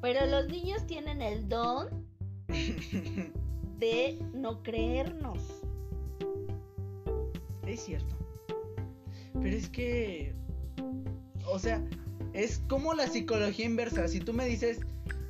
Pero 0.01 0.27
los 0.27 0.49
niños 0.49 0.87
tienen 0.87 1.23
el 1.23 1.49
don 1.49 1.89
de 3.79 4.19
no 4.33 4.63
creernos. 4.63 5.39
Es 7.67 7.81
cierto. 7.81 8.15
Pero 9.33 9.57
es 9.57 9.69
que. 9.69 10.44
O 11.47 11.59
sea, 11.59 11.83
es 12.33 12.63
como 12.69 12.95
la 12.95 13.07
psicología 13.07 13.65
inversa. 13.65 14.09
Si 14.09 14.21
tú 14.21 14.33
me 14.33 14.47
dices, 14.47 14.81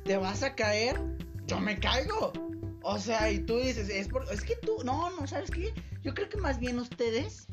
te 0.03 0.17
vas 0.17 0.43
a 0.43 0.55
caer, 0.55 0.99
yo 1.47 1.59
me 1.59 1.79
caigo. 1.79 2.33
O 2.81 2.99
sea, 2.99 3.31
y 3.31 3.39
tú 3.39 3.57
dices, 3.57 3.89
es, 3.89 4.07
por, 4.07 4.31
es 4.31 4.43
que 4.43 4.55
tú. 4.55 4.77
No, 4.83 5.09
no, 5.11 5.25
¿sabes 5.27 5.49
qué? 5.49 5.73
Yo 6.03 6.13
creo 6.13 6.29
que 6.29 6.37
más 6.37 6.59
bien 6.59 6.79
ustedes. 6.79 7.47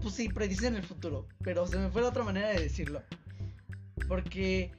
Pues 0.00 0.14
sí, 0.14 0.28
predicen 0.28 0.76
el 0.76 0.84
futuro. 0.84 1.26
Pero 1.42 1.66
se 1.66 1.78
me 1.78 1.90
fue 1.90 2.02
la 2.02 2.08
otra 2.08 2.24
manera 2.24 2.48
de 2.48 2.60
decirlo. 2.60 3.02
Porque. 4.08 4.72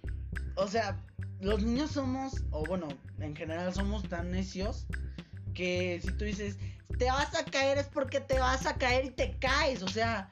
O 0.55 0.67
sea, 0.67 0.99
los 1.39 1.63
niños 1.63 1.91
somos. 1.91 2.43
O 2.51 2.63
bueno, 2.65 2.87
en 3.19 3.35
general 3.35 3.73
somos 3.73 4.03
tan 4.09 4.31
necios. 4.31 4.87
Que 5.53 5.99
si 6.01 6.11
tú 6.13 6.25
dices, 6.25 6.57
te 6.97 7.05
vas 7.05 7.35
a 7.35 7.45
caer 7.45 7.77
es 7.77 7.87
porque 7.87 8.19
te 8.21 8.39
vas 8.39 8.65
a 8.65 8.75
caer 8.75 9.05
y 9.05 9.11
te 9.11 9.37
caes. 9.37 9.83
O 9.83 9.87
sea, 9.87 10.31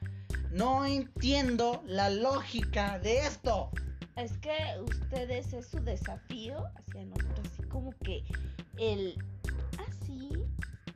no 0.58 0.84
entiendo 0.84 1.84
la 1.86 2.10
lógica 2.10 2.98
de 2.98 3.18
esto. 3.18 3.70
Es 4.16 4.36
que 4.38 4.56
ustedes 4.84 5.52
es 5.52 5.68
su 5.68 5.78
desafío 5.78 6.64
hacia 6.74 7.04
nosotros, 7.04 7.46
así 7.52 7.62
como 7.68 7.92
que 8.02 8.24
el, 8.76 9.16
así, 9.88 10.30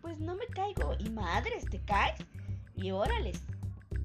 pues 0.00 0.18
no 0.18 0.34
me 0.34 0.46
caigo. 0.48 0.96
Y 0.98 1.08
madres, 1.10 1.64
te 1.70 1.80
caes. 1.84 2.18
Y 2.74 2.90
órales, 2.90 3.40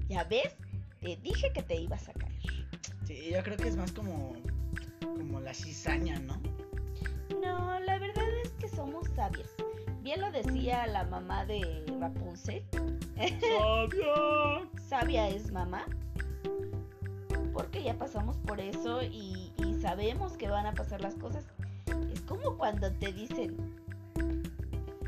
ya 0.08 0.22
ves, 0.24 0.54
te 1.00 1.16
dije 1.16 1.52
que 1.52 1.62
te 1.62 1.74
ibas 1.74 2.08
a 2.08 2.12
caer. 2.12 2.68
Sí, 3.04 3.30
yo 3.32 3.42
creo 3.42 3.56
que 3.56 3.68
es 3.68 3.76
más 3.76 3.90
como. 3.90 4.34
Como 5.00 5.40
la 5.40 5.52
cizaña, 5.52 6.20
¿no? 6.20 6.40
No, 7.42 7.80
la 7.80 7.98
verdad 7.98 8.28
es 8.44 8.50
que 8.52 8.68
somos 8.68 9.08
sabias. 9.16 9.48
Bien 10.08 10.22
lo 10.22 10.30
decía 10.30 10.86
la 10.86 11.04
mamá 11.04 11.44
de 11.44 11.84
Rapunzel. 12.00 12.64
¡Sabia! 13.14 14.66
Sabia 14.88 15.28
es 15.28 15.52
mamá. 15.52 15.84
Porque 17.52 17.82
ya 17.82 17.92
pasamos 17.92 18.38
por 18.38 18.58
eso 18.58 19.02
y, 19.02 19.52
y 19.58 19.74
sabemos 19.82 20.32
que 20.38 20.48
van 20.48 20.64
a 20.64 20.72
pasar 20.72 21.02
las 21.02 21.14
cosas. 21.16 21.44
Es 22.10 22.22
como 22.22 22.56
cuando 22.56 22.90
te 22.90 23.12
dicen, 23.12 23.54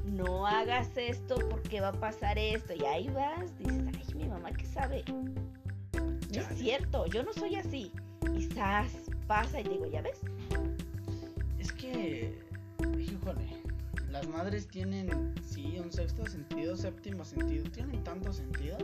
no 0.05 0.47
hagas 0.47 0.95
esto 0.99 1.37
porque 1.49 1.81
va 1.81 1.89
a 1.89 1.93
pasar 1.99 2.37
esto. 2.37 2.75
Y 2.75 2.85
ahí 2.85 3.09
vas, 3.09 3.57
dices, 3.57 3.83
ay, 3.87 4.15
mi 4.15 4.29
mamá 4.29 4.53
que 4.53 4.67
sabe. 4.67 5.03
No 5.95 6.43
es 6.43 6.59
cierto, 6.59 7.07
yo 7.07 7.23
no 7.23 7.33
soy 7.33 7.55
así. 7.55 7.91
Zas, 8.53 8.93
pasa 9.27 9.61
y 9.61 9.65
digo, 9.65 9.87
¿ya 9.87 10.03
ves? 10.03 10.21
Es 11.59 11.73
que. 11.73 12.39
Híjole. 12.99 13.60
Las 14.11 14.27
madres 14.27 14.67
tienen, 14.67 15.35
sí, 15.49 15.79
un 15.79 15.93
sexto 15.93 16.27
sentido, 16.27 16.77
séptimo 16.77 17.25
sentido. 17.25 17.65
Tienen 17.71 18.03
tantos 18.03 18.37
sentidos. 18.37 18.83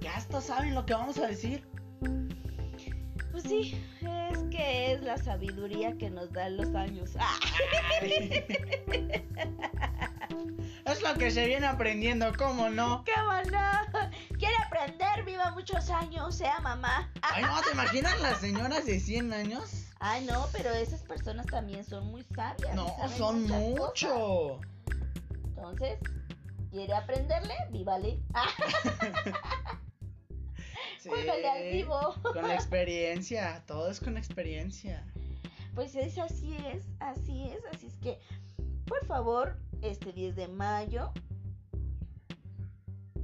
Que 0.00 0.08
hasta 0.08 0.40
saben 0.40 0.74
lo 0.74 0.84
que 0.84 0.94
vamos 0.94 1.18
a 1.18 1.28
decir. 1.28 1.64
Pues 3.30 3.44
sí, 3.44 3.80
es 4.30 4.38
que 4.50 4.92
es 4.92 5.02
la 5.02 5.16
sabiduría 5.18 5.96
que 5.96 6.10
nos 6.10 6.32
dan 6.32 6.56
los 6.56 6.74
años. 6.74 7.12
Es 10.84 11.02
lo 11.02 11.12
que 11.14 11.30
se 11.30 11.46
viene 11.46 11.66
aprendiendo, 11.66 12.32
¿cómo 12.38 12.70
no? 12.70 13.04
¡Qué 13.04 13.12
bueno! 13.26 13.60
Quiere 14.38 14.54
aprender, 14.66 15.22
viva 15.26 15.50
muchos 15.50 15.90
años, 15.90 16.34
sea 16.34 16.60
mamá. 16.60 17.12
Ay, 17.20 17.42
no, 17.42 17.60
¿te 17.60 17.72
imaginas 17.72 18.18
las 18.22 18.40
señoras 18.40 18.86
de 18.86 18.98
100 18.98 19.34
años? 19.34 19.87
Ay, 20.00 20.24
no, 20.26 20.46
pero 20.52 20.70
esas 20.70 21.02
personas 21.02 21.46
también 21.46 21.84
son 21.84 22.06
muy 22.10 22.22
sabias. 22.34 22.74
No, 22.74 22.94
son 23.16 23.46
mucho. 23.46 23.80
cosas. 24.08 24.68
Entonces, 25.44 25.98
¿quiere 26.70 26.94
aprenderle? 26.94 27.54
Vívale. 27.70 28.20
Ah, 28.34 28.48
Sí, 30.98 31.10
al 31.10 31.72
vivo. 31.72 32.14
Con 32.22 32.48
la 32.48 32.54
experiencia, 32.54 33.62
todo 33.66 33.90
es 33.90 34.00
con 34.00 34.16
experiencia. 34.16 35.04
Pues 35.74 35.94
es 35.94 36.18
así 36.18 36.56
es, 36.72 36.84
así 36.98 37.44
es, 37.50 37.60
así 37.72 37.86
es 37.86 37.96
que, 37.98 38.18
por 38.86 39.04
favor, 39.06 39.56
este 39.80 40.12
10 40.12 40.34
de 40.34 40.48
mayo, 40.48 41.12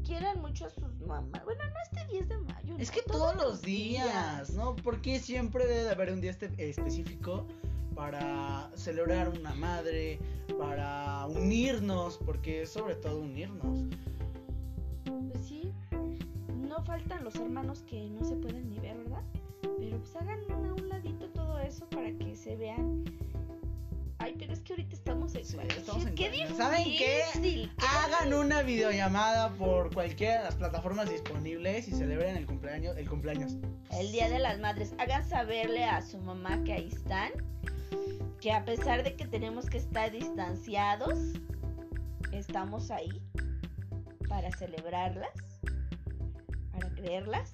quieran 0.05 0.41
mucho 0.41 0.67
a 0.67 0.71
sus 0.71 1.01
mamás. 1.01 1.45
Bueno, 1.45 1.63
no 1.65 1.75
este 1.83 2.13
10 2.13 2.29
de 2.29 2.39
mayo. 2.39 2.75
Es 2.79 2.89
no, 2.89 2.95
que 2.95 3.03
todos 3.03 3.37
los 3.37 3.63
días, 3.63 4.51
¿no? 4.51 4.77
Porque 4.77 5.19
siempre 5.19 5.67
debe 5.67 5.85
de 5.85 5.91
haber 5.91 6.13
un 6.13 6.21
día 6.21 6.31
este- 6.31 6.53
específico 6.59 7.47
para 7.95 8.71
celebrar 8.75 9.29
una 9.29 9.55
madre, 9.55 10.19
para 10.59 11.27
unirnos, 11.27 12.19
porque 12.19 12.63
es 12.63 12.71
sobre 12.71 12.97
todo 12.97 13.21
unirnos. 13.21 13.85
Pues 15.33 15.45
sí, 15.47 15.73
no 16.55 16.83
faltan 16.85 17.25
los 17.25 17.37
hermanos 17.37 17.83
que 17.83 18.09
no 18.11 18.25
se 18.25 18.37
pueden 18.37 18.69
ni 18.69 18.79
ver, 18.79 18.97
¿verdad? 18.99 19.23
Pero 19.79 19.99
pues 19.99 20.17
hagan 20.17 20.41
a 20.51 20.57
un 20.57 20.89
ladito 20.89 21.29
todo 21.31 21.59
eso 21.59 21.89
para 21.89 22.13
que 22.13 22.37
se 22.37 22.57
vean. 22.57 23.05
Ay, 24.25 24.35
pero 24.39 24.55
es 24.55 24.61
que 24.61 24.73
ahorita 24.73 24.97
estamos 24.97 25.35
en 25.35 25.45
Sí, 25.45 25.59
estamos 25.77 26.07
en 26.07 26.15
Qué. 26.15 26.49
¿Saben 26.57 26.85
qué? 26.85 27.25
qué 27.43 27.69
Hagan 27.77 28.33
una 28.33 28.63
videollamada 28.63 29.51
por 29.51 29.93
cualquiera 29.93 30.39
de 30.39 30.45
las 30.45 30.55
plataformas 30.55 31.11
disponibles 31.11 31.89
y 31.89 31.93
celebren 31.93 32.35
el 32.35 32.47
cumpleaños, 32.47 32.97
el 32.97 33.07
cumpleaños. 33.07 33.59
El 33.91 34.13
Día 34.13 34.31
de 34.31 34.39
las 34.39 34.59
Madres. 34.61 34.95
Hagan 34.97 35.29
saberle 35.29 35.85
a 35.85 36.01
su 36.01 36.17
mamá 36.17 36.65
que 36.65 36.73
ahí 36.73 36.89
están. 36.89 37.33
Que 38.41 38.53
a 38.53 38.65
pesar 38.65 39.03
de 39.03 39.15
que 39.15 39.27
tenemos 39.27 39.67
que 39.67 39.77
estar 39.77 40.11
distanciados, 40.11 41.19
estamos 42.33 42.91
ahí 42.91 43.21
para 44.27 44.51
celebrarlas, 44.53 45.35
para 46.73 46.89
creerlas. 46.95 47.53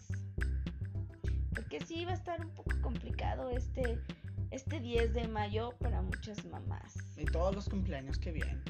Porque 1.53 1.81
sí 1.81 2.05
va 2.05 2.13
a 2.13 2.15
estar 2.15 2.41
un 2.41 2.51
poco 2.51 2.81
complicado 2.81 3.51
este, 3.51 3.99
este 4.51 4.81
10 4.81 5.15
de 5.15 5.29
mayo 5.29 5.71
para 5.79 6.03
muchas 6.03 6.45
mamás. 6.47 6.95
Y 7.17 7.25
todos 7.27 7.55
los 7.55 7.69
cumpleaños 7.69 8.19
que 8.19 8.33
vienen. 8.33 8.63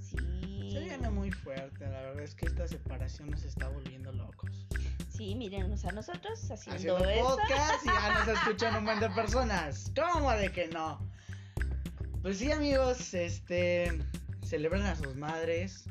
Sí. 0.00 0.70
Se 0.72 0.80
viene 0.80 1.10
muy 1.10 1.30
fuerte, 1.30 1.84
la 1.86 2.00
verdad 2.02 2.20
es 2.22 2.34
que 2.34 2.46
esta 2.46 2.66
separación 2.66 3.30
nos 3.30 3.44
está 3.44 3.68
volviendo 3.68 4.12
locos. 4.12 4.66
Sí, 5.10 5.34
mírenos 5.34 5.84
a 5.84 5.92
nosotros 5.92 6.50
haciendo, 6.50 6.96
Haciendo 6.96 7.08
eso. 7.10 7.36
podcast 7.36 7.84
y 7.84 7.88
ya 7.88 8.18
nos 8.24 8.28
escuchan 8.38 8.76
un 8.76 8.84
montón 8.84 9.10
de 9.10 9.14
personas. 9.22 9.92
¿Cómo 9.94 10.30
de 10.32 10.50
que 10.50 10.68
no? 10.68 10.98
Pues 12.22 12.38
sí, 12.38 12.50
amigos, 12.50 13.12
este. 13.14 13.98
Celebren 14.44 14.82
a 14.82 14.96
sus 14.96 15.14
madres. 15.16 15.84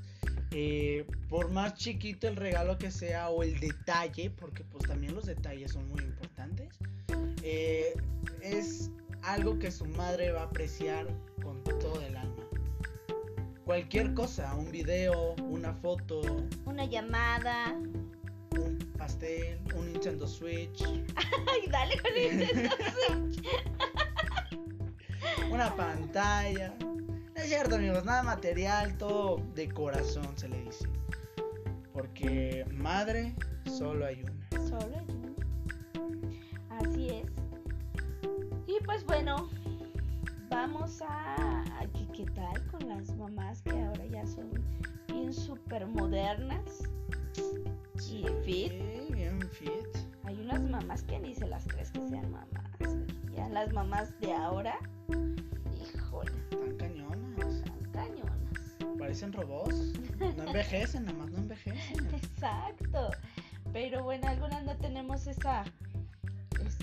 eh, 0.52 1.06
por 1.30 1.50
más 1.52 1.76
chiquito 1.76 2.28
el 2.28 2.36
regalo 2.36 2.78
que 2.78 2.92
sea 2.92 3.30
o 3.30 3.44
el 3.44 3.60
detalle, 3.60 4.30
porque 4.32 4.64
pues 4.66 4.84
también 4.84 5.16
los 5.16 5.26
detalles 5.26 5.72
son 5.72 5.88
muy 5.90 6.02
importantes. 6.04 6.78
eh, 7.44 7.94
es 8.42 8.90
algo 9.24 9.58
que 9.60 9.72
su 9.72 9.86
madre 9.86 10.32
va 10.32 10.42
a 10.42 10.46
apreciar 10.46 11.08
con 11.44 11.64
todo 11.64 12.02
el 12.02 12.16
alma. 12.16 12.44
Cualquier 13.66 14.14
cosa, 14.14 14.54
un 14.56 14.72
video, 14.72 15.36
una 15.50 15.74
foto, 15.74 16.22
Una 16.66 16.86
llamada. 16.86 17.74
un 18.58 18.78
pastel, 18.98 19.60
un 19.76 19.94
Nintendo 19.94 20.28
Switch, 20.28 20.84
Ay, 21.16 21.70
dale 21.70 21.98
con 22.02 22.12
eso. 22.16 22.76
una 25.52 25.76
pantalla. 25.76 26.74
Es 27.36 27.48
cierto, 27.48 27.76
amigos, 27.76 28.04
nada 28.04 28.24
material, 28.24 28.98
todo 28.98 29.42
de 29.56 29.70
corazón 29.70 30.28
se 30.36 30.50
le 30.50 30.62
dice. 30.64 30.88
Porque 31.94 32.66
madre 32.72 33.36
solo 33.66 34.06
hay 34.06 34.24
una. 34.24 34.68
Solo 34.68 34.98
hay 34.98 35.06
uno. 35.16 35.36
Así 36.70 37.10
es. 37.10 37.41
Y 38.82 38.84
pues 38.84 39.06
bueno, 39.06 39.48
vamos 40.50 41.02
a, 41.04 41.62
a 41.80 41.86
que- 41.94 42.08
qué 42.14 42.26
tal 42.32 42.66
con 42.72 42.90
las 42.90 43.16
mamás 43.16 43.62
que 43.62 43.80
ahora 43.80 44.06
ya 44.08 44.26
son 44.26 44.50
bien 45.08 45.32
súper 45.32 45.86
modernas 45.86 46.84
y 48.10 48.26
fit. 48.44 48.72
Sí, 48.72 49.14
bien 49.14 49.40
fit. 49.52 49.88
Hay 50.24 50.40
unas 50.42 50.62
mamás 50.64 51.04
que 51.04 51.20
ni 51.20 51.36
se 51.36 51.48
las 51.48 51.66
crees 51.68 51.92
que 51.92 52.08
sean 52.10 52.32
mamás. 52.32 52.98
Ya 53.36 53.48
las 53.50 53.72
mamás 53.72 54.20
de 54.20 54.34
ahora, 54.34 54.76
híjole. 55.80 56.32
Tan 56.50 56.76
cañonas. 56.78 57.64
parecen 58.98 59.32
robots. 59.34 59.94
No 60.38 60.44
envejecen, 60.44 61.06
nada 61.06 61.18
más 61.20 61.30
no 61.32 61.38
envejecen. 61.38 62.08
Exacto. 62.16 63.12
Pero 63.74 64.04
bueno, 64.04 64.28
algunas 64.28 64.64
no 64.66 64.76
tenemos 64.78 65.28
esa 65.28 65.64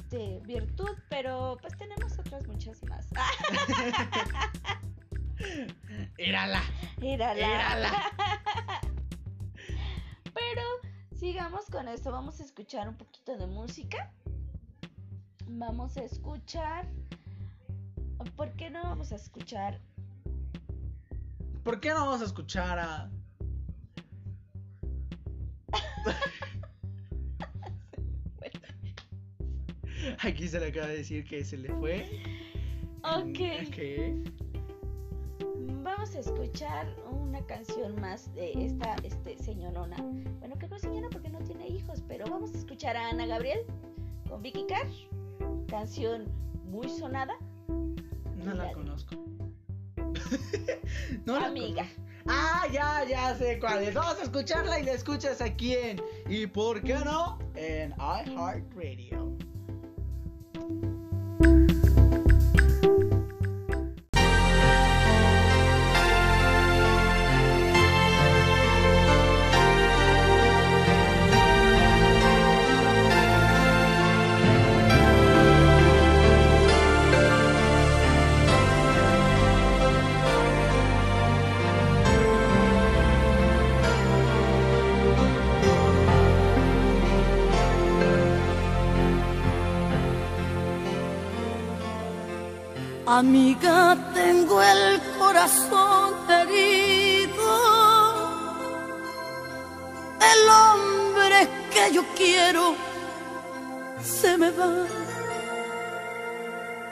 este, 0.09 0.41
virtud, 0.47 0.97
pero 1.11 1.59
pues 1.61 1.77
tenemos 1.77 2.19
otras 2.19 2.47
muchas 2.47 2.83
más. 2.85 3.07
Mírala. 6.17 6.63
Mírala. 6.99 8.11
Pero 10.35 10.63
sigamos 11.15 11.67
con 11.67 11.89
esto. 11.89 12.11
Vamos 12.11 12.41
a 12.41 12.45
escuchar 12.45 12.89
un 12.89 12.97
poquito 12.97 13.37
de 13.37 13.47
música. 13.47 14.11
Vamos 15.47 15.99
a 15.99 16.05
escuchar. 16.05 16.89
¿Por 18.35 18.57
qué 18.57 18.71
no 18.71 18.85
vamos 18.85 19.13
a 19.13 19.17
escuchar? 19.17 19.79
¿Por 21.65 21.81
qué 21.81 21.91
no 21.91 22.07
vamos 22.07 22.23
a 22.23 22.25
escuchar 22.25 22.79
a. 22.79 23.11
Aquí 30.21 30.49
se 30.49 30.61
le 30.61 30.69
acaba 30.69 30.89
de 30.89 30.99
decir 30.99 31.25
que 31.25 31.45
se 31.45 31.57
le 31.57 31.69
fue. 31.75 32.05
Ok. 33.03 33.39
Ok. 33.69 33.79
Vamos 35.83 36.15
a 36.15 36.19
escuchar 36.21 36.95
una 37.11 37.45
canción 37.47 38.01
más 38.01 38.33
de 38.35 38.53
esta 38.65 38.97
este, 39.03 39.39
señorona. 39.39 39.97
Bueno, 40.39 40.59
que 40.59 40.69
no 40.69 40.77
es 40.77 40.83
señora 40.83 41.09
porque 41.11 41.31
no 41.31 41.39
tiene 41.41 41.69
hijos, 41.69 42.03
pero 42.07 42.27
vamos 42.27 42.55
a 42.55 42.59
escuchar 42.59 42.97
a 42.97 43.09
Ana 43.09 43.27
Gabriel 43.27 43.61
con 44.29 44.43
Vicky 44.43 44.65
Carr. 44.69 44.87
Canción 45.69 46.27
muy 46.65 46.89
sonada. 46.89 47.35
No 47.69 48.55
la 48.55 48.73
conozco. 48.73 49.17
no 51.27 51.39
la 51.39 51.47
Amiga. 51.47 51.83
conozco. 51.83 52.09
Ah, 52.31 52.67
ya, 52.71 53.05
ya 53.09 53.35
sé 53.37 53.59
cuál 53.59 53.83
es. 53.83 53.95
Vamos 53.95 54.19
a 54.21 54.25
escucharla 54.25 54.79
y 54.81 54.85
la 54.85 54.93
escuchas 54.93 55.41
aquí 55.41 55.75
en. 55.75 56.01
¿Y 56.29 56.47
por 56.47 56.83
qué 56.83 56.95
no? 56.97 57.39
En 57.55 57.93
iHeartRadio. 57.93 59.18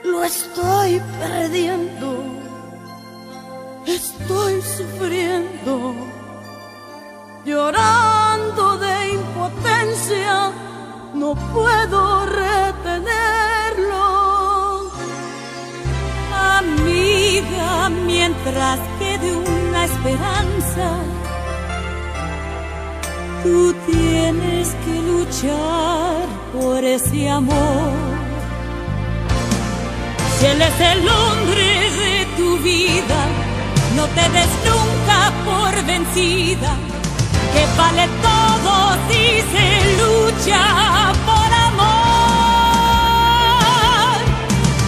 Lo 0.05 0.23
estoy 0.25 1.03
perdiendo. 1.19 2.23
Estoy 3.87 4.63
sufriendo. 4.63 5.95
Llorando 7.45 8.79
de 8.79 9.13
impotencia. 9.15 10.53
No 11.15 11.35
puedo 11.53 12.27
retenerlo. 12.27 13.97
Amiga, 16.59 17.89
mientras 17.89 18.79
quede 18.99 19.37
una 19.37 19.85
esperanza, 19.85 20.89
tú 23.43 23.75
tienes 23.87 24.69
que 24.85 24.95
luchar 25.03 26.26
por 26.61 26.85
ese 26.85 27.29
amor. 27.29 27.93
Si 30.39 30.47
él 30.47 30.61
es 30.63 30.81
el 30.93 31.09
hombre 31.09 31.91
de 32.03 32.27
tu 32.37 32.59
vida, 32.59 33.21
no 33.97 34.05
te 34.17 34.25
des 34.37 34.53
nunca 34.71 35.19
por 35.49 35.73
vencida, 35.85 36.73
que 37.53 37.63
vale 37.81 38.05
todo 38.29 38.73
si 39.09 39.25
se 39.53 39.69
lucha 40.01 40.63
por 41.29 41.51
amor. 41.69 41.97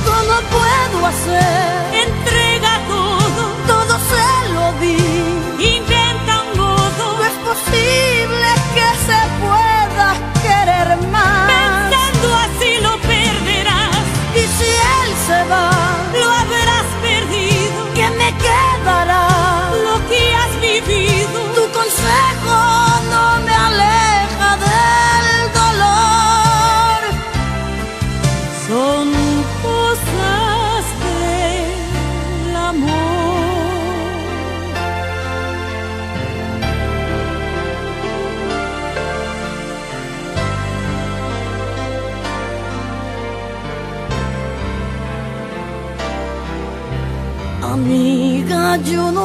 ¿Cómo 0.08 0.36
puedo 0.56 0.98
hacer? 1.06 1.68
Entrega 2.06 2.72
todo, 2.94 3.42
todo 3.72 3.94
se 4.12 4.28
lo 4.54 4.64
di. 4.82 5.02
Inventa 5.76 6.32
un 6.42 6.50
modo, 6.58 7.04
no 7.18 7.24
es 7.30 7.36
posible 7.50 8.48
que 8.76 8.88
se 9.08 9.20
pueda 9.42 10.08
querer 10.42 10.88
más. 11.12 11.47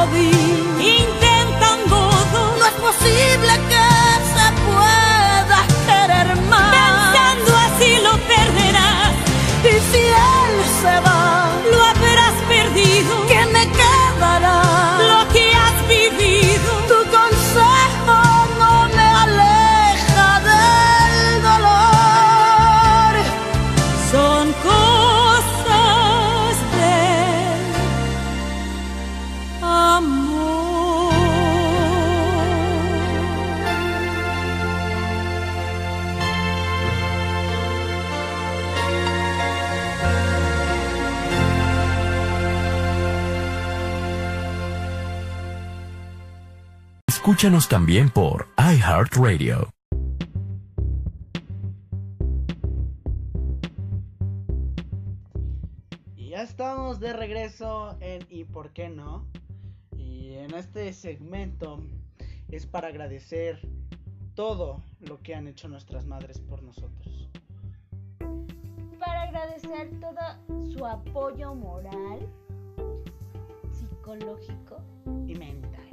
Lo 0.00 0.06
di. 0.14 0.30
Intenta 0.98 1.66
un 1.74 1.90
modo, 1.90 2.38
no 2.58 2.64
es 2.66 2.76
posible 2.88 3.52
que 3.70 3.86
se 4.34 4.46
pueda 4.68 5.60
querer 5.88 6.28
más. 6.48 6.70
Pensando 6.76 7.50
así 7.66 7.90
lo 8.06 8.14
perderás. 8.32 9.12
Y 9.64 9.74
si 9.90 10.02
él 10.06 10.54
se 10.82 10.94
va, 11.06 11.19
Escúchanos 47.40 47.70
también 47.70 48.10
por 48.10 48.48
iHeartRadio. 48.58 49.70
Y 56.16 56.28
ya 56.28 56.42
estamos 56.42 57.00
de 57.00 57.14
regreso 57.14 57.96
en 58.00 58.26
¿Y 58.28 58.44
por 58.44 58.74
qué 58.74 58.90
no? 58.90 59.24
Y 59.96 60.34
en 60.34 60.52
este 60.52 60.92
segmento 60.92 61.82
es 62.50 62.66
para 62.66 62.88
agradecer 62.88 63.66
todo 64.34 64.84
lo 65.00 65.22
que 65.22 65.34
han 65.34 65.48
hecho 65.48 65.66
nuestras 65.66 66.04
madres 66.04 66.40
por 66.40 66.62
nosotros. 66.62 67.30
Para 68.98 69.22
agradecer 69.22 69.98
todo 69.98 70.66
su 70.70 70.84
apoyo 70.84 71.54
moral, 71.54 72.18
psicológico, 73.72 74.82
Y 75.26 75.36
mental. 75.36 75.89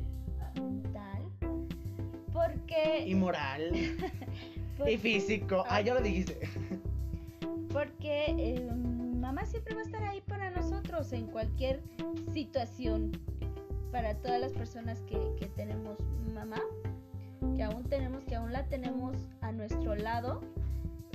Porque 2.37 3.05
Y 3.07 3.15
moral. 3.15 3.71
y 4.87 4.97
físico. 4.97 5.63
Ah, 5.67 5.81
ya 5.81 5.95
lo 5.95 6.01
dijiste. 6.01 6.39
porque 7.73 8.25
eh, 8.37 8.69
mamá 9.19 9.45
siempre 9.45 9.75
va 9.75 9.81
a 9.81 9.83
estar 9.83 10.03
ahí 10.03 10.21
para 10.21 10.51
nosotros 10.51 11.11
en 11.13 11.27
cualquier 11.27 11.81
situación. 12.33 13.11
Para 13.91 14.15
todas 14.15 14.39
las 14.39 14.51
personas 14.53 15.01
que, 15.03 15.17
que 15.39 15.47
tenemos 15.47 15.97
mamá, 16.33 16.61
que 17.55 17.63
aún 17.63 17.83
tenemos, 17.85 18.23
que 18.25 18.35
aún 18.35 18.51
la 18.51 18.63
tenemos 18.65 19.15
a 19.41 19.51
nuestro 19.51 19.95
lado, 19.95 20.41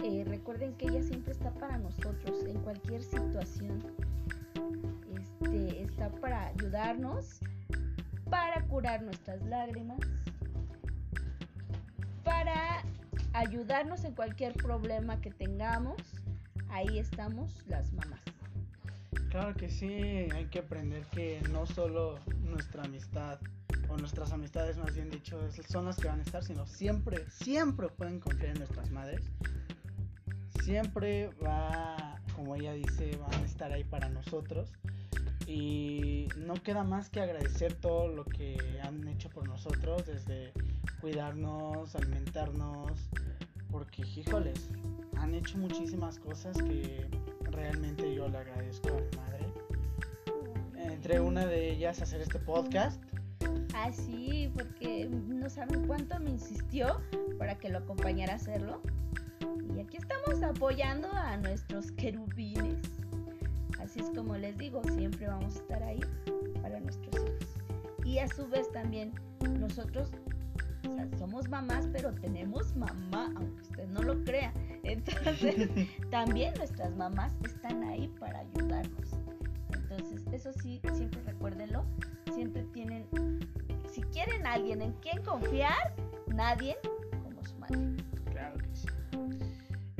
eh, 0.03 0.25
recuerden 0.27 0.75
que 0.75 0.87
ella 0.87 1.03
siempre 1.03 1.33
está 1.33 1.53
para 1.53 1.79
nosotros 1.79 2.45
en 2.45 2.59
cualquier 2.61 3.03
situación. 3.03 3.83
Este, 5.15 5.83
está 5.83 6.11
para 6.11 6.49
ayudarnos, 6.49 7.41
para 8.29 8.65
curar 8.67 9.03
nuestras 9.03 9.41
lágrimas, 9.47 10.01
para 12.25 12.83
ayudarnos 13.33 14.05
en 14.05 14.15
cualquier 14.15 14.55
problema 14.55 15.21
que 15.21 15.31
tengamos. 15.31 15.97
Ahí 16.69 16.99
estamos 16.99 17.65
las 17.67 17.93
mamás. 17.93 18.21
Claro 19.31 19.55
que 19.55 19.71
sí, 19.71 19.87
hay 19.87 20.47
que 20.51 20.59
aprender 20.59 21.05
que 21.07 21.41
no 21.51 21.67
solo 21.67 22.19
nuestra 22.43 22.85
amistad 22.85 23.39
o 23.89 23.97
nuestras 23.97 24.33
amistades 24.33 24.77
más 24.79 24.95
bien 24.95 25.11
dicho 25.11 25.39
son 25.69 25.87
las 25.87 25.97
que 25.97 26.09
van 26.09 26.21
a 26.21 26.23
estar, 26.23 26.45
sino 26.45 26.67
siempre, 26.67 27.25
siempre 27.31 27.89
pueden 27.89 28.21
confiar 28.21 28.51
en 28.51 28.59
nuestras 28.59 28.91
madres. 28.91 29.23
Siempre 30.63 31.31
va, 31.45 32.21
como 32.37 32.55
ella 32.57 32.73
dice, 32.73 33.17
van 33.17 33.43
a 33.43 33.45
estar 33.45 33.73
ahí 33.73 33.85
para 33.85 34.09
nosotros. 34.09 34.71
Y 35.47 36.29
no 36.37 36.55
queda 36.55 36.85
más 36.85 37.11
que 37.11 37.21
agradecer 37.21 37.75
todo 37.75 38.09
lo 38.09 38.25
que 38.25 38.57
han 38.83 39.07
hecho 39.09 39.29
por 39.31 39.47
nosotros, 39.49 40.07
desde 40.07 40.53
cuidarnos, 41.01 41.95
alimentarnos, 41.97 42.93
porque 43.71 44.03
híjoles, 44.03 44.71
han 45.17 45.35
hecho 45.35 45.59
muchísimas 45.59 46.19
cosas 46.19 46.57
que 46.59 47.07
realmente 47.51 48.15
yo 48.15 48.29
le 48.29 48.39
agradezco 48.39 48.89
a 48.89 49.01
mi 49.01 49.17
madre. 49.17 49.47
Entre 50.77 51.21
una 51.21 51.47
de 51.47 51.73
ellas 51.73 52.01
hacer 52.03 52.21
este 52.21 52.39
podcast. 52.39 53.03
Ah, 53.75 53.91
sí, 53.93 54.51
porque 54.55 55.09
no 55.09 55.49
saben 55.51 55.87
cuánto 55.87 56.19
me 56.21 56.31
insistió 56.31 57.01
para 57.39 57.59
que 57.59 57.69
lo 57.69 57.79
acompañara 57.79 58.35
a 58.35 58.37
hacerlo. 58.37 58.83
Y 59.75 59.81
aquí 59.81 59.97
estamos 59.97 60.43
apoyando 60.43 61.11
a 61.13 61.37
nuestros 61.39 61.91
querubines. 61.93 63.02
Es 63.97 64.11
como 64.11 64.37
les 64.37 64.57
digo, 64.57 64.83
siempre 64.95 65.27
vamos 65.27 65.57
a 65.57 65.59
estar 65.59 65.83
ahí 65.83 66.01
para 66.61 66.81
nuestros 66.81 67.15
hijos. 67.15 67.57
Y 68.05 68.19
a 68.19 68.29
su 68.29 68.49
vez 68.49 68.71
también 68.73 69.13
nosotros 69.59 70.11
somos 71.19 71.49
mamás, 71.49 71.89
pero 71.93 72.13
tenemos 72.15 72.75
mamá, 72.77 73.33
aunque 73.37 73.63
usted 73.63 73.89
no 73.89 74.03
lo 74.03 74.23
crea. 74.25 74.53
Entonces, 74.83 75.69
también 76.11 76.55
nuestras 76.55 76.95
mamás 76.97 77.33
están 77.45 77.83
ahí 77.85 78.09
para 78.19 78.41
ayudarnos. 78.41 79.11
Entonces, 79.73 80.23
eso 80.33 80.53
sí, 80.53 80.81
siempre 80.93 81.23
recuérdenlo. 81.23 81.85
Siempre 82.35 82.65
tienen, 82.73 83.07
si 83.91 84.01
quieren 84.03 84.47
alguien 84.47 84.83
en 84.83 84.93
quien 84.95 85.23
confiar, 85.23 85.95
nadie 86.27 86.77
como 87.23 87.45
su 87.45 87.57
madre. 87.59 88.12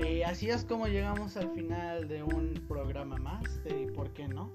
Eh, 0.05 0.25
así 0.25 0.51
es 0.51 0.65
como 0.65 0.89
llegamos 0.89 1.37
al 1.37 1.51
final 1.51 2.09
de 2.09 2.25
un 2.25 2.55
programa 2.67 3.17
más 3.19 3.63
de 3.63 3.87
¿Por 3.95 4.13
qué 4.13 4.27
no? 4.27 4.51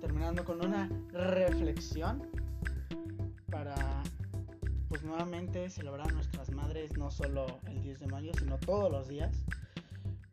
Terminando 0.00 0.44
con 0.44 0.64
una 0.64 0.90
reflexión 1.12 2.28
para 3.48 3.76
pues 4.88 5.04
nuevamente 5.04 5.70
celebrar 5.70 6.08
a 6.08 6.12
nuestras 6.12 6.50
madres 6.50 6.96
no 6.98 7.12
solo 7.12 7.46
el 7.66 7.80
10 7.80 8.00
de 8.00 8.06
mayo, 8.08 8.32
sino 8.38 8.58
todos 8.58 8.90
los 8.90 9.06
días, 9.06 9.44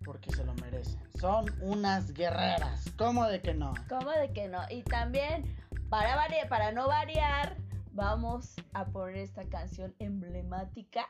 porque 0.04 0.32
se 0.32 0.44
lo 0.44 0.54
merecen. 0.56 1.00
Son 1.20 1.46
unas 1.62 2.12
guerreras, 2.14 2.92
¿cómo 2.98 3.26
de 3.26 3.40
que 3.40 3.54
no? 3.54 3.74
¿Cómo 3.88 4.10
de 4.12 4.32
que 4.34 4.48
no? 4.48 4.62
Y 4.70 4.82
también, 4.84 5.56
para, 5.90 6.18
para 6.50 6.72
no 6.72 6.88
variar, 6.88 7.56
vamos 7.92 8.56
a 8.74 8.86
poner 8.86 9.18
esta 9.18 9.44
canción 9.44 9.94
emblemática 10.00 11.08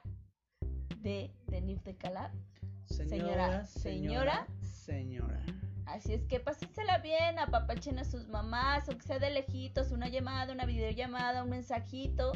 de 0.98 1.34
Denif 1.48 1.82
de 1.84 1.96
Calab. 1.96 2.32
Señora, 2.94 3.66
Señora, 3.66 3.66
señora, 3.66 4.48
señora. 4.62 5.44
Así 5.86 6.14
es 6.14 6.24
que 6.26 6.40
pásensela 6.40 7.00
bien, 7.00 7.40
apapachen 7.40 7.98
a 7.98 8.06
sus 8.06 8.28
mamás, 8.28 8.88
aunque 8.88 9.06
sea 9.06 9.20
de 9.20 9.32
lejitos, 9.32 9.92
una 9.92 10.10
llamada, 10.10 10.54
una 10.54 10.66
videollamada, 10.66 11.44
un 11.44 11.50
mensajito, 11.50 12.32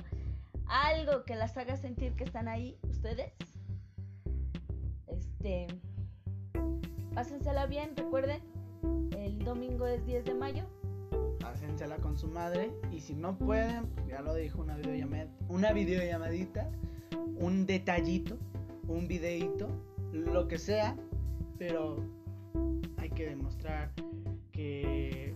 algo 0.65 1.23
que 1.25 1.35
las 1.35 1.55
haga 1.57 1.77
sentir 1.77 2.13
que 2.15 2.23
están 2.23 2.47
ahí 2.47 2.77
ustedes. 2.89 3.31
Este, 5.07 5.67
pásensela 7.13 7.67
bien, 7.67 7.95
recuerden, 7.95 8.41
el 9.17 9.39
domingo 9.39 9.85
es 9.85 10.05
10 10.05 10.25
de 10.25 10.33
mayo. 10.33 10.65
Hacénsela 11.45 11.97
con 11.97 12.17
su 12.17 12.27
madre 12.27 12.71
y 12.91 12.99
si 12.99 13.13
no 13.13 13.37
pueden, 13.37 13.89
ya 14.07 14.21
lo 14.21 14.33
dijo 14.33 14.61
una 14.61 14.75
videollamada, 14.75 15.29
una 15.47 15.71
videollamadita, 15.71 16.69
un 17.37 17.65
detallito, 17.65 18.37
un 18.87 19.07
videito, 19.07 19.69
lo 20.11 20.47
que 20.47 20.57
sea, 20.57 20.95
pero 21.57 21.97
hay 22.97 23.09
que 23.09 23.29
demostrar 23.29 23.91
que 24.51 25.35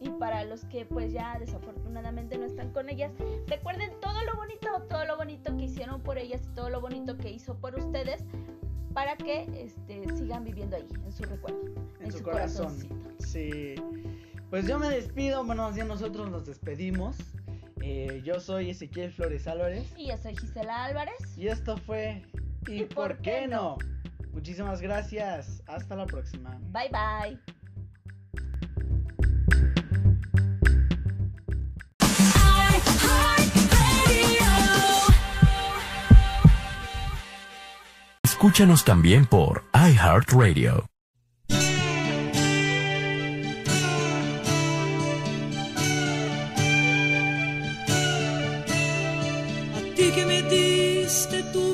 Y 0.00 0.10
para 0.10 0.44
los 0.44 0.64
que 0.66 0.84
pues 0.84 1.12
ya 1.12 1.38
desafortunadamente 1.38 2.38
no 2.38 2.44
están 2.44 2.70
con 2.72 2.88
ellas, 2.88 3.12
recuerden 3.46 3.90
todo 4.00 4.22
lo 4.24 4.36
bonito, 4.36 4.68
todo 4.88 5.04
lo 5.04 5.16
bonito 5.16 5.56
que 5.56 5.64
hicieron 5.64 6.00
por 6.02 6.18
ellas 6.18 6.42
y 6.50 6.54
todo 6.54 6.70
lo 6.70 6.80
bonito 6.80 7.16
que 7.16 7.30
hizo 7.30 7.56
por 7.56 7.74
ustedes 7.74 8.24
para 8.92 9.16
que 9.16 9.42
este, 9.54 10.04
sigan 10.16 10.44
viviendo 10.44 10.76
ahí, 10.76 10.88
en 11.04 11.12
su 11.12 11.22
recuerdo, 11.24 11.60
en, 12.00 12.12
su, 12.12 12.22
corazón. 12.22 12.66
corazoncito. 12.66 13.10
Sí. 13.18 13.74
Pues 14.48 14.66
yo 14.66 14.78
me 14.78 14.88
despido, 14.88 15.44
bueno, 15.44 15.70
bien 15.72 15.88
nosotros 15.88 16.30
nos 16.30 16.46
despedimos. 16.46 17.16
Eh, 17.82 18.22
yo 18.24 18.40
soy 18.40 18.70
Ezequiel 18.70 19.12
Flores 19.12 19.46
Álvarez 19.46 19.86
Y 19.96 20.08
yo 20.08 20.16
soy 20.16 20.34
Gisela 20.34 20.86
Álvarez. 20.86 21.14
y 21.36 21.48
esto 21.48 21.76
fue 21.76 22.22
¿Y, 22.66 22.84
por 22.84 23.18
qué 23.18 23.46
no? 23.46 23.78
Muchísimas 24.32 24.80
gracias. 24.80 25.62
Hasta 25.66 25.96
la 25.96 26.06
próxima. 26.06 26.58
Bye 26.72 26.90
bye. 26.90 27.38
Escúchanos 38.22 38.84
también 38.84 39.26
por 39.26 39.64
iHeartRadio. 39.72 40.86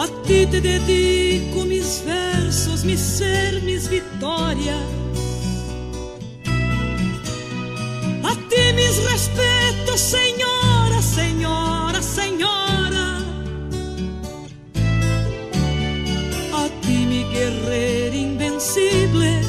A 0.00 0.06
ti 0.24 0.46
te 0.46 0.62
dedico 0.62 1.66
mis 1.66 2.02
versos, 2.06 2.84
mis 2.84 2.98
ser, 2.98 3.60
mis 3.62 3.86
vitórias. 3.86 4.80
A 8.24 8.34
ti 8.48 8.72
mis 8.74 8.96
respetos, 9.04 10.00
Senhora, 10.00 11.02
Senhora, 11.02 12.00
Senhora. 12.00 13.18
A 16.54 16.68
ti, 16.80 17.04
mi 17.04 17.22
guerreira 17.24 18.16
invencible. 18.16 19.42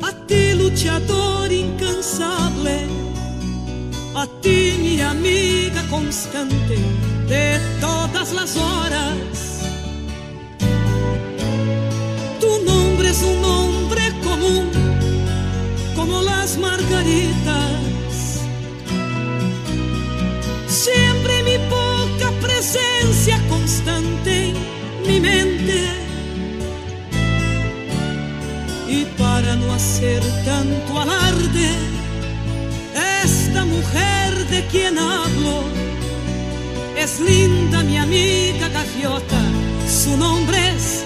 A 0.00 0.12
ti, 0.28 0.54
luteador 0.54 1.50
incansável 1.50 2.93
a 4.14 4.26
ti, 4.40 4.76
minha 4.78 5.10
amiga 5.10 5.82
constante 5.90 6.76
de 7.26 7.58
todas 7.80 8.32
as 8.32 8.56
horas. 8.56 9.38
Tu 12.40 12.58
nombre 12.64 13.08
é 13.08 13.12
um 13.12 13.40
nome 13.40 14.10
comum 14.22 14.70
como 15.96 16.22
las 16.22 16.56
margaritas. 16.56 18.42
Siempre 20.68 21.42
mi 21.42 21.58
poca 21.68 22.32
presença 22.40 23.38
constante 23.48 24.30
em 24.30 24.54
minha 25.06 25.20
mente. 25.20 26.04
e 28.86 29.06
para 29.18 29.56
não 29.56 29.78
ser 29.78 30.20
tanto 30.44 30.98
alarde, 30.98 31.93
quien 34.70 34.98
hablo. 34.98 35.64
Es 36.96 37.20
linda 37.20 37.82
mi 37.82 37.96
amiga 37.96 38.68
gaviota, 38.68 39.42
su 39.88 40.16
nombre 40.16 40.56
es 40.76 41.04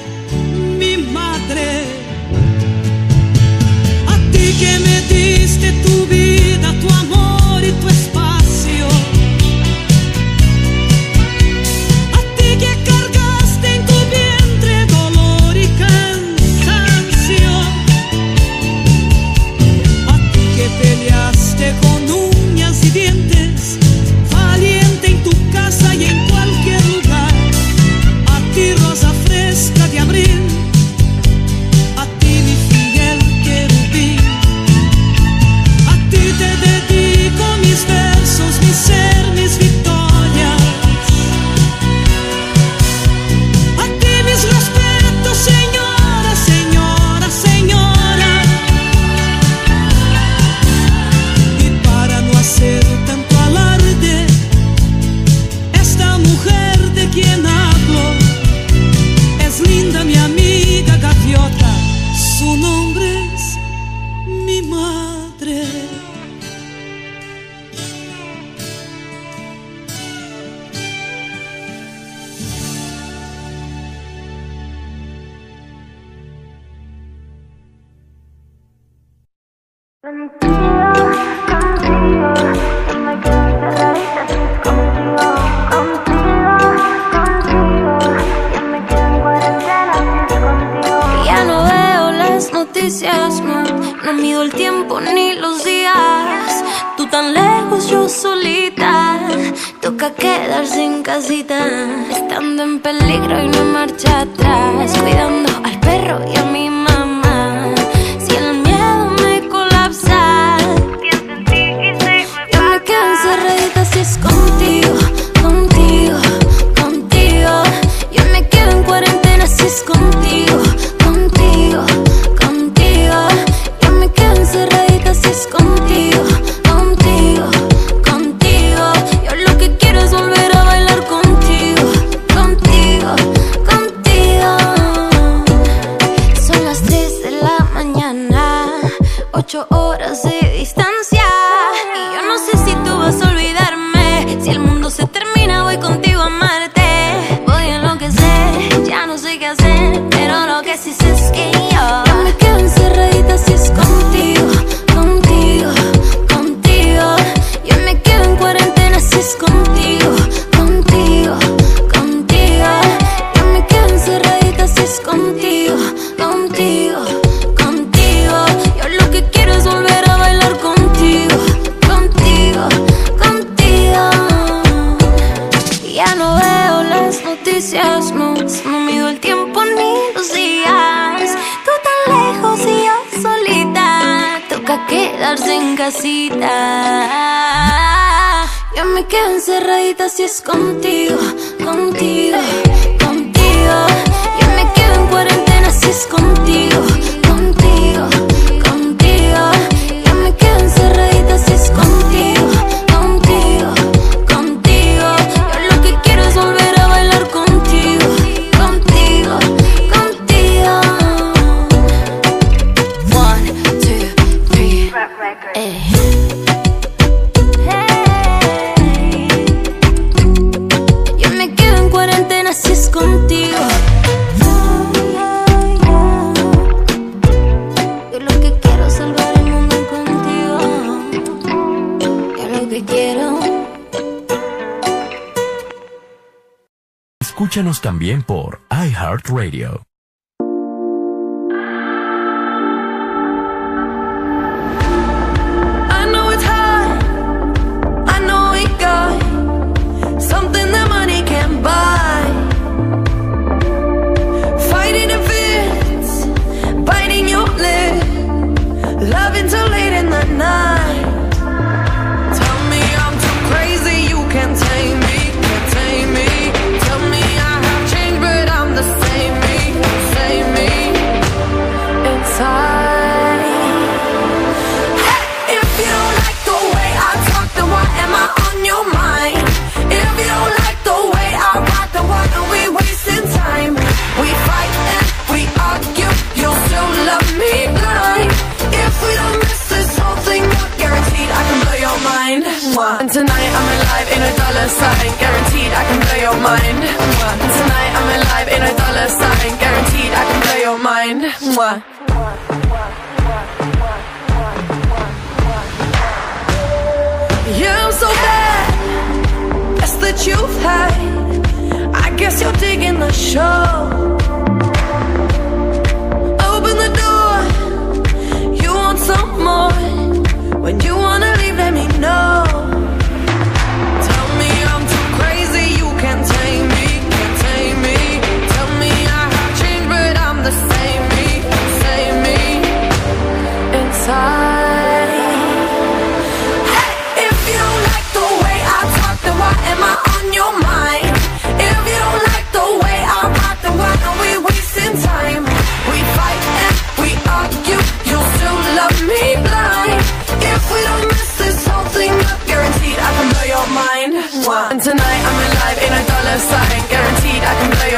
mi 0.79 0.97
madre. 0.99 1.67
A 4.07 4.17
ti 4.33 4.55
que 4.61 4.79
me 4.87 4.97
diste 5.15 5.73
tu 5.85 6.07
vida. 6.07 6.48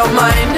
Your 0.01 0.13
mind. 0.17 0.53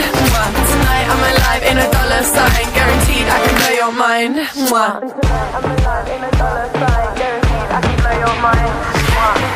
Tonight 0.70 1.06
I'm 1.10 1.22
alive 1.30 1.64
in 1.66 1.76
a 1.82 1.86
dollar 1.90 2.22
sign, 2.22 2.66
guaranteed 2.78 3.26
I 3.26 3.38
can 3.42 3.54
blow 3.58 3.74
your 3.82 3.92
mind. 3.92 4.34
Tonight 4.38 5.50
I'm 5.58 5.66
alive 5.66 6.08
in 6.14 6.22
a 6.22 6.30
dollar 6.38 6.68
sign, 6.78 7.08
guaranteed 7.18 7.70
I 7.74 7.80
can 7.82 7.96
blow 7.98 8.16
your 8.22 8.36
mind. 8.38 8.70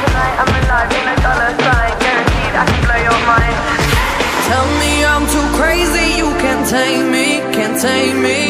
Tonight 0.02 0.36
I'm 0.42 0.52
alive 0.58 0.90
in 0.98 1.06
a 1.06 1.16
dollar 1.22 1.52
sign, 1.62 1.92
guaranteed 2.02 2.54
I 2.62 2.64
can 2.66 2.80
blow 2.82 3.00
your 3.08 3.20
mind. 3.30 3.56
Tell 4.50 4.66
me 4.82 4.92
I'm 5.06 5.24
too 5.34 5.46
crazy, 5.54 6.06
you 6.18 6.28
can't 6.42 6.66
tame 6.66 7.06
me, 7.14 7.28
can't 7.54 7.78
tame 7.78 8.18
me. 8.26 8.40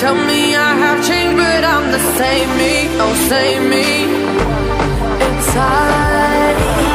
Tell 0.00 0.16
me 0.16 0.56
I 0.56 0.72
have 0.84 1.04
changed, 1.04 1.36
but 1.36 1.62
I'm 1.74 1.92
the 1.92 2.00
same 2.16 2.50
me, 2.56 2.72
oh 3.04 3.12
same 3.28 3.68
me. 3.68 3.88
Inside. 5.28 6.85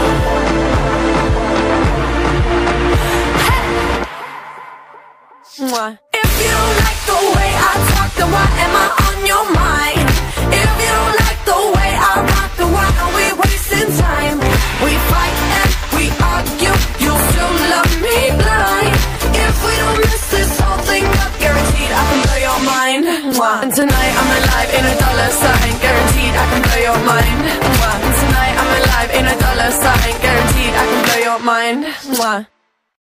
Tonight 23.73 24.13
I'm 24.19 24.31
alive 24.43 24.69
in 24.75 24.83
a 24.83 24.95
dollar 24.99 25.31
sign, 25.31 25.79
guaranteed 25.79 26.35
I 26.35 26.45
can 26.51 26.61
blow 26.61 26.81
your 26.91 26.99
mind. 27.07 27.39
Mwah. 27.71 27.97
Tonight 28.19 28.55
I'm 28.59 28.71
alive 28.83 29.11
in 29.15 29.25
a 29.25 29.35
dollar 29.39 29.71
sign, 29.71 30.13
guaranteed 30.19 30.73
I 30.75 30.83
can 30.89 31.01
blow 31.05 31.19
your 31.23 31.39
mind. 31.39 32.60